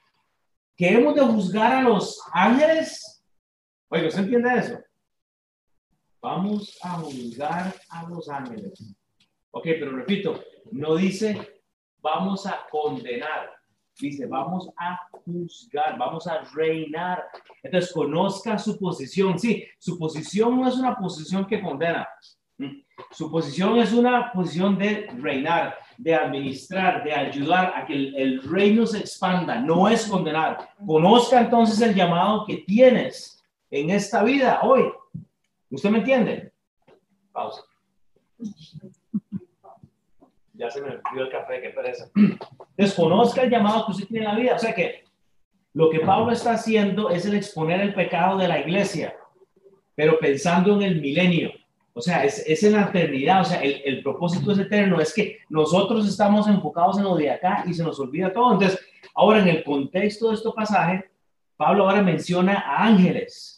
que 0.77 0.88
hemos 0.88 1.14
de 1.14 1.23
juzgar 1.23 1.73
a 1.77 1.83
los 1.83 2.20
ángeles? 2.33 3.23
Oiga, 3.88 4.11
¿se 4.11 4.20
entiende 4.20 4.51
eso? 4.57 4.79
Vamos 6.24 6.78
a 6.82 7.00
juzgar 7.00 7.74
a 7.90 8.08
los 8.08 8.30
ángeles. 8.30 8.96
Ok, 9.50 9.64
pero 9.64 9.94
repito, 9.94 10.42
no 10.72 10.96
dice 10.96 11.60
vamos 12.00 12.46
a 12.46 12.66
condenar, 12.70 13.50
dice 14.00 14.24
vamos 14.24 14.70
a 14.78 15.00
juzgar, 15.10 15.98
vamos 15.98 16.26
a 16.26 16.40
reinar. 16.54 17.24
Entonces, 17.62 17.92
conozca 17.92 18.56
su 18.56 18.78
posición. 18.78 19.38
Sí, 19.38 19.66
su 19.78 19.98
posición 19.98 20.58
no 20.58 20.66
es 20.66 20.76
una 20.76 20.96
posición 20.96 21.46
que 21.46 21.60
condena. 21.60 22.08
Su 23.10 23.30
posición 23.30 23.76
es 23.76 23.92
una 23.92 24.32
posición 24.32 24.78
de 24.78 25.08
reinar, 25.18 25.76
de 25.98 26.14
administrar, 26.14 27.04
de 27.04 27.12
ayudar 27.12 27.74
a 27.76 27.84
que 27.84 27.92
el, 27.92 28.16
el 28.16 28.42
reino 28.42 28.87
se 28.87 29.00
expanda, 29.00 29.60
no 29.60 29.90
es 29.90 30.06
condenar. 30.06 30.70
Conozca 30.87 31.42
entonces 31.42 31.78
el 31.82 31.94
llamado 31.94 32.46
que 32.46 32.64
tienes 32.66 33.44
en 33.70 33.90
esta 33.90 34.24
vida 34.24 34.60
hoy. 34.62 34.84
¿Usted 35.70 35.90
me 35.90 35.98
entiende? 35.98 36.53
Pausa. 37.33 37.62
Ya 40.53 40.70
se 40.70 40.81
me 40.81 40.88
olvidó 40.88 41.24
el 41.24 41.31
café, 41.31 41.61
qué 41.61 41.70
pereza. 41.70 42.11
Desconozca 42.77 43.42
el 43.42 43.50
llamado 43.50 43.87
que 43.87 43.92
usted 43.92 44.07
tiene 44.07 44.27
en 44.27 44.33
la 44.33 44.38
vida. 44.38 44.55
O 44.55 44.59
sea 44.59 44.74
que 44.74 45.05
lo 45.72 45.90
que 45.90 46.00
Pablo 46.00 46.33
está 46.33 46.53
haciendo 46.53 47.11
es 47.11 47.27
el 47.27 47.35
exponer 47.35 47.81
el 47.81 47.94
pecado 47.94 48.38
de 48.38 48.46
la 48.46 48.61
iglesia, 48.61 49.16
pero 49.96 50.18
pensando 50.18 50.77
en 50.77 50.83
el 50.83 51.00
milenio. 51.00 51.50
O 51.92 52.00
sea, 52.00 52.24
es, 52.24 52.44
es 52.46 52.62
en 52.62 52.72
la 52.72 52.83
eternidad. 52.83 53.40
O 53.40 53.44
sea, 53.44 53.61
el, 53.61 53.83
el 53.85 54.03
propósito 54.03 54.53
es 54.53 54.59
eterno. 54.59 55.00
Es 55.00 55.12
que 55.12 55.38
nosotros 55.48 56.07
estamos 56.09 56.46
enfocados 56.46 56.98
en 56.98 57.05
lo 57.05 57.16
de 57.16 57.31
acá 57.31 57.64
y 57.66 57.74
se 57.74 57.83
nos 57.83 57.98
olvida 57.98 58.33
todo. 58.33 58.53
Entonces, 58.53 58.79
ahora 59.14 59.40
en 59.40 59.48
el 59.48 59.64
contexto 59.64 60.29
de 60.29 60.35
este 60.35 60.50
pasaje, 60.55 61.11
Pablo 61.57 61.88
ahora 61.88 62.03
menciona 62.03 62.61
a 62.61 62.87
ángeles 62.87 63.54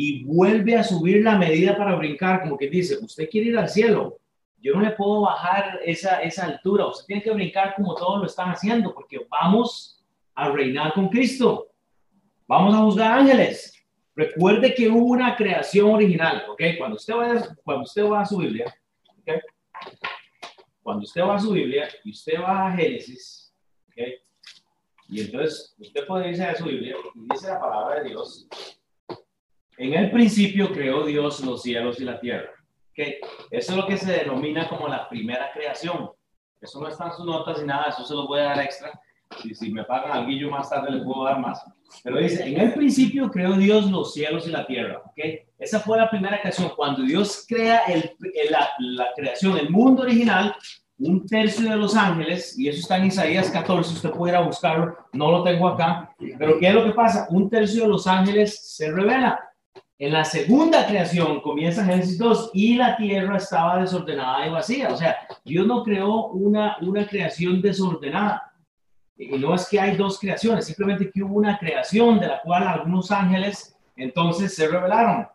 y 0.00 0.22
vuelve 0.22 0.76
a 0.76 0.84
subir 0.84 1.24
la 1.24 1.36
medida 1.36 1.76
para 1.76 1.96
brincar, 1.96 2.42
como 2.42 2.56
que 2.56 2.68
dice, 2.68 2.98
usted 3.02 3.28
quiere 3.28 3.48
ir 3.48 3.58
al 3.58 3.68
cielo, 3.68 4.20
yo 4.62 4.72
no 4.74 4.80
le 4.80 4.92
puedo 4.92 5.22
bajar 5.22 5.80
esa, 5.84 6.22
esa 6.22 6.44
altura, 6.44 6.86
usted 6.86 7.06
tiene 7.06 7.22
que 7.22 7.32
brincar 7.32 7.74
como 7.74 7.96
todos 7.96 8.20
lo 8.20 8.26
están 8.26 8.48
haciendo, 8.50 8.94
porque 8.94 9.26
vamos 9.28 10.00
a 10.36 10.50
reinar 10.50 10.92
con 10.92 11.08
Cristo, 11.08 11.72
vamos 12.46 12.76
a 12.76 12.78
juzgar 12.78 13.18
ángeles. 13.18 13.74
Recuerde 14.14 14.72
que 14.72 14.88
hubo 14.88 15.06
una 15.06 15.34
creación 15.34 15.90
original, 15.90 16.44
¿ok? 16.48 16.62
Cuando 16.78 16.94
usted 16.94 17.14
va, 17.14 17.56
cuando 17.64 17.82
usted 17.82 18.04
va 18.04 18.20
a 18.20 18.26
su 18.26 18.36
Biblia, 18.36 18.72
¿ok? 19.18 19.32
Cuando 20.80 21.02
usted 21.02 21.22
va 21.22 21.34
a 21.34 21.40
su 21.40 21.50
Biblia 21.50 21.88
y 22.04 22.12
usted 22.12 22.40
va 22.40 22.68
a 22.68 22.76
Génesis, 22.76 23.52
¿ok? 23.88 23.96
Y 25.08 25.22
entonces 25.22 25.74
usted 25.76 26.06
puede 26.06 26.28
irse 26.28 26.44
a 26.44 26.54
su 26.54 26.66
Biblia 26.66 26.94
y 27.16 27.32
dice 27.32 27.48
la 27.48 27.58
palabra 27.58 28.00
de 28.00 28.10
Dios. 28.10 28.46
En 29.78 29.94
el 29.94 30.10
principio 30.10 30.72
creó 30.72 31.04
Dios 31.04 31.40
los 31.40 31.62
cielos 31.62 32.00
y 32.00 32.04
la 32.04 32.20
tierra. 32.20 32.50
¿Okay? 32.90 33.16
Eso 33.50 33.72
es 33.72 33.78
lo 33.78 33.86
que 33.86 33.96
se 33.96 34.12
denomina 34.12 34.68
como 34.68 34.88
la 34.88 35.08
primera 35.08 35.50
creación. 35.52 36.10
Eso 36.60 36.80
no 36.80 36.88
está 36.88 37.06
en 37.06 37.12
sus 37.12 37.24
notas 37.24 37.62
y 37.62 37.66
nada, 37.66 37.86
eso 37.88 38.04
se 38.04 38.14
lo 38.14 38.26
voy 38.26 38.40
a 38.40 38.44
dar 38.44 38.60
extra. 38.60 38.90
Si, 39.40 39.54
si 39.54 39.70
me 39.70 39.84
pagan 39.84 40.12
al 40.12 40.26
guillo 40.26 40.50
más 40.50 40.68
tarde 40.68 40.90
les 40.90 41.04
puedo 41.04 41.24
dar 41.24 41.38
más. 41.38 41.62
Pero 42.02 42.18
dice, 42.18 42.44
en 42.46 42.58
el 42.58 42.74
principio 42.74 43.30
creó 43.30 43.52
Dios 43.52 43.90
los 43.90 44.12
cielos 44.12 44.48
y 44.48 44.50
la 44.50 44.66
tierra. 44.66 45.00
¿okay? 45.06 45.42
Esa 45.58 45.78
fue 45.78 45.96
la 45.96 46.10
primera 46.10 46.40
creación. 46.40 46.72
Cuando 46.74 47.02
Dios 47.02 47.44
crea 47.48 47.84
el, 47.86 48.16
el, 48.34 48.50
la, 48.50 48.68
la 48.80 49.06
creación, 49.14 49.56
el 49.58 49.70
mundo 49.70 50.02
original, 50.02 50.56
un 50.98 51.24
tercio 51.26 51.70
de 51.70 51.76
los 51.76 51.94
ángeles, 51.94 52.58
y 52.58 52.68
eso 52.68 52.80
está 52.80 52.96
en 52.96 53.06
Isaías 53.06 53.50
14, 53.50 53.94
usted 53.94 54.10
pudiera 54.10 54.40
buscarlo, 54.40 54.96
no 55.12 55.30
lo 55.30 55.44
tengo 55.44 55.68
acá, 55.68 56.12
pero 56.38 56.58
¿qué 56.58 56.68
es 56.68 56.74
lo 56.74 56.84
que 56.84 56.90
pasa? 56.90 57.28
Un 57.30 57.48
tercio 57.48 57.84
de 57.84 57.88
los 57.88 58.06
ángeles 58.06 58.74
se 58.74 58.90
revela. 58.90 59.47
En 59.98 60.12
la 60.12 60.24
segunda 60.24 60.86
creación 60.86 61.40
comienza 61.40 61.84
Génesis 61.84 62.18
2 62.18 62.50
y 62.54 62.76
la 62.76 62.96
tierra 62.96 63.36
estaba 63.36 63.80
desordenada 63.80 64.46
y 64.46 64.50
vacía. 64.50 64.88
O 64.92 64.96
sea, 64.96 65.16
Dios 65.44 65.66
no 65.66 65.82
creó 65.82 66.28
una, 66.28 66.76
una 66.80 67.06
creación 67.06 67.60
desordenada. 67.60 68.52
Y 69.16 69.36
no 69.38 69.54
es 69.54 69.68
que 69.68 69.80
hay 69.80 69.96
dos 69.96 70.20
creaciones, 70.20 70.66
simplemente 70.66 71.10
que 71.10 71.22
hubo 71.22 71.34
una 71.34 71.58
creación 71.58 72.20
de 72.20 72.28
la 72.28 72.40
cual 72.40 72.68
algunos 72.68 73.10
ángeles 73.10 73.76
entonces 73.96 74.54
se 74.54 74.68
revelaron. 74.68 75.26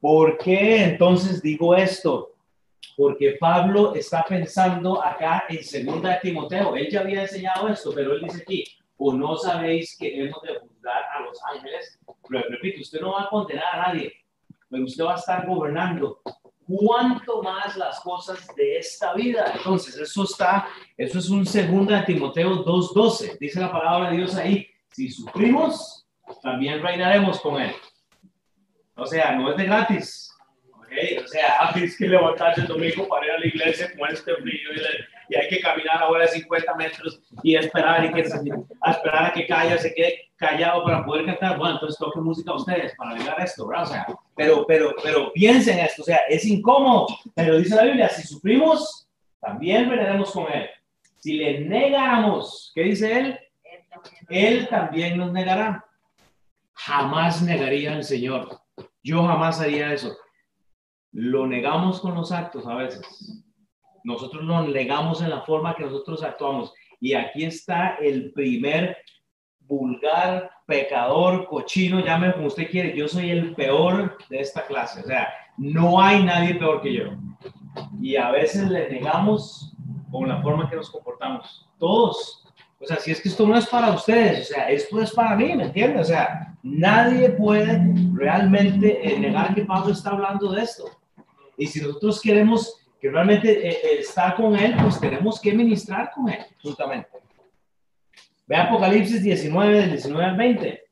¿Por 0.00 0.36
qué 0.38 0.82
entonces 0.82 1.40
digo 1.40 1.76
esto? 1.76 2.32
porque 2.96 3.36
Pablo 3.38 3.94
está 3.94 4.24
pensando 4.26 5.04
acá 5.04 5.44
en 5.48 5.62
segunda 5.62 6.10
de 6.10 6.20
Timoteo. 6.20 6.74
Él 6.74 6.88
ya 6.90 7.00
había 7.00 7.22
enseñado 7.22 7.68
esto, 7.68 7.92
pero 7.94 8.14
él 8.14 8.22
dice 8.22 8.42
aquí, 8.42 8.64
o 8.98 9.12
no 9.12 9.36
sabéis 9.36 9.96
que 9.98 10.22
hemos 10.22 10.40
de 10.42 10.58
juzgar 10.58 11.02
a 11.14 11.20
los 11.20 11.38
ángeles. 11.52 11.98
Pero 12.28 12.44
repito, 12.48 12.80
usted 12.80 13.00
no 13.00 13.12
va 13.12 13.24
a 13.24 13.28
condenar 13.28 13.74
a 13.74 13.88
nadie, 13.88 14.12
pero 14.68 14.84
usted 14.84 15.04
va 15.04 15.14
a 15.14 15.18
estar 15.18 15.46
gobernando. 15.46 16.20
¿Cuánto 16.66 17.42
más 17.42 17.76
las 17.76 18.00
cosas 18.00 18.44
de 18.56 18.78
esta 18.78 19.14
vida? 19.14 19.52
Entonces, 19.56 19.96
eso 19.96 20.24
está, 20.24 20.68
eso 20.96 21.18
es 21.18 21.30
un 21.30 21.46
segunda 21.46 22.00
de 22.00 22.06
Timoteo 22.06 22.64
2.12. 22.64 23.38
Dice 23.38 23.60
la 23.60 23.70
palabra 23.70 24.10
de 24.10 24.16
Dios 24.16 24.34
ahí, 24.34 24.66
si 24.90 25.08
sufrimos, 25.08 26.06
también 26.42 26.82
reinaremos 26.82 27.40
con 27.40 27.62
él. 27.62 27.72
O 28.96 29.06
sea, 29.06 29.36
no 29.36 29.50
es 29.50 29.56
de 29.56 29.64
gratis 29.64 30.26
¿okay? 30.78 31.18
O 31.18 31.28
sea, 31.28 31.70
es 31.76 31.96
que 31.96 32.08
levantarse 32.08 32.62
el 32.62 32.66
domingo 32.66 33.06
para 33.08 33.26
ir 33.26 33.32
a 33.32 33.38
la 33.38 33.46
iglesia 33.46 33.92
con 33.96 34.10
este 34.10 34.34
frío 34.34 34.72
y, 34.74 35.15
y 35.28 35.36
hay 35.36 35.48
que 35.48 35.60
caminar 35.60 36.02
ahora 36.02 36.26
50 36.26 36.74
metros 36.74 37.20
y 37.42 37.56
esperar, 37.56 38.04
y 38.04 38.12
que, 38.12 38.28
a 38.80 38.90
esperar 38.90 39.24
a 39.26 39.32
que 39.32 39.46
Calla 39.46 39.78
se 39.78 39.94
quede 39.94 40.30
callado 40.36 40.84
para 40.84 41.04
poder 41.04 41.26
cantar. 41.26 41.58
Bueno, 41.58 41.74
entonces 41.74 41.98
toquen 41.98 42.22
música 42.22 42.52
a 42.52 42.56
ustedes 42.56 42.94
para 42.96 43.12
arreglar 43.12 43.40
esto, 43.40 43.66
¿verdad? 43.66 43.84
O 43.84 43.86
sea, 43.86 44.06
pero, 44.34 44.64
pero, 44.66 44.94
pero 45.02 45.32
piensen 45.32 45.78
esto, 45.78 46.02
o 46.02 46.04
sea, 46.04 46.20
es 46.28 46.44
incómodo, 46.44 47.06
pero 47.34 47.58
dice 47.58 47.74
la 47.74 47.84
Biblia, 47.84 48.08
si 48.08 48.26
sufrimos, 48.26 49.08
también 49.40 49.88
veniremos 49.88 50.30
con 50.32 50.50
Él. 50.52 50.68
Si 51.18 51.34
le 51.34 51.60
negamos, 51.60 52.72
¿qué 52.74 52.82
dice 52.82 53.18
Él? 53.18 53.40
Él 54.28 54.68
también 54.68 55.16
nos 55.16 55.32
negará. 55.32 55.84
Jamás 56.74 57.42
negaría 57.42 57.94
al 57.94 58.04
Señor. 58.04 58.60
Yo 59.02 59.26
jamás 59.26 59.60
haría 59.60 59.92
eso 59.92 60.16
lo 61.16 61.46
negamos 61.46 62.00
con 62.00 62.14
los 62.14 62.30
actos 62.30 62.66
a 62.66 62.74
veces. 62.74 63.42
Nosotros 64.06 64.44
lo 64.44 64.62
negamos 64.68 65.20
en 65.20 65.30
la 65.30 65.40
forma 65.40 65.74
que 65.74 65.82
nosotros 65.82 66.22
actuamos. 66.22 66.72
Y 67.00 67.14
aquí 67.14 67.44
está 67.44 67.96
el 67.96 68.32
primer 68.32 68.96
vulgar, 69.58 70.48
pecador, 70.64 71.48
cochino, 71.48 71.98
llame 71.98 72.32
como 72.32 72.46
usted 72.46 72.70
quiere. 72.70 72.96
Yo 72.96 73.08
soy 73.08 73.30
el 73.30 73.52
peor 73.56 74.16
de 74.30 74.38
esta 74.38 74.64
clase. 74.64 75.00
O 75.00 75.06
sea, 75.06 75.28
no 75.56 76.00
hay 76.00 76.22
nadie 76.22 76.54
peor 76.54 76.80
que 76.82 76.94
yo. 76.94 77.04
Y 78.00 78.14
a 78.14 78.30
veces 78.30 78.70
le 78.70 78.88
negamos 78.88 79.74
con 80.12 80.28
la 80.28 80.40
forma 80.40 80.70
que 80.70 80.76
nos 80.76 80.88
comportamos. 80.88 81.68
Todos. 81.76 82.46
O 82.80 82.86
sea, 82.86 82.98
si 82.98 83.10
es 83.10 83.20
que 83.20 83.28
esto 83.28 83.44
no 83.44 83.56
es 83.56 83.66
para 83.66 83.90
ustedes, 83.90 84.48
o 84.48 84.54
sea, 84.54 84.70
esto 84.70 85.02
es 85.02 85.10
para 85.10 85.34
mí, 85.34 85.52
¿me 85.56 85.64
entiendes? 85.64 86.02
O 86.02 86.04
sea, 86.04 86.54
nadie 86.62 87.30
puede 87.30 87.82
realmente 88.14 89.00
eh, 89.02 89.18
negar 89.18 89.52
que 89.52 89.64
Pablo 89.64 89.92
está 89.92 90.10
hablando 90.10 90.52
de 90.52 90.62
esto. 90.62 90.84
Y 91.58 91.66
si 91.66 91.80
nosotros 91.80 92.20
queremos 92.20 92.85
que 93.00 93.10
realmente 93.10 93.50
eh, 93.50 93.70
eh, 93.70 93.98
estar 94.00 94.34
con 94.34 94.56
Él, 94.56 94.74
pues 94.80 94.98
tenemos 95.00 95.40
que 95.40 95.52
ministrar 95.52 96.10
con 96.10 96.28
Él, 96.28 96.44
justamente. 96.62 97.08
Ve 98.46 98.56
Apocalipsis 98.56 99.22
19, 99.22 99.74
del 99.74 99.90
19 99.90 100.24
al 100.24 100.36
20. 100.36 100.84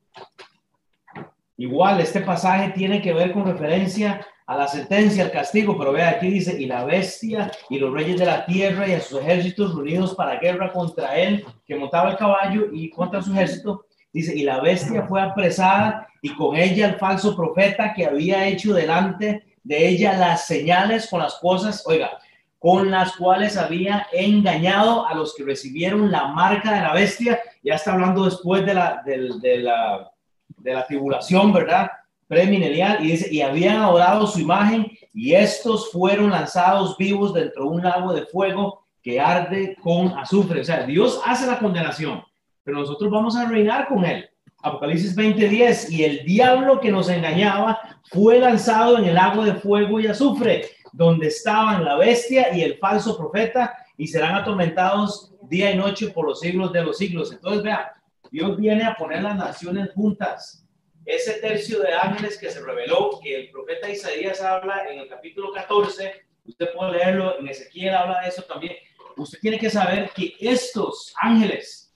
Igual, 1.56 2.00
este 2.00 2.20
pasaje 2.20 2.70
tiene 2.70 3.00
que 3.00 3.12
ver 3.12 3.32
con 3.32 3.46
referencia 3.46 4.26
a 4.46 4.56
la 4.56 4.68
sentencia, 4.68 5.24
al 5.24 5.30
castigo, 5.30 5.78
pero 5.78 5.92
vea 5.92 6.10
aquí 6.10 6.28
dice, 6.28 6.60
y 6.60 6.66
la 6.66 6.84
bestia 6.84 7.50
y 7.70 7.78
los 7.78 7.92
reyes 7.92 8.18
de 8.18 8.26
la 8.26 8.44
tierra 8.44 8.86
y 8.86 8.92
a 8.92 9.00
sus 9.00 9.20
ejércitos 9.20 9.74
reunidos 9.74 10.14
para 10.14 10.38
guerra 10.38 10.72
contra 10.72 11.16
él, 11.16 11.44
que 11.66 11.76
montaba 11.76 12.10
el 12.10 12.16
caballo 12.16 12.66
y 12.72 12.90
contra 12.90 13.22
su 13.22 13.32
ejército, 13.32 13.86
dice, 14.12 14.36
y 14.36 14.42
la 14.42 14.60
bestia 14.60 15.06
fue 15.06 15.22
apresada 15.22 16.06
y 16.20 16.34
con 16.34 16.56
ella 16.56 16.88
el 16.88 16.96
falso 16.96 17.34
profeta 17.34 17.94
que 17.94 18.04
había 18.04 18.46
hecho 18.46 18.74
delante 18.74 19.53
de 19.64 19.88
ella 19.88 20.16
las 20.16 20.46
señales 20.46 21.08
con 21.10 21.20
las 21.20 21.34
cosas, 21.36 21.82
oiga, 21.86 22.18
con 22.58 22.90
las 22.90 23.16
cuales 23.16 23.56
había 23.56 24.06
engañado 24.12 25.06
a 25.06 25.14
los 25.14 25.34
que 25.34 25.44
recibieron 25.44 26.10
la 26.10 26.28
marca 26.28 26.72
de 26.72 26.80
la 26.80 26.94
bestia. 26.94 27.40
Ya 27.62 27.74
está 27.74 27.92
hablando 27.92 28.24
después 28.24 28.64
de 28.64 28.74
la, 28.74 29.02
de, 29.04 29.58
la, 29.58 30.10
de 30.56 30.72
la 30.72 30.86
tribulación, 30.86 31.52
¿verdad? 31.52 31.90
Preminelial. 32.26 33.04
Y 33.04 33.10
dice, 33.10 33.28
y 33.30 33.42
habían 33.42 33.82
adorado 33.82 34.26
su 34.26 34.40
imagen 34.40 34.90
y 35.12 35.34
estos 35.34 35.90
fueron 35.92 36.30
lanzados 36.30 36.96
vivos 36.96 37.34
dentro 37.34 37.64
de 37.64 37.68
un 37.70 37.82
lago 37.82 38.14
de 38.14 38.26
fuego 38.26 38.84
que 39.02 39.20
arde 39.20 39.76
con 39.82 40.18
azufre. 40.18 40.62
O 40.62 40.64
sea, 40.64 40.84
Dios 40.84 41.20
hace 41.24 41.46
la 41.46 41.58
condenación, 41.58 42.24
pero 42.62 42.78
nosotros 42.78 43.10
vamos 43.10 43.36
a 43.36 43.46
reinar 43.46 43.88
con 43.88 44.04
él. 44.04 44.28
Apocalipsis 44.64 45.14
20:10, 45.14 45.90
y 45.90 46.04
el 46.04 46.24
diablo 46.24 46.80
que 46.80 46.90
nos 46.90 47.10
engañaba 47.10 47.78
fue 48.04 48.38
lanzado 48.38 48.96
en 48.96 49.04
el 49.04 49.18
agua 49.18 49.44
de 49.44 49.56
fuego 49.56 50.00
y 50.00 50.06
azufre, 50.06 50.70
donde 50.90 51.26
estaban 51.26 51.84
la 51.84 51.96
bestia 51.96 52.54
y 52.56 52.62
el 52.62 52.78
falso 52.78 53.14
profeta, 53.14 53.76
y 53.98 54.06
serán 54.06 54.36
atormentados 54.36 55.34
día 55.42 55.70
y 55.70 55.76
noche 55.76 56.08
por 56.08 56.26
los 56.26 56.40
siglos 56.40 56.72
de 56.72 56.82
los 56.82 56.96
siglos. 56.96 57.30
Entonces, 57.30 57.62
vea, 57.62 57.92
Dios 58.30 58.56
viene 58.56 58.84
a 58.84 58.96
poner 58.96 59.22
las 59.22 59.36
naciones 59.36 59.90
juntas. 59.94 60.66
Ese 61.04 61.34
tercio 61.34 61.80
de 61.80 61.92
ángeles 61.92 62.38
que 62.38 62.50
se 62.50 62.64
reveló, 62.64 63.20
que 63.22 63.42
el 63.42 63.50
profeta 63.50 63.90
Isaías 63.90 64.40
habla 64.40 64.88
en 64.90 65.00
el 65.00 65.08
capítulo 65.08 65.52
14, 65.52 66.10
usted 66.46 66.72
puede 66.74 66.92
leerlo, 66.92 67.38
en 67.38 67.48
Ezequiel 67.48 67.94
habla 67.94 68.22
de 68.22 68.28
eso 68.28 68.42
también. 68.44 68.76
Usted 69.18 69.38
tiene 69.40 69.58
que 69.58 69.68
saber 69.68 70.10
que 70.16 70.32
estos 70.40 71.12
ángeles, 71.20 71.94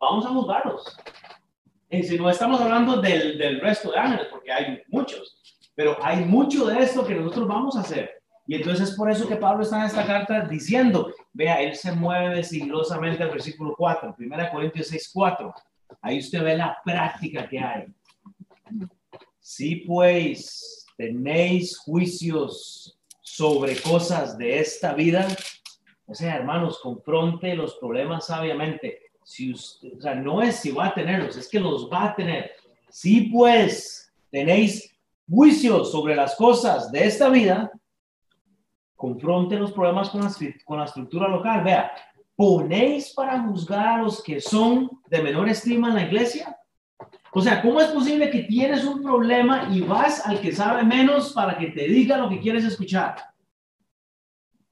vamos 0.00 0.26
a 0.26 0.30
juzgarlos 0.30 0.96
y 1.90 2.02
si 2.04 2.16
no 2.16 2.30
estamos 2.30 2.60
hablando 2.60 3.00
del, 3.00 3.36
del 3.36 3.60
resto 3.60 3.90
de 3.90 3.98
ángeles, 3.98 4.28
porque 4.30 4.52
hay 4.52 4.82
muchos, 4.88 5.38
pero 5.74 5.96
hay 6.02 6.24
mucho 6.24 6.66
de 6.66 6.78
esto 6.78 7.04
que 7.04 7.14
nosotros 7.14 7.48
vamos 7.48 7.76
a 7.76 7.80
hacer. 7.80 8.20
Y 8.46 8.56
entonces 8.56 8.90
es 8.90 8.96
por 8.96 9.10
eso 9.10 9.28
que 9.28 9.36
Pablo 9.36 9.62
está 9.62 9.78
en 9.78 9.86
esta 9.86 10.06
carta 10.06 10.40
diciendo, 10.40 11.12
vea, 11.32 11.60
él 11.60 11.74
se 11.76 11.92
mueve 11.92 12.42
sigilosamente 12.42 13.22
al 13.22 13.30
versículo 13.30 13.74
4, 13.76 14.16
1 14.18 14.50
Corintios 14.50 14.88
6, 14.88 15.10
4. 15.12 15.54
Ahí 16.02 16.18
usted 16.18 16.42
ve 16.42 16.56
la 16.56 16.76
práctica 16.84 17.48
que 17.48 17.58
hay. 17.58 17.86
Si 19.40 19.76
pues 19.76 20.84
tenéis 20.96 21.78
juicios 21.78 22.98
sobre 23.20 23.76
cosas 23.76 24.36
de 24.36 24.58
esta 24.58 24.94
vida, 24.94 25.26
O 26.06 26.14
sea, 26.14 26.34
hermanos, 26.34 26.80
confronte 26.82 27.54
los 27.54 27.76
problemas 27.76 28.26
sabiamente. 28.26 29.09
Si 29.30 29.52
usted, 29.52 29.96
o 29.96 30.00
sea, 30.00 30.16
no 30.16 30.42
es 30.42 30.56
si 30.56 30.72
va 30.72 30.86
a 30.86 30.92
tenerlos, 30.92 31.36
es 31.36 31.48
que 31.48 31.60
los 31.60 31.88
va 31.88 32.06
a 32.06 32.16
tener. 32.16 32.50
Si 32.88 33.28
pues 33.28 34.12
tenéis 34.28 34.92
juicios 35.28 35.92
sobre 35.92 36.16
las 36.16 36.34
cosas 36.34 36.90
de 36.90 37.06
esta 37.06 37.28
vida, 37.28 37.70
confronte 38.96 39.54
los 39.54 39.70
problemas 39.70 40.10
con 40.10 40.22
la, 40.22 40.32
con 40.64 40.80
la 40.80 40.86
estructura 40.86 41.28
local. 41.28 41.62
Vea, 41.62 41.92
ponéis 42.34 43.12
para 43.14 43.40
juzgar 43.42 44.00
a 44.00 44.02
los 44.02 44.20
que 44.20 44.40
son 44.40 44.90
de 45.08 45.22
menor 45.22 45.48
estima 45.48 45.90
en 45.90 45.94
la 45.94 46.06
iglesia. 46.06 46.58
O 47.30 47.40
sea, 47.40 47.62
¿cómo 47.62 47.80
es 47.80 47.86
posible 47.86 48.32
que 48.32 48.42
tienes 48.42 48.84
un 48.84 49.00
problema 49.00 49.68
y 49.70 49.80
vas 49.82 50.26
al 50.26 50.40
que 50.40 50.50
sabe 50.50 50.82
menos 50.82 51.32
para 51.32 51.56
que 51.56 51.68
te 51.68 51.86
diga 51.86 52.18
lo 52.18 52.28
que 52.28 52.40
quieres 52.40 52.64
escuchar? 52.64 53.14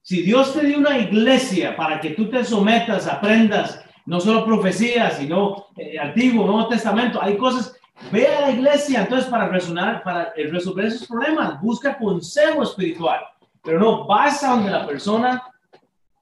Si 0.01 0.21
Dios 0.21 0.51
te 0.51 0.65
dio 0.65 0.79
una 0.79 0.97
iglesia 0.97 1.77
para 1.77 2.01
que 2.01 2.09
tú 2.09 2.29
te 2.29 2.43
sometas, 2.43 3.07
aprendas, 3.07 3.85
no 4.05 4.19
solo 4.19 4.45
profecías, 4.45 5.17
sino 5.17 5.67
eh, 5.77 5.97
Antiguo, 5.99 6.45
Nuevo 6.45 6.67
Testamento, 6.67 7.21
hay 7.21 7.37
cosas, 7.37 7.75
ve 8.11 8.27
a 8.27 8.41
la 8.41 8.51
iglesia 8.51 9.01
entonces 9.01 9.29
para 9.29 9.47
resonar, 9.47 10.03
para 10.03 10.33
resolver 10.35 10.85
esos 10.85 11.07
problemas, 11.07 11.61
busca 11.61 11.97
consejo 11.97 12.63
espiritual, 12.63 13.21
pero 13.63 13.79
no 13.79 14.07
vas 14.07 14.43
a 14.43 14.51
donde 14.51 14.71
la 14.71 14.85
persona 14.85 15.43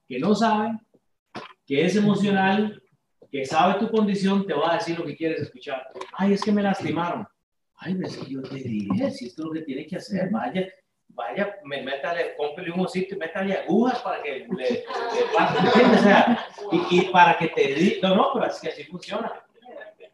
que 0.08 0.18
no 0.18 0.34
sabe, 0.34 0.78
que 1.66 1.84
es 1.84 1.96
emocional, 1.96 2.82
que 3.30 3.44
sabe 3.44 3.78
tu 3.78 3.90
condición, 3.90 4.46
te 4.46 4.54
va 4.54 4.72
a 4.72 4.74
decir 4.76 4.98
lo 4.98 5.04
que 5.04 5.16
quieres 5.16 5.42
escuchar. 5.42 5.86
Ay, 6.16 6.32
es 6.32 6.42
que 6.42 6.52
me 6.52 6.62
lastimaron. 6.62 7.26
Ay, 7.76 7.98
es 8.02 8.16
que 8.16 8.30
yo 8.30 8.42
te 8.42 8.56
dije, 8.56 9.10
si 9.10 9.26
esto 9.26 9.42
es 9.42 9.46
lo 9.46 9.52
que 9.52 9.62
tiene 9.62 9.86
que 9.86 9.96
hacer, 9.96 10.30
vaya, 10.30 10.66
vaya, 11.18 11.58
me, 11.64 11.82
métale, 11.82 12.36
cómprele 12.36 12.70
un 12.70 12.80
osito 12.80 13.16
y 13.16 13.18
métale 13.18 13.58
agujas 13.58 13.98
para 14.00 14.22
que 14.22 14.46
le, 14.48 14.70
le 14.70 14.84
pase, 15.36 15.58
O 15.58 16.02
sea, 16.02 16.46
y, 16.70 16.98
y, 16.98 17.00
para 17.10 17.36
que 17.36 17.48
te 17.48 17.98
no, 18.00 18.14
no, 18.14 18.30
pero 18.32 18.46
es 18.46 18.60
que 18.60 18.68
así 18.68 18.84
funciona. 18.84 19.44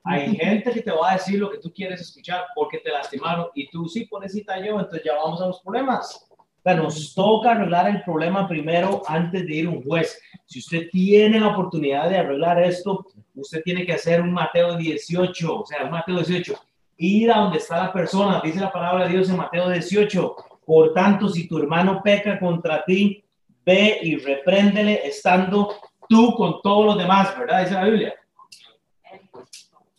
Hay 0.02 0.34
gente 0.36 0.70
que 0.72 0.82
te 0.82 0.90
va 0.90 1.12
a 1.12 1.14
decir 1.14 1.38
lo 1.38 1.50
que 1.50 1.58
tú 1.58 1.72
quieres 1.72 2.00
escuchar 2.00 2.46
porque 2.54 2.78
te 2.78 2.90
lastimaron 2.90 3.48
y 3.54 3.70
tú 3.70 3.86
sí, 3.86 4.06
pobrecita 4.06 4.58
yo, 4.58 4.78
entonces 4.78 5.02
ya 5.04 5.14
vamos 5.14 5.40
a 5.40 5.46
los 5.46 5.60
problemas. 5.60 6.26
O 6.30 6.62
sea, 6.62 6.74
nos 6.74 7.14
toca 7.14 7.52
arreglar 7.52 7.88
el 7.88 8.02
problema 8.02 8.48
primero 8.48 9.02
antes 9.06 9.46
de 9.46 9.54
ir 9.54 9.66
a 9.66 9.70
un 9.70 9.82
juez. 9.82 10.20
Si 10.46 10.58
usted 10.58 10.88
tiene 10.90 11.40
la 11.40 11.48
oportunidad 11.48 12.08
de 12.08 12.18
arreglar 12.18 12.62
esto, 12.62 13.06
usted 13.34 13.62
tiene 13.62 13.84
que 13.84 13.94
hacer 13.94 14.22
un 14.22 14.32
Mateo 14.32 14.76
18, 14.76 15.60
o 15.60 15.66
sea, 15.66 15.84
un 15.84 15.90
Mateo 15.90 16.16
18. 16.16 16.54
Ir 16.96 17.30
a 17.30 17.38
donde 17.38 17.58
está 17.58 17.78
la 17.78 17.92
persona, 17.92 18.40
dice 18.42 18.60
la 18.60 18.72
palabra 18.72 19.06
de 19.06 19.12
Dios 19.12 19.28
en 19.28 19.36
Mateo 19.36 19.68
18. 19.68 20.36
Por 20.64 20.92
tanto, 20.92 21.28
si 21.28 21.46
tu 21.46 21.58
hermano 21.58 22.00
peca 22.02 22.38
contra 22.38 22.84
ti, 22.84 23.22
ve 23.64 23.98
y 24.02 24.16
repréndele 24.16 25.06
estando 25.06 25.74
tú 26.08 26.34
con 26.34 26.60
todos 26.62 26.86
los 26.86 26.98
demás, 26.98 27.36
¿verdad? 27.38 27.62
Dice 27.62 27.74
la 27.74 27.84
Biblia. 27.84 28.14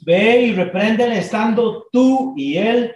Ve 0.01 0.41
y 0.41 0.53
repréndele 0.53 1.17
estando 1.17 1.87
tú 1.91 2.33
y 2.37 2.57
él 2.57 2.93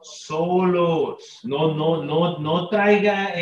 solos. 0.00 1.40
No, 1.42 1.74
no, 1.74 2.04
no, 2.04 2.38
no 2.38 2.68
traiga 2.68 3.32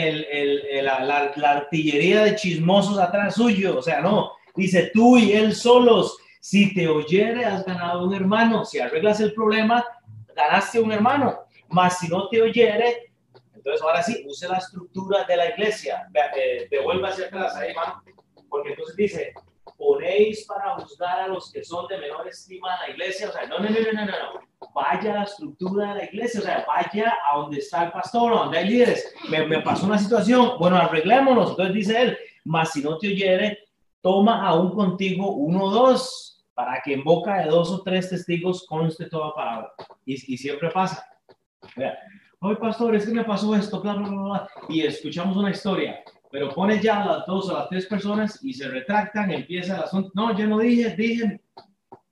la, 0.83 1.33
la, 1.37 1.51
artillería 1.51 2.25
de 2.25 2.37
chismosos 2.37 2.99
atrás 2.99 3.35
suyo. 3.35 3.79
O 3.79 3.83
sea, 3.83 4.01
no. 4.01 4.33
Dice 4.55 4.91
tú 4.95 5.19
y 5.19 5.33
él 5.33 5.55
solos. 5.55 6.17
Si 6.41 6.75
te 6.75 6.89
oyere, 6.89 7.45
has 7.45 7.65
ganado 7.65 8.07
un 8.07 8.15
hermano. 8.15 8.65
Si 8.65 8.79
arreglas 8.79 9.21
el 9.21 9.35
problema, 9.35 9.85
ganaste 10.35 10.81
un 10.81 10.93
hermano. 10.93 11.39
Mas 11.69 11.99
si 11.99 12.09
no 12.09 12.29
te 12.29 12.41
oyere, 12.41 13.12
entonces 13.63 13.83
ahora 13.83 14.03
sí, 14.03 14.25
use 14.27 14.49
la 14.49 14.59
estructura 14.59 15.23
de 15.23 15.37
la 15.37 15.51
iglesia. 15.51 16.09
Eh, 16.37 16.67
devuelva 16.69 17.11
hacia 17.11 17.27
atrás, 17.27 17.55
ahí 17.55 17.73
va. 17.73 18.03
Porque 18.49 18.71
entonces 18.71 18.97
dice, 18.97 19.35
ponéis 19.79 20.45
para 20.47 20.75
juzgar 20.81 21.21
a 21.21 21.29
los 21.29 21.53
que 21.53 21.63
son 21.63 21.87
de 21.87 21.97
menor 21.99 22.27
estima 22.27 22.75
en 22.75 22.81
la 22.81 22.91
iglesia. 22.91 23.29
O 23.29 23.33
sea, 23.33 23.47
no, 23.47 23.61
no, 23.61 23.71
no, 23.71 23.79
no, 23.81 23.93
no, 23.93 24.07
no. 24.07 24.69
Vaya 24.75 25.13
a 25.13 25.17
la 25.19 25.23
estructura 25.23 25.95
de 25.95 26.01
la 26.01 26.05
iglesia, 26.07 26.41
o 26.41 26.43
sea, 26.43 26.67
vaya 26.67 27.15
a 27.31 27.37
donde 27.37 27.59
está 27.59 27.85
el 27.85 27.93
pastor, 27.93 28.33
a 28.33 28.37
donde 28.41 28.59
hay 28.59 28.69
líderes. 28.69 29.15
Me, 29.29 29.47
me 29.47 29.61
pasó 29.61 29.87
una 29.87 29.99
situación, 29.99 30.55
bueno, 30.59 30.77
arreglémonos. 30.77 31.51
Entonces 31.51 31.75
dice 31.75 32.03
él, 32.03 32.19
mas 32.43 32.73
si 32.73 32.83
no 32.83 32.99
te 32.99 33.07
oyere, 33.07 33.61
toma 34.01 34.45
aún 34.45 34.73
contigo 34.73 35.31
uno 35.37 35.67
o 35.67 35.71
dos, 35.71 36.45
para 36.53 36.83
que 36.83 36.95
en 36.95 37.05
boca 37.05 37.37
de 37.39 37.49
dos 37.49 37.71
o 37.71 37.81
tres 37.85 38.11
testigos 38.11 38.67
conste 38.67 39.09
toda 39.09 39.33
palabra. 39.33 39.73
Y, 40.05 40.35
y 40.35 40.37
siempre 40.37 40.69
pasa. 40.71 41.07
Vea, 41.77 41.97
Oye, 42.43 42.57
pastor, 42.57 42.95
es 42.97 43.07
que 43.07 43.15
me 43.15 43.25
pasó 43.25 43.55
esto, 43.55 43.81
bla, 43.81 43.95
bla, 43.95 44.09
bla, 44.09 44.23
bla. 44.23 44.49
Y 44.69 44.83
escuchamos 44.83 45.37
una 45.37 45.51
historia 45.51 46.03
pero 46.33 46.49
pones 46.49 46.81
ya 46.83 47.03
a 47.03 47.07
las 47.07 47.27
dos 47.27 47.51
o 47.51 47.53
las 47.53 47.69
tres 47.69 47.87
personas 47.87 48.43
y 48.43 48.55
se 48.55 48.67
retractan, 48.67 49.31
empieza 49.31 49.77
el 49.77 49.83
asunto. 49.83 50.11
No, 50.15 50.35
yo 50.37 50.47
no 50.47 50.59
dije, 50.61 50.97
dije. 50.97 51.43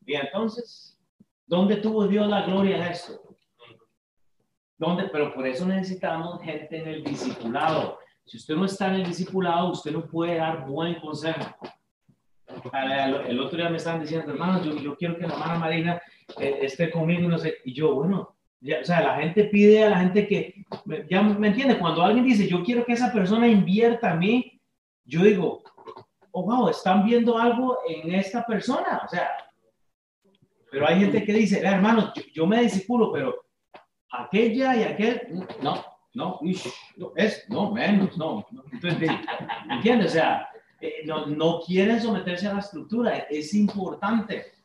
Y 0.04 0.14
entonces, 0.14 1.00
¿dónde 1.46 1.76
tuvo 1.76 2.06
Dios 2.06 2.28
la 2.28 2.42
gloria 2.42 2.76
en 2.76 2.92
esto? 2.92 3.18
¿Dónde? 4.76 5.08
Pero 5.10 5.32
por 5.32 5.46
eso 5.46 5.64
necesitamos 5.66 6.42
gente 6.42 6.82
en 6.82 6.88
el 6.88 7.02
discipulado. 7.02 7.98
Si 8.26 8.36
usted 8.36 8.54
no 8.54 8.66
está 8.66 8.88
en 8.88 8.96
el 8.96 9.06
discipulado, 9.06 9.70
usted 9.70 9.90
no 9.90 10.06
puede 10.06 10.36
dar 10.36 10.66
buen 10.66 11.00
consejo. 11.00 11.56
El 12.74 13.40
otro 13.40 13.56
día 13.56 13.70
me 13.70 13.78
estaban 13.78 14.02
diciendo, 14.02 14.32
hermano, 14.32 14.62
yo, 14.62 14.74
yo 14.76 14.96
quiero 14.98 15.16
que 15.16 15.26
la 15.26 15.32
hermana 15.32 15.58
Marina 15.58 16.02
eh, 16.38 16.58
esté 16.60 16.90
conmigo, 16.90 17.26
no 17.26 17.38
sé. 17.38 17.54
Y 17.64 17.72
yo, 17.72 17.94
bueno, 17.94 18.36
o 18.62 18.84
sea, 18.84 19.00
la 19.00 19.16
gente 19.16 19.44
pide 19.44 19.84
a 19.84 19.90
la 19.90 20.00
gente 20.00 20.26
que, 20.26 20.64
ya 21.08 21.22
me 21.22 21.48
entiende, 21.48 21.78
cuando 21.78 22.02
alguien 22.02 22.26
dice, 22.26 22.46
yo 22.46 22.62
quiero 22.62 22.84
que 22.84 22.92
esa 22.92 23.12
persona 23.12 23.48
invierta 23.48 24.12
a 24.12 24.16
mí, 24.16 24.60
yo 25.04 25.22
digo, 25.22 25.62
oh, 26.32 26.42
wow, 26.42 26.68
están 26.68 27.04
viendo 27.04 27.38
algo 27.38 27.78
en 27.88 28.14
esta 28.14 28.44
persona, 28.44 29.02
o 29.04 29.08
sea, 29.08 29.30
pero 30.70 30.86
hay 30.86 31.00
gente 31.00 31.24
que 31.24 31.32
dice, 31.32 31.60
hermano, 31.60 32.12
yo, 32.32 32.46
me 32.46 32.62
disipulo, 32.62 33.10
pero 33.12 33.46
aquella 34.10 34.76
y 34.76 34.82
aquel, 34.84 35.22
no, 35.62 35.84
no, 36.14 36.38
no, 36.96 37.12
es, 37.16 37.44
no, 37.48 37.72
menos, 37.72 38.16
no, 38.16 38.46
no. 38.50 38.64
entonces, 38.70 39.10
¿entiendes? 39.68 40.08
O 40.08 40.14
sea, 40.14 40.48
eh, 40.80 41.02
no, 41.06 41.26
no 41.26 41.60
quieren 41.60 42.00
someterse 42.00 42.46
a 42.46 42.54
la 42.54 42.60
estructura, 42.60 43.16
es 43.30 43.52
importante 43.54 44.59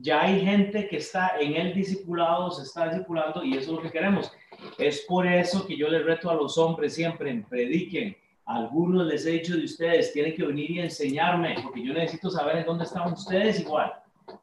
ya 0.00 0.22
hay 0.22 0.40
gente 0.40 0.88
que 0.88 0.98
está 0.98 1.32
en 1.40 1.54
el 1.54 1.74
discipulado, 1.74 2.50
se 2.50 2.62
está 2.62 2.88
discipulando 2.88 3.42
y 3.42 3.56
eso 3.56 3.70
es 3.70 3.76
lo 3.76 3.82
que 3.82 3.90
queremos. 3.90 4.32
Es 4.78 5.02
por 5.02 5.26
eso 5.26 5.66
que 5.66 5.76
yo 5.76 5.88
les 5.88 6.04
reto 6.04 6.30
a 6.30 6.34
los 6.34 6.56
hombres 6.58 6.94
siempre, 6.94 7.44
prediquen. 7.48 8.16
algunos 8.44 9.06
les 9.06 9.26
he 9.26 9.32
dicho 9.32 9.56
de 9.56 9.64
ustedes, 9.64 10.12
tienen 10.12 10.34
que 10.34 10.44
venir 10.44 10.70
y 10.70 10.80
enseñarme, 10.80 11.56
porque 11.62 11.84
yo 11.84 11.92
necesito 11.92 12.30
saber 12.30 12.58
en 12.58 12.66
dónde 12.66 12.84
están 12.84 13.12
ustedes 13.12 13.60
igual. 13.60 13.92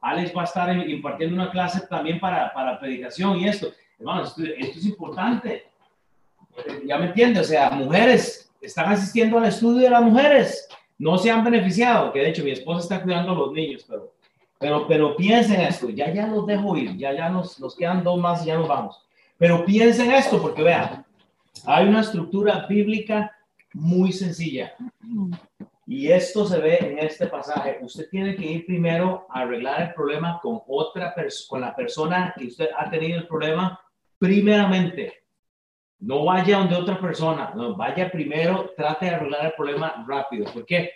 Alex 0.01 0.35
va 0.35 0.41
a 0.41 0.45
estar 0.45 0.89
impartiendo 0.89 1.35
una 1.35 1.51
clase 1.51 1.85
también 1.87 2.19
para, 2.19 2.53
para 2.53 2.79
predicación 2.79 3.37
y 3.37 3.47
esto. 3.47 3.67
Hermanos, 3.97 4.29
esto, 4.29 4.43
esto 4.43 4.79
es 4.79 4.85
importante. 4.85 5.65
Ya 6.85 6.97
me 6.97 7.07
entiende, 7.07 7.39
o 7.39 7.43
sea, 7.43 7.69
mujeres 7.71 8.45
están 8.61 8.91
asistiendo 8.91 9.37
al 9.37 9.45
estudio 9.45 9.83
de 9.83 9.89
las 9.89 10.01
mujeres, 10.01 10.67
no 10.97 11.17
se 11.17 11.29
han 11.29 11.43
beneficiado, 11.43 12.11
que 12.11 12.19
de 12.19 12.29
hecho 12.29 12.43
mi 12.43 12.51
esposa 12.51 12.81
está 12.81 13.03
cuidando 13.03 13.31
a 13.31 13.35
los 13.35 13.51
niños, 13.51 13.85
pero 13.87 14.14
pero, 14.59 14.87
pero 14.87 15.15
piensen 15.15 15.61
esto, 15.61 15.89
ya, 15.89 16.13
ya 16.13 16.27
los 16.27 16.45
dejo 16.45 16.77
ir, 16.77 16.95
ya, 16.97 17.13
ya 17.13 17.29
nos, 17.29 17.59
nos 17.59 17.75
quedan 17.75 18.03
dos 18.03 18.19
más 18.19 18.43
y 18.43 18.47
ya 18.47 18.57
nos 18.57 18.67
vamos. 18.67 19.05
Pero 19.37 19.65
piensen 19.65 20.11
esto, 20.11 20.41
porque 20.41 20.63
vean, 20.63 21.05
hay 21.65 21.87
una 21.87 22.01
estructura 22.01 22.65
bíblica 22.67 23.31
muy 23.73 24.11
sencilla. 24.11 24.73
Y 25.87 26.11
esto 26.11 26.45
se 26.45 26.59
ve 26.59 26.77
en 26.79 26.99
este 26.99 27.27
pasaje. 27.27 27.77
Usted 27.81 28.09
tiene 28.09 28.35
que 28.35 28.45
ir 28.45 28.65
primero 28.65 29.27
a 29.29 29.41
arreglar 29.41 29.81
el 29.81 29.93
problema 29.93 30.39
con 30.41 30.61
otra 30.67 31.13
con 31.47 31.61
la 31.61 31.75
persona 31.75 32.33
que 32.35 32.47
usted 32.47 32.69
ha 32.75 32.89
tenido 32.89 33.19
el 33.19 33.27
problema 33.27 33.79
primeramente. 34.17 35.13
No 35.99 36.25
vaya 36.25 36.57
donde 36.57 36.75
otra 36.75 36.99
persona, 36.99 37.51
no, 37.55 37.75
vaya 37.75 38.11
primero, 38.11 38.71
trate 38.75 39.05
de 39.05 39.15
arreglar 39.15 39.45
el 39.47 39.53
problema 39.53 40.05
rápido. 40.07 40.51
¿Por 40.51 40.65
qué? 40.65 40.91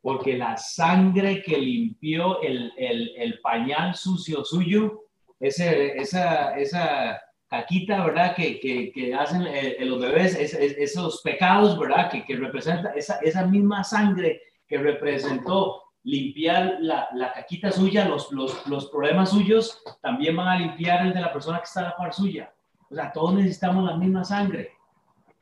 Porque 0.00 0.36
la 0.36 0.56
sangre 0.56 1.42
que 1.42 1.58
limpió 1.58 2.40
el, 2.42 2.72
el, 2.76 3.12
el 3.16 3.40
pañal 3.40 3.94
sucio 3.94 4.44
suyo, 4.44 5.04
ese, 5.40 5.96
esa, 5.96 6.56
esa 6.58 7.20
caquita, 7.48 8.04
¿verdad? 8.04 8.34
Que, 8.34 8.60
que, 8.60 8.92
que 8.92 9.14
hacen 9.14 9.42
eh, 9.46 9.76
los 9.80 10.00
bebés, 10.00 10.34
esos 10.34 11.22
pecados, 11.22 11.78
¿verdad? 11.78 12.10
Que, 12.10 12.24
que 12.24 12.36
representa 12.36 12.90
esa, 12.90 13.18
esa 13.20 13.46
misma 13.46 13.84
sangre 13.84 14.42
que 14.66 14.78
representó 14.78 15.82
limpiar 16.04 16.76
la, 16.80 17.08
la 17.14 17.32
caquita 17.32 17.72
suya, 17.72 18.06
los, 18.06 18.30
los, 18.32 18.66
los, 18.66 18.86
problemas 18.86 19.30
suyos, 19.30 19.82
también 20.00 20.36
van 20.36 20.48
a 20.48 20.58
limpiar 20.58 21.06
el 21.06 21.14
de 21.14 21.20
la 21.20 21.32
persona 21.32 21.58
que 21.58 21.64
está 21.64 21.80
a 21.80 21.84
la 21.84 21.96
par 21.96 22.12
suya. 22.14 22.52
O 22.90 22.94
sea, 22.94 23.12
todos 23.12 23.34
necesitamos 23.34 23.84
la 23.84 23.96
misma 23.96 24.24
sangre. 24.24 24.72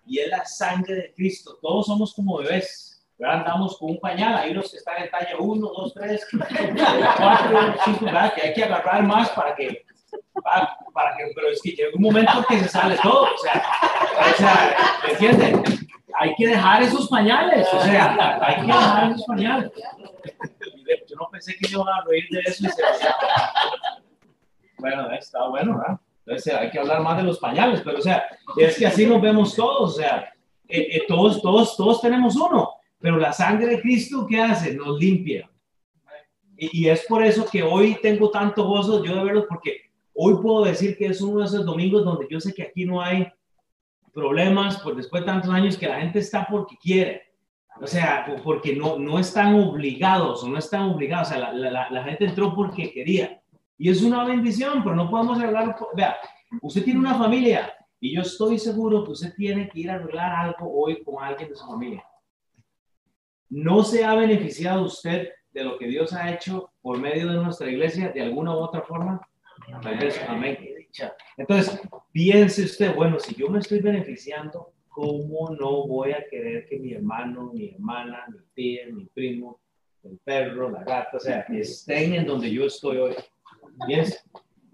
Y 0.04 0.18
es 0.18 0.28
la 0.28 0.44
sangre 0.44 0.94
de 0.94 1.14
Cristo. 1.14 1.58
Todos 1.60 1.86
somos 1.86 2.14
como 2.14 2.38
bebés 2.38 2.85
andamos 3.24 3.78
con 3.78 3.90
un 3.90 4.00
pañal, 4.00 4.36
hay 4.36 4.50
unos 4.50 4.70
que 4.70 4.76
están 4.76 5.02
en 5.02 5.10
talla 5.10 5.36
1, 5.38 5.66
2, 5.66 5.94
3, 5.94 6.26
4, 7.16 7.74
5, 7.84 8.06
que 8.34 8.42
hay 8.42 8.54
que 8.54 8.64
agarrar 8.64 9.02
más 9.02 9.30
para 9.30 9.54
que, 9.54 9.84
para, 10.42 10.76
para, 10.92 11.16
que, 11.16 11.32
pero 11.34 11.48
es 11.48 11.60
que 11.62 11.70
llega 11.70 11.90
un 11.94 12.02
momento 12.02 12.44
que 12.48 12.58
se 12.58 12.68
sale 12.68 12.96
todo, 13.02 13.22
o 13.22 13.38
sea, 13.38 13.64
o 14.20 14.36
sea 14.36 14.76
¿me 15.04 15.12
entienden? 15.12 15.86
hay 16.18 16.34
que 16.34 16.46
dejar 16.46 16.82
esos 16.82 17.08
pañales, 17.08 17.68
o 17.72 17.80
sea, 17.80 18.38
hay 18.40 18.56
que 18.56 18.66
dejar 18.66 19.10
esos 19.10 19.24
pañales. 19.24 19.70
Yo 21.08 21.16
no 21.16 21.28
pensé 21.30 21.54
que 21.56 21.70
iban 21.70 21.88
a 21.88 22.04
reír 22.06 22.26
de 22.30 22.40
eso 22.40 22.66
y 22.66 22.68
se 22.70 22.82
Bueno, 24.78 25.10
está 25.12 25.48
bueno, 25.48 25.78
¿verdad? 25.78 25.98
Entonces 26.24 26.54
hay 26.54 26.70
que 26.70 26.78
hablar 26.78 27.00
más 27.02 27.18
de 27.18 27.22
los 27.22 27.38
pañales, 27.38 27.82
pero 27.84 27.98
o 27.98 28.02
sea, 28.02 28.24
es 28.56 28.78
que 28.78 28.86
así 28.86 29.06
nos 29.06 29.20
vemos 29.20 29.54
todos, 29.54 29.94
o 29.94 29.96
sea, 29.96 30.32
eh, 30.68 30.96
eh, 30.96 31.04
todos, 31.06 31.40
todos, 31.42 31.76
todos 31.76 32.00
tenemos 32.00 32.34
uno, 32.34 32.75
pero 32.98 33.18
la 33.18 33.32
sangre 33.32 33.66
de 33.66 33.80
Cristo, 33.80 34.26
¿qué 34.28 34.40
hace? 34.40 34.74
Nos 34.74 34.98
limpia. 34.98 35.50
Y, 36.56 36.88
es 36.88 37.04
por 37.06 37.22
eso 37.22 37.46
que 37.50 37.62
hoy 37.62 37.98
tengo 38.00 38.30
tanto 38.30 38.66
gozo 38.66 39.04
yo 39.04 39.14
de 39.14 39.24
verlo, 39.24 39.46
porque 39.46 39.90
hoy 40.14 40.34
puedo 40.40 40.64
decir 40.64 40.96
que 40.96 41.06
es 41.06 41.20
uno 41.20 41.40
de 41.40 41.46
esos 41.46 41.66
domingos 41.66 42.04
donde 42.04 42.26
yo 42.30 42.40
sé 42.40 42.54
que 42.54 42.62
aquí 42.62 42.86
no 42.86 43.02
hay 43.02 43.28
problemas, 44.14 44.80
pues 44.82 44.96
después 44.96 45.22
de 45.22 45.26
tantos 45.26 45.50
años 45.50 45.76
que 45.76 45.88
la 45.88 46.00
gente 46.00 46.20
está 46.20 46.46
porque 46.50 46.76
quiere. 46.80 47.22
O 47.78 47.86
sea, 47.86 48.40
porque 48.42 48.74
no, 48.74 48.98
no 48.98 49.18
están 49.18 49.54
obligados 49.54 50.42
o 50.42 50.48
no 50.48 50.56
están 50.56 50.84
obligados. 50.84 51.28
O 51.28 51.30
sea, 51.32 51.52
la, 51.52 51.52
la, 51.52 51.90
la 51.90 52.04
gente 52.04 52.24
entró 52.24 52.54
porque 52.54 52.90
quería. 52.90 53.42
Y 53.76 53.90
es 53.90 54.02
una 54.02 54.24
bendición, 54.24 54.82
pero 54.82 54.96
no 54.96 55.10
podemos 55.10 55.38
hablar. 55.38 55.76
Vea, 55.94 56.16
usted 56.62 56.84
tiene 56.84 57.00
una 57.00 57.16
familia 57.16 57.70
y 58.00 58.14
yo 58.14 58.22
estoy 58.22 58.58
seguro 58.58 59.04
que 59.04 59.10
usted 59.10 59.34
tiene 59.34 59.68
que 59.68 59.80
ir 59.80 59.90
a 59.90 59.96
arreglar 59.96 60.46
algo 60.46 60.72
hoy 60.72 61.02
con 61.04 61.22
alguien 61.22 61.50
de 61.50 61.56
su 61.56 61.66
familia. 61.66 62.02
¿No 63.48 63.84
se 63.84 64.04
ha 64.04 64.14
beneficiado 64.14 64.84
usted 64.84 65.30
de 65.52 65.64
lo 65.64 65.78
que 65.78 65.86
Dios 65.86 66.12
ha 66.12 66.32
hecho 66.32 66.70
por 66.82 66.98
medio 66.98 67.28
de 67.28 67.36
nuestra 67.36 67.70
iglesia 67.70 68.10
de 68.10 68.22
alguna 68.22 68.54
u 68.54 68.58
otra 68.58 68.82
forma? 68.82 69.20
Amén. 70.28 70.58
Entonces, 71.36 71.80
piense 72.12 72.64
usted, 72.64 72.94
bueno, 72.94 73.18
si 73.18 73.34
yo 73.34 73.48
me 73.48 73.58
estoy 73.58 73.80
beneficiando, 73.80 74.72
¿cómo 74.88 75.50
no 75.50 75.86
voy 75.86 76.12
a 76.12 76.24
querer 76.28 76.66
que 76.66 76.78
mi 76.78 76.94
hermano, 76.94 77.50
mi 77.52 77.70
hermana, 77.70 78.24
mi 78.28 78.38
tía, 78.54 78.86
mi 78.90 79.04
primo, 79.06 79.60
el 80.04 80.18
perro, 80.24 80.70
la 80.70 80.84
gata, 80.84 81.16
o 81.16 81.20
sea, 81.20 81.40
estén 81.50 82.14
en 82.14 82.26
donde 82.26 82.50
yo 82.50 82.64
estoy 82.64 82.98
hoy? 82.98 83.14
Bien, 83.86 84.06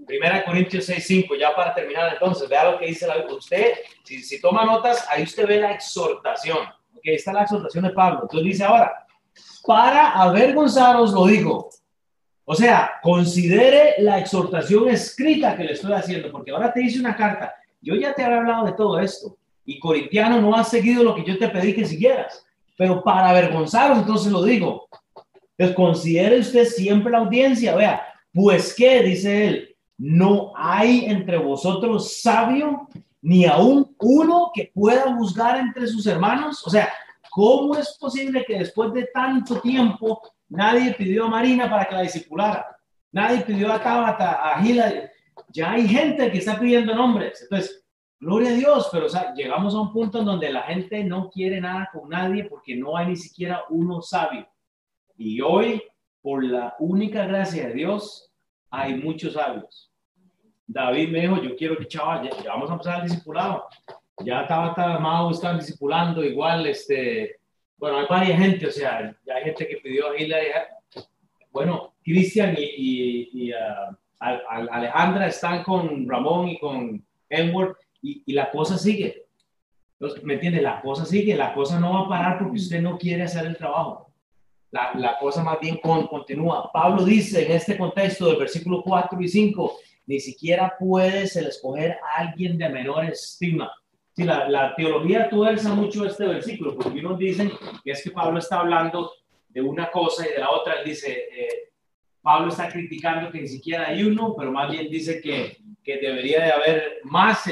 Primera 0.06 0.44
Corintios 0.44 0.84
6, 0.86 1.04
5, 1.04 1.34
ya 1.36 1.54
para 1.54 1.74
terminar 1.74 2.12
entonces, 2.12 2.48
vea 2.48 2.70
lo 2.70 2.78
que 2.78 2.86
dice 2.86 3.06
la 3.06 3.18
Biblia. 3.18 3.36
Usted, 3.36 3.72
si, 4.04 4.22
si 4.22 4.40
toma 4.40 4.64
notas, 4.64 5.06
ahí 5.08 5.22
usted 5.22 5.46
ve 5.46 5.60
la 5.60 5.72
exhortación. 5.72 6.58
Ok, 7.02 7.08
está 7.08 7.32
la 7.32 7.42
exhortación 7.42 7.82
de 7.82 7.90
Pablo. 7.90 8.20
Entonces 8.22 8.46
dice 8.46 8.62
ahora, 8.62 9.06
para 9.66 10.12
avergonzaros 10.12 11.12
lo 11.12 11.26
digo. 11.26 11.68
O 12.44 12.54
sea, 12.54 12.92
considere 13.02 13.94
la 13.98 14.20
exhortación 14.20 14.88
escrita 14.88 15.56
que 15.56 15.64
le 15.64 15.72
estoy 15.72 15.92
haciendo, 15.92 16.30
porque 16.30 16.52
ahora 16.52 16.72
te 16.72 16.78
dice 16.78 17.00
una 17.00 17.16
carta. 17.16 17.52
Yo 17.80 17.96
ya 17.96 18.14
te 18.14 18.22
había 18.22 18.38
hablado 18.38 18.66
de 18.66 18.72
todo 18.74 19.00
esto 19.00 19.36
y 19.64 19.80
Corintiano 19.80 20.40
no 20.40 20.54
ha 20.54 20.62
seguido 20.62 21.02
lo 21.02 21.16
que 21.16 21.24
yo 21.24 21.36
te 21.38 21.48
pedí 21.48 21.74
que 21.74 21.84
siguieras, 21.84 22.46
pero 22.76 23.02
para 23.02 23.30
avergonzaros, 23.30 23.98
entonces 23.98 24.30
lo 24.30 24.44
digo. 24.44 24.88
Entonces, 25.58 25.74
considere 25.74 26.38
usted 26.38 26.66
siempre 26.66 27.10
la 27.10 27.18
audiencia, 27.18 27.74
vea, 27.74 28.02
pues 28.32 28.74
qué, 28.74 29.02
dice 29.02 29.48
él, 29.48 29.76
no 29.98 30.52
hay 30.56 31.06
entre 31.06 31.36
vosotros 31.38 32.20
sabio, 32.20 32.88
ni 33.22 33.46
aún 33.46 33.96
uno 34.00 34.50
que 34.54 34.70
pueda 34.74 35.14
juzgar 35.14 35.58
entre 35.58 35.86
sus 35.86 36.06
hermanos. 36.06 36.66
O 36.66 36.70
sea, 36.70 36.92
¿cómo 37.30 37.76
es 37.76 37.96
posible 37.98 38.44
que 38.44 38.58
después 38.58 38.92
de 38.92 39.08
tanto 39.14 39.60
tiempo 39.60 40.20
nadie 40.48 40.92
pidió 40.92 41.24
a 41.24 41.30
Marina 41.30 41.70
para 41.70 41.86
que 41.86 41.94
la 41.94 42.02
discipulara? 42.02 42.76
Nadie 43.12 43.42
pidió 43.42 43.72
a 43.72 43.82
Tabata, 43.82 44.32
a 44.32 44.60
Gila. 44.62 45.10
Ya 45.48 45.72
hay 45.72 45.86
gente 45.86 46.30
que 46.30 46.38
está 46.38 46.58
pidiendo 46.58 46.94
nombres. 46.94 47.42
Entonces, 47.42 47.84
gloria 48.18 48.50
a 48.50 48.54
Dios, 48.54 48.88
pero 48.90 49.06
o 49.06 49.34
llegamos 49.34 49.74
a 49.74 49.80
un 49.80 49.92
punto 49.92 50.18
en 50.18 50.24
donde 50.24 50.50
la 50.50 50.62
gente 50.62 51.04
no 51.04 51.30
quiere 51.30 51.60
nada 51.60 51.88
con 51.92 52.08
nadie 52.08 52.44
porque 52.44 52.76
no 52.76 52.96
hay 52.96 53.08
ni 53.08 53.16
siquiera 53.16 53.62
uno 53.70 54.02
sabio. 54.02 54.48
Y 55.16 55.40
hoy 55.40 55.82
por 56.22 56.44
la 56.44 56.74
única 56.78 57.26
gracia 57.26 57.68
de 57.68 57.74
Dios, 57.74 58.30
hay 58.70 58.94
muchos 58.94 59.34
sabios. 59.34 59.91
David 60.66 61.08
me 61.10 61.20
dijo, 61.20 61.42
yo 61.42 61.56
quiero 61.56 61.76
que 61.76 61.86
chaval, 61.86 62.28
ya, 62.28 62.50
vamos 62.50 62.70
a 62.70 62.74
empezar 62.74 63.02
el 63.02 63.08
discipulado. 63.08 63.66
Ya 64.24 64.42
estaba 64.42 64.98
Mau, 64.98 65.30
están 65.30 65.58
discipulando 65.58 66.24
igual, 66.24 66.66
este, 66.66 67.40
bueno, 67.76 67.98
hay 67.98 68.06
varias 68.08 68.38
gente, 68.38 68.66
o 68.66 68.70
sea, 68.70 69.14
ya 69.26 69.34
hay 69.34 69.44
gente 69.44 69.66
que 69.66 69.76
pidió 69.78 70.10
a 70.10 70.16
Hila, 70.16 70.38
bueno, 71.50 71.94
Cristian 72.02 72.54
y, 72.56 72.62
y, 72.62 73.48
y 73.48 73.52
Alejandra 74.20 75.26
están 75.26 75.62
con 75.62 76.08
Ramón 76.08 76.48
y 76.48 76.58
con 76.58 77.04
Edward 77.28 77.76
y, 78.00 78.22
y 78.26 78.32
la 78.32 78.50
cosa 78.50 78.78
sigue. 78.78 79.26
Entonces, 79.94 80.22
¿me 80.24 80.34
entiende? 80.34 80.62
La 80.62 80.80
cosa 80.80 81.04
sigue, 81.04 81.36
la 81.36 81.54
cosa 81.54 81.78
no 81.78 81.92
va 81.92 82.00
a 82.00 82.08
parar 82.08 82.38
porque 82.38 82.58
usted 82.58 82.80
no 82.80 82.98
quiere 82.98 83.24
hacer 83.24 83.46
el 83.46 83.56
trabajo 83.56 84.12
la, 84.72 84.92
la 84.94 85.18
cosa 85.18 85.44
más 85.44 85.60
bien 85.60 85.76
con, 85.76 86.08
continúa. 86.08 86.70
Pablo 86.72 87.04
dice 87.04 87.44
en 87.44 87.52
este 87.52 87.76
contexto 87.76 88.26
del 88.26 88.38
versículo 88.38 88.82
4 88.82 89.20
y 89.20 89.28
5, 89.28 89.76
ni 90.06 90.20
siquiera 90.20 90.74
puedes 90.78 91.36
el 91.36 91.46
escoger 91.46 91.92
a 91.92 92.22
alguien 92.22 92.58
de 92.58 92.68
menor 92.68 93.04
estima. 93.04 93.72
Sí, 94.14 94.24
la, 94.24 94.74
teología 94.76 95.28
tuerza 95.28 95.74
mucho 95.74 96.04
este 96.04 96.26
versículo, 96.26 96.76
porque 96.76 96.98
unos 96.98 97.18
dicen 97.18 97.50
que 97.82 97.92
es 97.92 98.02
que 98.02 98.10
Pablo 98.10 98.38
está 98.38 98.60
hablando 98.60 99.10
de 99.48 99.62
una 99.62 99.90
cosa 99.90 100.26
y 100.26 100.32
de 100.32 100.38
la 100.38 100.50
otra. 100.50 100.74
Él 100.80 100.84
dice, 100.84 101.12
eh, 101.12 101.72
Pablo 102.20 102.48
está 102.48 102.68
criticando 102.68 103.30
que 103.30 103.40
ni 103.40 103.48
siquiera 103.48 103.88
hay 103.88 104.02
uno, 104.02 104.34
pero 104.36 104.52
más 104.52 104.70
bien 104.70 104.90
dice 104.90 105.20
que, 105.20 105.56
que 105.82 105.98
debería 105.98 106.44
de 106.44 106.52
haber 106.52 107.00
más. 107.04 107.50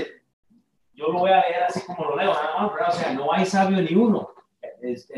Yo 0.92 1.08
lo 1.08 1.20
voy 1.20 1.30
a 1.30 1.40
leer 1.40 1.62
así 1.66 1.80
como 1.86 2.04
lo 2.04 2.16
leo, 2.16 2.32
o 2.32 2.92
sea, 2.92 3.14
no 3.14 3.32
hay 3.32 3.46
sabio 3.46 3.80
ni 3.80 3.94
uno 3.94 4.30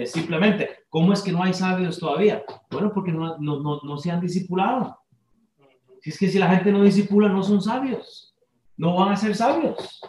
simplemente, 0.06 0.84
¿cómo 0.88 1.12
es 1.12 1.22
que 1.22 1.32
no 1.32 1.42
hay 1.42 1.52
sabios 1.54 1.98
todavía? 1.98 2.44
Bueno, 2.70 2.92
porque 2.92 3.12
no, 3.12 3.38
no, 3.38 3.60
no, 3.60 3.80
no 3.82 3.96
se 3.96 4.10
han 4.10 4.20
discipulado. 4.20 4.98
Si 6.03 6.11
es 6.11 6.18
que 6.18 6.28
si 6.28 6.38
la 6.38 6.48
gente 6.48 6.72
no 6.72 6.82
disipula, 6.82 7.28
no 7.28 7.44
son 7.44 7.62
sabios. 7.62 8.34
No 8.76 8.96
van 8.96 9.12
a 9.12 9.16
ser 9.16 9.36
sabios. 9.36 10.00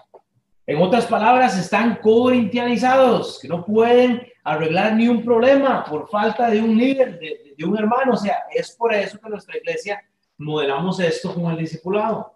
En 0.66 0.82
otras 0.82 1.06
palabras, 1.06 1.56
están 1.56 2.00
corintianizados, 2.02 3.39
que 3.39 3.48
no 3.48 3.64
pueden 3.64 4.26
arreglar 4.44 4.96
ni 4.96 5.08
un 5.08 5.24
problema 5.24 5.86
por 5.86 6.10
falta 6.10 6.50
de 6.50 6.62
un 6.62 6.76
líder, 6.76 7.20
de, 7.20 7.54
de, 7.56 7.66
un 7.66 7.78
hermano. 7.78 8.14
O 8.14 8.18
sea, 8.18 8.39
es 8.52 8.72
por 8.72 8.91
eso 8.91 9.20
que 9.20 9.30
nuestra 9.30 9.56
iglesia 9.56 10.02
modelamos 10.39 11.00
esto 11.00 11.32
con 11.36 11.52
el 11.52 11.58
discipulado. 11.58 12.34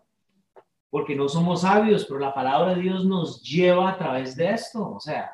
Porque 0.92 1.16
no 1.16 1.28
somos 1.28 1.62
sabios, 1.62 2.06
pero 2.06 2.20
la 2.20 2.36
palabra 2.36 2.76
de 2.76 2.82
Dios 2.82 3.06
nos 3.06 3.42
lleva 3.42 3.90
a 3.90 3.98
través 3.98 4.36
de 4.36 4.52
esto. 4.52 4.92
O 4.92 5.00
sea, 5.00 5.32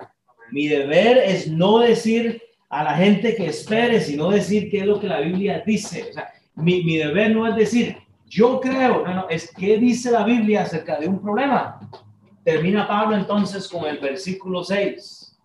mi 0.51 0.69
deber 0.69 1.17
es 1.17 1.49
no 1.49 1.80
decir 1.80 2.41
a 2.69 2.86
la 2.86 2.93
gente 2.95 3.36
que 3.36 3.47
espere, 3.47 3.99
sino 3.99 4.30
decir 4.30 4.71
qué 4.71 4.80
es 4.80 4.86
lo 4.86 4.97
que 4.97 5.07
la 5.07 5.19
Biblia 5.19 5.61
dice. 5.65 6.07
O 6.09 6.13
sea, 6.13 6.32
mi, 6.55 6.84
mi 6.84 6.97
deber 6.97 7.32
no 7.32 7.47
es 7.47 7.55
decir, 7.55 8.02
yo 8.34 8.59
creo, 8.59 9.05
no, 9.05 9.13
no, 9.13 9.29
es 9.29 9.53
qué 9.53 9.77
dice 9.77 10.09
la 10.09 10.23
Biblia 10.23 10.63
acerca 10.63 10.99
de 10.99 11.07
un 11.07 11.21
problema. 11.21 11.79
Termina 12.43 12.88
Pablo 12.88 13.15
entonces 13.15 13.67
con 13.67 13.86
el 13.86 13.99
versículo 13.99 14.63
6. 14.63 15.39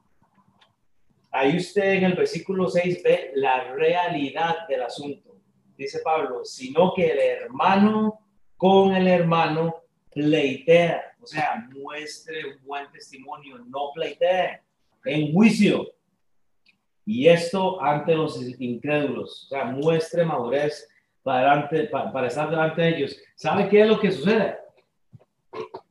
Ahí 1.30 1.58
usted 1.58 1.92
en 1.92 2.04
el 2.04 2.14
versículo 2.14 2.66
6 2.66 3.02
ve 3.04 3.32
la 3.34 3.74
realidad 3.74 4.66
del 4.66 4.84
asunto. 4.84 5.36
Dice 5.76 6.00
Pablo, 6.02 6.46
sino 6.46 6.94
que 6.94 7.10
el 7.10 7.18
hermano 7.18 8.20
con 8.56 8.94
el 8.94 9.06
hermano 9.06 9.82
pleitea. 10.10 11.14
O 11.20 11.26
sea, 11.26 11.68
muestre 11.70 12.54
un 12.54 12.64
buen 12.64 12.90
testimonio, 12.90 13.58
no 13.66 13.90
pleitea 13.94 14.64
en 15.04 15.34
juicio. 15.34 15.92
Y 17.04 17.28
esto 17.28 17.82
ante 17.82 18.14
los 18.14 18.42
incrédulos. 18.58 19.44
O 19.44 19.48
sea, 19.48 19.66
muestre 19.66 20.24
madurez 20.24 20.88
para, 21.28 21.68
para, 22.10 22.26
estar 22.26 22.48
delante 22.48 22.80
de 22.80 22.88
ellos. 22.88 23.20
¿Sabe 23.36 23.68
qué 23.68 23.82
es 23.82 23.86
lo 23.86 24.00
que 24.00 24.10
sucede? 24.10 24.56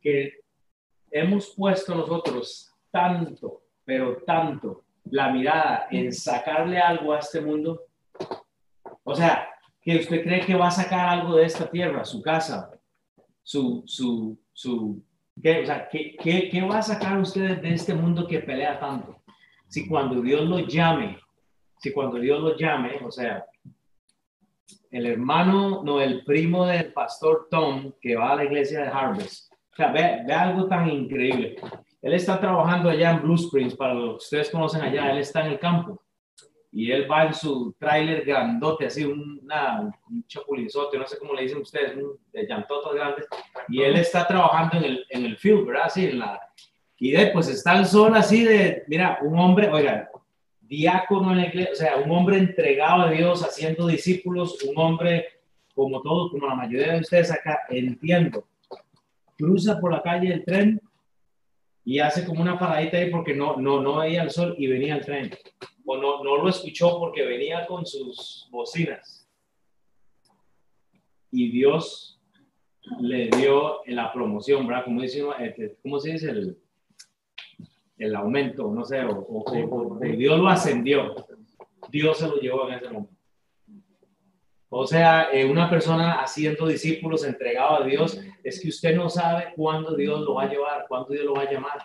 Que 0.02 0.40
hemos 1.12 1.54
puesto 1.56 1.94
nosotros 1.94 2.74
tanto, 2.90 3.62
pero 3.86 4.18
tanto, 4.26 4.84
la 5.12 5.32
mirada 5.32 5.88
en 5.92 6.12
sacarle 6.12 6.80
algo 6.80 7.14
a 7.14 7.20
este 7.20 7.40
mundo. 7.40 7.84
O 9.04 9.14
sea, 9.14 9.48
que 9.80 9.98
usted 9.98 10.24
cree 10.24 10.44
que 10.44 10.56
va 10.56 10.70
a 10.70 10.72
sacar 10.72 11.08
algo 11.08 11.36
de 11.36 11.46
esta 11.46 11.70
tierra, 11.70 12.04
su 12.04 12.20
casa, 12.24 12.72
su, 13.44 13.84
su, 13.86 14.40
su, 14.52 15.04
¿qué, 15.40 15.62
o 15.62 15.66
sea, 15.68 15.88
¿qué, 15.88 16.68
va 16.68 16.80
a 16.80 16.82
sacar 16.82 17.20
usted 17.20 17.62
de 17.62 17.76
este 17.76 17.94
mundo 17.94 18.26
que 18.26 18.40
pelea 18.40 18.80
tanto? 18.80 19.22
Si 19.68 19.88
cuando 19.88 20.20
Dios 20.20 20.50
lo 20.50 20.62
llame, 20.62 21.20
si 21.78 21.94
cuando 21.94 22.18
Dios 22.18 22.42
lo 22.42 22.58
llame, 22.58 22.98
o 23.06 23.12
sea, 23.12 23.46
el 24.92 25.06
hermano, 25.06 25.84
no, 25.84 26.02
el 26.02 26.24
primo 26.24 26.66
del 26.66 26.94
pastor 26.94 27.48
Tom, 27.50 27.94
que 28.02 28.16
va 28.16 28.32
a 28.32 28.36
la 28.38 28.46
iglesia 28.46 28.82
de 28.82 28.88
Harvest, 28.88 29.52
o 29.52 29.76
sea, 29.76 29.92
ve, 29.92 30.24
ve 30.26 30.34
algo 30.34 30.68
tan 30.68 30.90
increíble. 30.90 31.56
Él 32.02 32.14
está 32.14 32.40
trabajando 32.40 32.90
allá 32.90 33.12
en 33.12 33.22
Blue 33.22 33.36
Springs, 33.36 33.76
para 33.76 33.94
los 33.94 34.10
que 34.12 34.16
ustedes 34.18 34.50
conocen 34.50 34.82
allá, 34.82 35.12
él 35.12 35.20
está 35.20 35.46
en 35.46 35.54
el 35.54 35.60
campo 35.60 36.02
y 36.72 36.92
él 36.92 37.10
va 37.10 37.26
en 37.26 37.34
su 37.34 37.76
tráiler 37.80 38.24
grandote, 38.26 38.86
así 38.86 39.04
una, 39.04 39.92
un 40.10 40.28
chapulinzote, 40.28 40.98
no 40.98 41.08
sé 41.08 41.18
cómo 41.18 41.34
le 41.34 41.44
dicen 41.44 41.60
ustedes, 41.60 41.96
un, 41.96 42.20
de 42.32 42.46
llantotas 42.46 42.94
grandes, 42.94 43.26
y 43.70 43.82
él 43.82 43.96
está 43.96 44.28
trabajando 44.28 44.78
en 44.78 44.84
el, 44.84 45.06
en 45.10 45.26
el 45.26 45.38
field, 45.38 45.66
¿verdad? 45.66 45.86
Así, 45.86 46.06
en 46.06 46.20
la, 46.20 46.40
Y 46.98 47.12
de, 47.12 47.28
pues 47.28 47.48
está 47.48 47.78
el 47.78 47.86
sol 47.86 48.16
así 48.16 48.44
de, 48.44 48.84
mira, 48.88 49.18
un 49.22 49.40
hombre, 49.40 49.70
oiga, 49.70 50.10
diácono 50.68 51.32
en 51.32 51.38
la 51.38 51.48
iglesia, 51.48 51.72
o 51.72 51.76
sea, 51.76 51.98
un 51.98 52.12
hombre 52.12 52.38
entregado 52.38 53.04
a 53.04 53.12
Dios, 53.12 53.44
haciendo 53.44 53.88
discípulos, 53.88 54.62
un 54.64 54.78
hombre 54.78 55.26
como 55.74 56.02
todos, 56.02 56.32
como 56.32 56.48
la 56.48 56.56
mayoría 56.56 56.94
de 56.94 57.02
ustedes 57.02 57.32
acá, 57.32 57.60
entiendo, 57.70 58.48
cruza 59.38 59.80
por 59.80 59.92
la 59.92 60.02
calle 60.02 60.34
el 60.34 60.44
tren 60.44 60.82
y 61.86 62.00
hace 62.00 62.26
como 62.26 62.42
una 62.42 62.60
paradita 62.60 62.98
ahí 62.98 63.12
porque 63.12 63.34
no, 63.34 63.58
no, 63.58 63.82
no 63.82 63.98
veía 63.98 64.24
el 64.24 64.32
sol 64.32 64.56
y 64.58 64.68
venía 64.68 64.96
el 64.96 65.06
tren. 65.06 65.32
O 65.86 65.96
no, 65.98 66.24
no 66.24 66.38
lo 66.38 66.50
escuchó 66.50 67.00
porque 67.00 67.24
venía 67.24 67.66
con 67.66 67.86
sus 67.86 68.48
bocinas. 68.52 69.30
Y 71.32 71.50
Dios 71.50 72.20
le 73.00 73.30
dio 73.30 73.82
la 73.86 74.12
promoción, 74.12 74.68
¿verdad? 74.68 74.86
Como 74.86 75.02
dice, 75.02 75.24
este, 75.40 75.78
¿cómo 75.82 76.00
se 76.00 76.14
dice? 76.14 76.32
El, 76.32 76.58
el 77.98 78.16
aumento, 78.16 78.72
no 78.72 78.86
sé, 78.86 79.04
o, 79.04 79.26
o, 79.28 80.00
Dios 80.00 80.40
lo 80.40 80.48
ascendió. 80.48 81.16
Dios 81.90 82.18
se 82.18 82.28
lo 82.28 82.36
llevó 82.38 82.68
en 82.68 82.76
ese 82.76 82.90
momento. 82.90 83.14
O 84.70 84.86
sea, 84.86 85.30
eh, 85.32 85.46
una 85.46 85.70
persona 85.70 86.22
haciendo 86.22 86.68
discípulos 86.68 87.24
entregado 87.24 87.84
a 87.84 87.86
Dios, 87.86 88.20
es 88.44 88.62
que 88.62 88.68
usted 88.68 88.96
no 88.96 89.10
sabe 89.10 89.54
cuándo 89.56 89.96
Dios 89.96 90.22
lo 90.22 90.36
va 90.36 90.44
a 90.44 90.50
llevar, 90.50 90.86
cuándo 90.88 91.10
Dios 91.10 91.26
lo 91.26 91.36
va 91.36 91.44
a 91.44 91.52
llamar. 91.52 91.80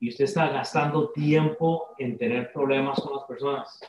Y 0.00 0.10
usted 0.10 0.24
está 0.24 0.48
gastando 0.48 1.10
tiempo 1.10 1.94
en 1.98 2.18
tener 2.18 2.52
problemas 2.52 3.00
con 3.00 3.14
las 3.14 3.24
personas. 3.24 3.80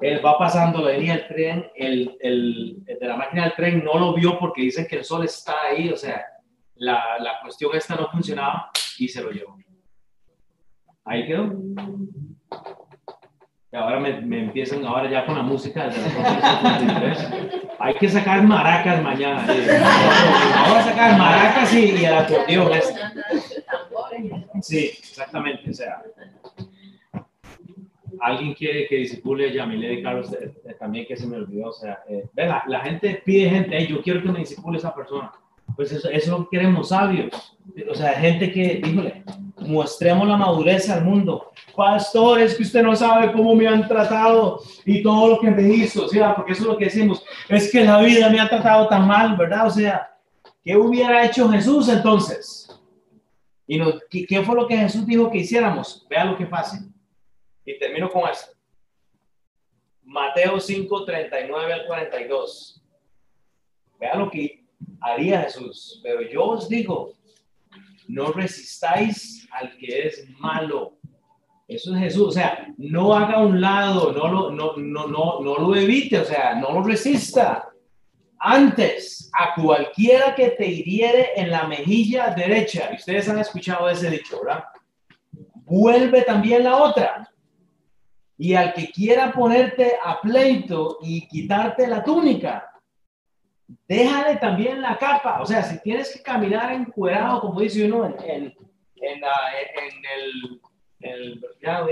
Él 0.00 0.24
va 0.24 0.38
pasando, 0.38 0.84
venía 0.84 1.14
el 1.14 1.28
tren, 1.28 1.70
el, 1.74 2.16
el, 2.20 2.84
de 2.84 3.06
la 3.06 3.16
máquina 3.16 3.42
del 3.42 3.54
tren 3.54 3.84
no 3.84 3.98
lo 3.98 4.14
vio 4.14 4.38
porque 4.38 4.62
dicen 4.62 4.86
que 4.86 4.96
el 4.96 5.04
sol 5.04 5.24
está 5.24 5.54
ahí, 5.68 5.90
o 5.90 5.96
sea, 5.96 6.24
la, 6.76 7.18
la 7.18 7.40
cuestión 7.42 7.74
esta 7.74 7.96
no 7.96 8.08
funcionaba 8.10 8.70
y 8.98 9.08
se 9.08 9.22
lo 9.22 9.30
llevó. 9.30 9.58
Ahí 11.04 11.26
quedó. 11.26 11.52
Y 13.72 13.76
ahora 13.76 13.98
me, 13.98 14.20
me, 14.20 14.40
empiezan, 14.40 14.84
ahora 14.84 15.10
ya 15.10 15.24
con 15.24 15.34
la 15.34 15.42
música 15.42 15.88
Hay 17.78 17.94
que 17.94 18.08
sacar 18.08 18.42
maracas 18.42 19.02
mañana. 19.02 19.46
Vamos 19.46 20.76
a 20.76 20.82
sacar 20.82 21.18
maracas 21.18 21.72
y, 21.74 21.92
y 21.92 22.04
el 22.04 22.14
acordeón. 22.14 22.70
Sí, 24.60 24.90
exactamente. 24.98 25.70
O 25.70 25.74
sea, 25.74 26.02
alguien 28.20 28.54
quiere 28.54 28.86
que 28.86 28.96
disipule 28.96 29.48
a 29.48 29.52
Yamile 29.52 29.94
y 29.94 30.02
Carlos 30.02 30.32
eh, 30.34 30.54
eh, 30.64 30.74
también 30.78 31.06
que 31.06 31.16
se 31.16 31.26
me 31.26 31.36
olvidó. 31.36 31.68
O 31.68 31.72
sea, 31.72 32.02
eh, 32.08 32.24
la, 32.34 32.62
la, 32.66 32.80
gente 32.80 33.22
pide 33.24 33.50
gente, 33.50 33.86
yo 33.86 34.00
quiero 34.02 34.22
que 34.22 34.30
me 34.30 34.40
disipule 34.40 34.78
esa 34.78 34.94
persona. 34.94 35.32
Pues 35.76 35.92
eso, 35.92 36.08
eso 36.08 36.48
queremos 36.50 36.88
sabios. 36.88 37.56
O 37.90 37.94
sea, 37.94 38.12
gente 38.12 38.52
que, 38.52 38.82
híjole, 38.84 39.24
mostremos 39.66 40.28
la 40.28 40.36
madurez 40.36 40.88
al 40.90 41.04
mundo. 41.04 41.50
Pastor, 41.74 42.40
es 42.40 42.54
que 42.54 42.62
usted 42.62 42.82
no 42.82 42.94
sabe 42.94 43.32
cómo 43.32 43.54
me 43.54 43.66
han 43.66 43.86
tratado 43.88 44.60
y 44.84 45.02
todo 45.02 45.30
lo 45.30 45.40
que 45.40 45.50
me 45.50 45.68
hizo, 45.68 46.08
¿sí? 46.08 46.18
porque 46.36 46.52
eso 46.52 46.62
es 46.62 46.68
lo 46.68 46.76
que 46.76 46.86
decimos, 46.86 47.24
es 47.48 47.70
que 47.70 47.84
la 47.84 48.00
vida 48.00 48.28
me 48.28 48.40
ha 48.40 48.48
tratado 48.48 48.88
tan 48.88 49.06
mal, 49.06 49.36
¿verdad? 49.36 49.66
O 49.66 49.70
sea, 49.70 50.16
¿qué 50.62 50.76
hubiera 50.76 51.24
hecho 51.24 51.48
Jesús 51.48 51.88
entonces? 51.88 52.68
¿Y 53.66 53.78
no, 53.78 53.94
¿qué, 54.10 54.42
fue 54.44 54.54
lo 54.54 54.66
que 54.66 54.76
Jesús 54.76 55.06
dijo 55.06 55.30
que 55.30 55.38
hiciéramos? 55.38 56.06
Vea 56.10 56.24
lo 56.24 56.36
que 56.36 56.46
pasa. 56.46 56.84
Y 57.64 57.78
termino 57.78 58.10
con 58.10 58.28
esto. 58.28 58.52
Mateo 60.02 60.60
5, 60.60 61.04
39 61.04 61.72
al 61.72 61.86
42. 61.86 62.82
Vea 63.98 64.16
lo 64.16 64.30
que 64.30 64.61
haría 65.00 65.42
Jesús. 65.42 66.00
Pero 66.02 66.22
yo 66.22 66.44
os 66.44 66.68
digo, 66.68 67.12
no 68.08 68.32
resistáis 68.32 69.48
al 69.52 69.76
que 69.76 70.06
es 70.06 70.28
malo. 70.38 70.94
Eso 71.68 71.94
es 71.94 72.00
Jesús, 72.00 72.28
o 72.28 72.32
sea, 72.32 72.66
no 72.76 73.14
haga 73.14 73.38
un 73.38 73.60
lado, 73.60 74.12
no 74.12 74.28
lo, 74.28 74.50
no, 74.50 74.76
no, 74.76 75.06
no, 75.06 75.40
no 75.40 75.54
lo 75.56 75.76
evite, 75.76 76.18
o 76.18 76.24
sea, 76.24 76.54
no 76.54 76.72
lo 76.72 76.82
resista. 76.82 77.68
Antes, 78.38 79.30
a 79.38 79.54
cualquiera 79.54 80.34
que 80.34 80.50
te 80.50 80.66
hiriere 80.66 81.30
en 81.36 81.50
la 81.50 81.66
mejilla 81.66 82.34
derecha, 82.34 82.90
y 82.92 82.96
ustedes 82.96 83.28
han 83.28 83.38
escuchado 83.38 83.88
ese 83.88 84.10
dicho, 84.10 84.40
¿verdad? 84.44 84.64
Vuelve 85.64 86.22
también 86.22 86.64
la 86.64 86.76
otra. 86.76 87.30
Y 88.36 88.54
al 88.54 88.74
que 88.74 88.90
quiera 88.90 89.32
ponerte 89.32 89.92
a 90.04 90.20
pleito 90.20 90.98
y 91.00 91.26
quitarte 91.28 91.86
la 91.86 92.02
túnica, 92.02 92.71
déjale 93.86 94.36
también 94.36 94.80
la 94.80 94.96
capa. 94.98 95.40
O 95.40 95.46
sea, 95.46 95.62
si 95.62 95.80
tienes 95.80 96.12
que 96.12 96.22
caminar 96.22 96.72
encuerado, 96.72 97.40
como 97.40 97.60
dice 97.60 97.84
uno, 97.84 98.06
en, 98.06 98.14
en, 98.24 98.54
en, 98.96 99.22
el, 100.16 100.60
el, 101.00 101.44
Ya 101.60 101.80
no. 101.80 101.86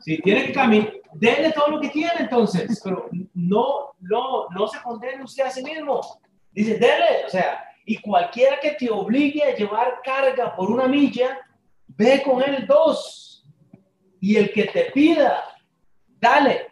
Si 0.00 0.18
tiene 0.22 0.46
que 0.46 0.52
caminar, 0.52 0.92
déle 1.12 1.52
todo 1.52 1.68
lo 1.68 1.80
que 1.80 1.90
tiene 1.90 2.12
entonces, 2.18 2.80
pero 2.82 3.08
no, 3.34 3.92
no, 4.00 4.48
no 4.48 4.68
se 4.68 4.80
condene 4.80 5.22
usted 5.22 5.44
a 5.44 5.50
sí 5.50 5.62
mismo. 5.62 6.00
Dice, 6.52 6.78
dele, 6.78 7.26
o 7.26 7.28
sea, 7.28 7.62
y 7.84 7.98
cualquiera 7.98 8.58
que 8.58 8.72
te 8.72 8.90
obligue 8.90 9.42
a 9.44 9.54
llevar 9.54 10.00
carga 10.02 10.56
por 10.56 10.70
una 10.70 10.88
milla, 10.88 11.38
ve 11.86 12.22
con 12.22 12.42
él 12.42 12.66
dos. 12.66 13.46
Y 14.20 14.36
el 14.36 14.52
que 14.52 14.64
te 14.64 14.90
pida, 14.90 15.44
dale. 16.18 16.68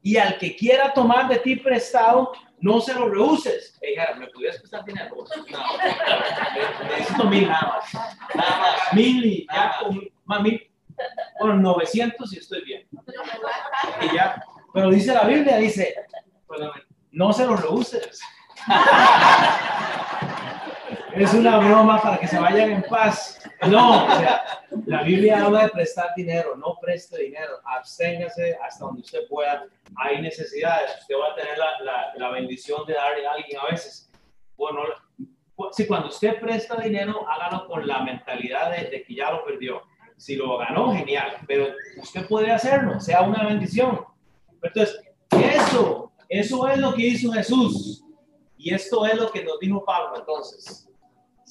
Y 0.00 0.16
al 0.16 0.38
que 0.38 0.56
quiera 0.56 0.92
tomar 0.92 1.28
de 1.28 1.38
ti 1.38 1.56
prestado, 1.56 2.32
no 2.62 2.80
se 2.80 2.94
lo 2.94 3.10
rehuses. 3.10 3.78
Dijera, 3.80 4.14
¿me 4.14 4.28
pudieras 4.28 4.58
prestar 4.58 4.84
dinero? 4.84 5.14
No, 5.50 5.64
necesito 6.88 7.24
mil 7.24 7.48
nada 7.48 7.80
más. 7.82 7.94
Nada 8.34 8.60
más, 8.60 8.94
mil 8.94 9.26
y 9.26 9.46
ya 9.52 9.76
con 9.80 10.00
mami, 10.24 10.62
bueno, 11.40 11.56
900 11.56 12.32
y 12.32 12.38
estoy 12.38 12.64
bien. 12.64 12.88
Y 14.00 14.14
ya, 14.14 14.42
pero 14.72 14.90
dice 14.90 15.12
la 15.12 15.24
Biblia, 15.24 15.56
dice, 15.56 15.94
no 17.10 17.32
se 17.32 17.46
lo 17.46 17.56
rehuses. 17.56 18.20
es 21.14 21.34
una 21.34 21.58
broma 21.58 22.00
para 22.00 22.18
que 22.18 22.26
se 22.26 22.38
vayan 22.38 22.70
en 22.70 22.82
paz. 22.82 23.38
No, 23.68 24.06
la 24.86 25.02
Biblia 25.02 25.44
habla 25.44 25.64
de 25.64 25.68
prestar 25.70 26.10
dinero, 26.16 26.56
no 26.56 26.78
preste 26.80 27.22
dinero, 27.22 27.60
absténgase 27.64 28.56
hasta 28.62 28.84
donde 28.84 29.02
usted 29.02 29.28
pueda. 29.28 29.66
Hay 29.96 30.20
necesidades, 30.20 31.00
usted 31.00 31.14
va 31.14 31.32
a 31.32 31.36
tener 31.36 31.58
la, 31.58 32.12
la, 32.16 32.30
bendición 32.30 32.86
de 32.86 32.94
darle 32.94 33.26
a 33.26 33.32
alguien 33.32 33.60
a 33.60 33.70
veces. 33.70 34.10
Bueno, 34.56 34.80
si 35.72 35.86
cuando 35.86 36.08
usted 36.08 36.40
presta 36.40 36.76
dinero, 36.80 37.26
hágalo 37.28 37.66
con 37.66 37.86
la 37.86 38.00
mentalidad 38.02 38.70
de, 38.70 38.90
de 38.90 39.02
que 39.04 39.14
ya 39.14 39.30
lo 39.30 39.44
perdió. 39.44 39.82
Si 40.16 40.36
lo 40.36 40.56
ganó, 40.58 40.94
genial, 40.94 41.36
pero 41.46 41.68
usted 41.96 42.26
puede 42.26 42.50
hacerlo, 42.50 43.00
sea 43.00 43.22
una 43.22 43.44
bendición. 43.44 44.04
Entonces, 44.62 45.02
eso, 45.30 46.12
eso 46.28 46.68
es 46.68 46.78
lo 46.78 46.94
que 46.94 47.06
hizo 47.06 47.32
Jesús. 47.32 48.04
Y 48.56 48.72
esto 48.72 49.04
es 49.06 49.16
lo 49.16 49.30
que 49.30 49.42
nos 49.42 49.58
dijo 49.58 49.84
Pablo 49.84 50.18
entonces. 50.18 50.88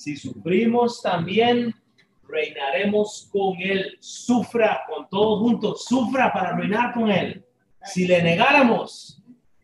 Si 0.01 0.17
sufrimos 0.17 0.99
también, 1.03 1.75
reinaremos 2.23 3.29
con 3.31 3.55
Él. 3.61 3.97
Sufra 3.99 4.83
con 4.89 5.07
todos 5.09 5.41
juntos, 5.41 5.85
sufra 5.85 6.33
para 6.33 6.57
reinar 6.57 6.91
con 6.95 7.11
Él. 7.11 7.45
Si 7.83 8.07
le 8.07 8.19
negáramos, 8.23 9.21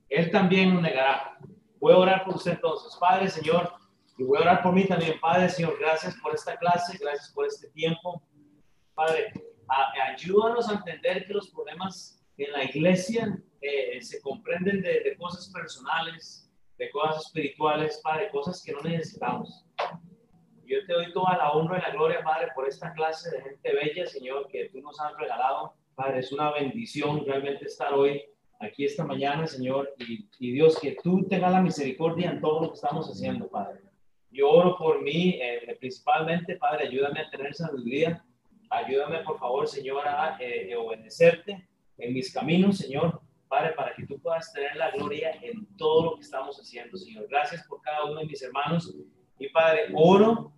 Él 0.07 0.29
también 0.29 0.75
nos 0.75 0.83
negará. 0.83 1.39
Voy 1.79 1.91
a 1.91 1.97
orar 1.97 2.23
por 2.23 2.35
usted 2.35 2.51
entonces. 2.51 2.95
Padre, 2.99 3.29
Señor, 3.29 3.73
y 4.15 4.23
voy 4.25 4.37
a 4.37 4.41
orar 4.41 4.61
por 4.61 4.73
mí 4.73 4.85
también. 4.85 5.19
Padre, 5.19 5.49
Señor, 5.49 5.75
gracias 5.79 6.15
por 6.21 6.35
esta 6.35 6.55
clase, 6.57 6.99
gracias 7.01 7.31
por 7.33 7.47
este 7.47 7.69
tiempo. 7.69 8.21
Padre, 8.93 9.33
ayúdanos 10.13 10.69
a 10.69 10.75
entender 10.75 11.25
que 11.25 11.33
los 11.33 11.49
problemas 11.49 12.23
en 12.37 12.51
la 12.51 12.63
iglesia 12.63 13.41
eh, 13.59 13.99
se 14.03 14.21
comprenden 14.21 14.83
de, 14.83 14.99
de 14.99 15.17
cosas 15.17 15.49
personales, 15.51 16.47
de 16.77 16.91
cosas 16.91 17.25
espirituales, 17.25 17.99
Padre, 18.03 18.29
cosas 18.29 18.61
que 18.63 18.71
no 18.71 18.81
necesitamos. 18.81 19.65
Yo 20.67 20.85
te 20.85 20.93
doy 20.93 21.13
toda 21.13 21.37
la 21.37 21.51
honra 21.51 21.79
y 21.79 21.81
la 21.81 21.91
gloria, 21.91 22.23
Padre, 22.23 22.49
por 22.53 22.67
esta 22.67 22.93
clase 22.93 23.31
de 23.31 23.41
gente 23.41 23.73
bella, 23.73 24.05
Señor, 24.05 24.47
que 24.49 24.69
tú 24.69 24.81
nos 24.81 24.99
has 24.99 25.15
regalado. 25.17 25.73
Padre, 25.95 26.19
es 26.19 26.31
una 26.33 26.51
bendición 26.51 27.25
realmente 27.25 27.65
estar 27.65 27.93
hoy 27.93 28.21
aquí 28.59 28.83
esta 28.83 29.05
mañana, 29.05 29.47
Señor, 29.47 29.93
y, 29.97 30.27
y 30.39 30.51
Dios, 30.51 30.77
que 30.79 30.97
tú 31.01 31.25
tengas 31.29 31.53
la 31.53 31.61
misericordia 31.61 32.31
en 32.31 32.41
todo 32.41 32.61
lo 32.61 32.67
que 32.69 32.75
estamos 32.75 33.07
haciendo, 33.07 33.47
Padre. 33.47 33.79
Yo 34.29 34.49
oro 34.49 34.77
por 34.77 35.01
mí, 35.01 35.39
eh, 35.41 35.75
principalmente, 35.79 36.57
Padre, 36.57 36.87
ayúdame 36.87 37.21
a 37.21 37.29
tener 37.29 37.53
sabiduría. 37.55 38.23
Ayúdame, 38.69 39.19
por 39.19 39.39
favor, 39.39 39.67
Señor, 39.67 40.05
a 40.05 40.37
eh, 40.39 40.75
obedecerte 40.75 41.67
en 41.97 42.13
mis 42.13 42.33
caminos, 42.33 42.77
Señor. 42.77 43.21
Padre, 43.47 43.71
para 43.71 43.95
que 43.95 44.05
tú 44.05 44.19
puedas 44.19 44.51
tener 44.51 44.75
la 44.75 44.91
gloria 44.91 45.31
en 45.41 45.65
todo 45.77 46.03
lo 46.03 46.15
que 46.15 46.21
estamos 46.23 46.57
haciendo, 46.59 46.97
Señor. 46.97 47.27
Gracias 47.29 47.65
por 47.67 47.81
cada 47.81 48.03
uno 48.03 48.19
de 48.19 48.25
mis 48.25 48.41
hermanos. 48.43 48.93
Y 49.39 49.49
Padre, 49.49 49.87
oro 49.93 50.51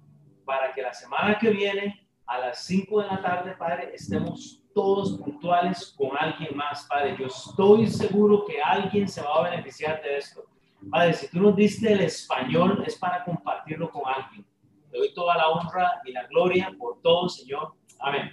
para 0.49 0.73
que 0.73 0.81
la 0.81 0.91
semana 0.91 1.37
que 1.37 1.51
viene, 1.51 2.07
a 2.25 2.39
las 2.39 2.65
5 2.65 3.01
de 3.01 3.07
la 3.07 3.21
tarde, 3.21 3.55
Padre, 3.55 3.91
estemos 3.93 4.63
todos 4.73 5.19
puntuales 5.19 5.93
con 5.95 6.09
alguien 6.17 6.57
más, 6.57 6.87
Padre. 6.89 7.15
Yo 7.19 7.27
estoy 7.27 7.85
seguro 7.85 8.45
que 8.47 8.59
alguien 8.59 9.07
se 9.07 9.21
va 9.21 9.35
a 9.35 9.49
beneficiar 9.51 10.01
de 10.01 10.17
esto. 10.17 10.45
Padre, 10.89 11.13
si 11.13 11.29
tú 11.29 11.39
nos 11.39 11.55
diste 11.55 11.93
el 11.93 12.01
español, 12.01 12.83
es 12.87 12.97
para 12.97 13.23
compartirlo 13.23 13.91
con 13.91 14.01
alguien. 14.11 14.43
Te 14.89 14.97
doy 14.97 15.13
toda 15.13 15.37
la 15.37 15.49
honra 15.49 16.01
y 16.03 16.13
la 16.13 16.25
gloria 16.25 16.73
por 16.79 16.99
todo, 17.03 17.29
Señor. 17.29 17.75
Amén. 17.99 18.31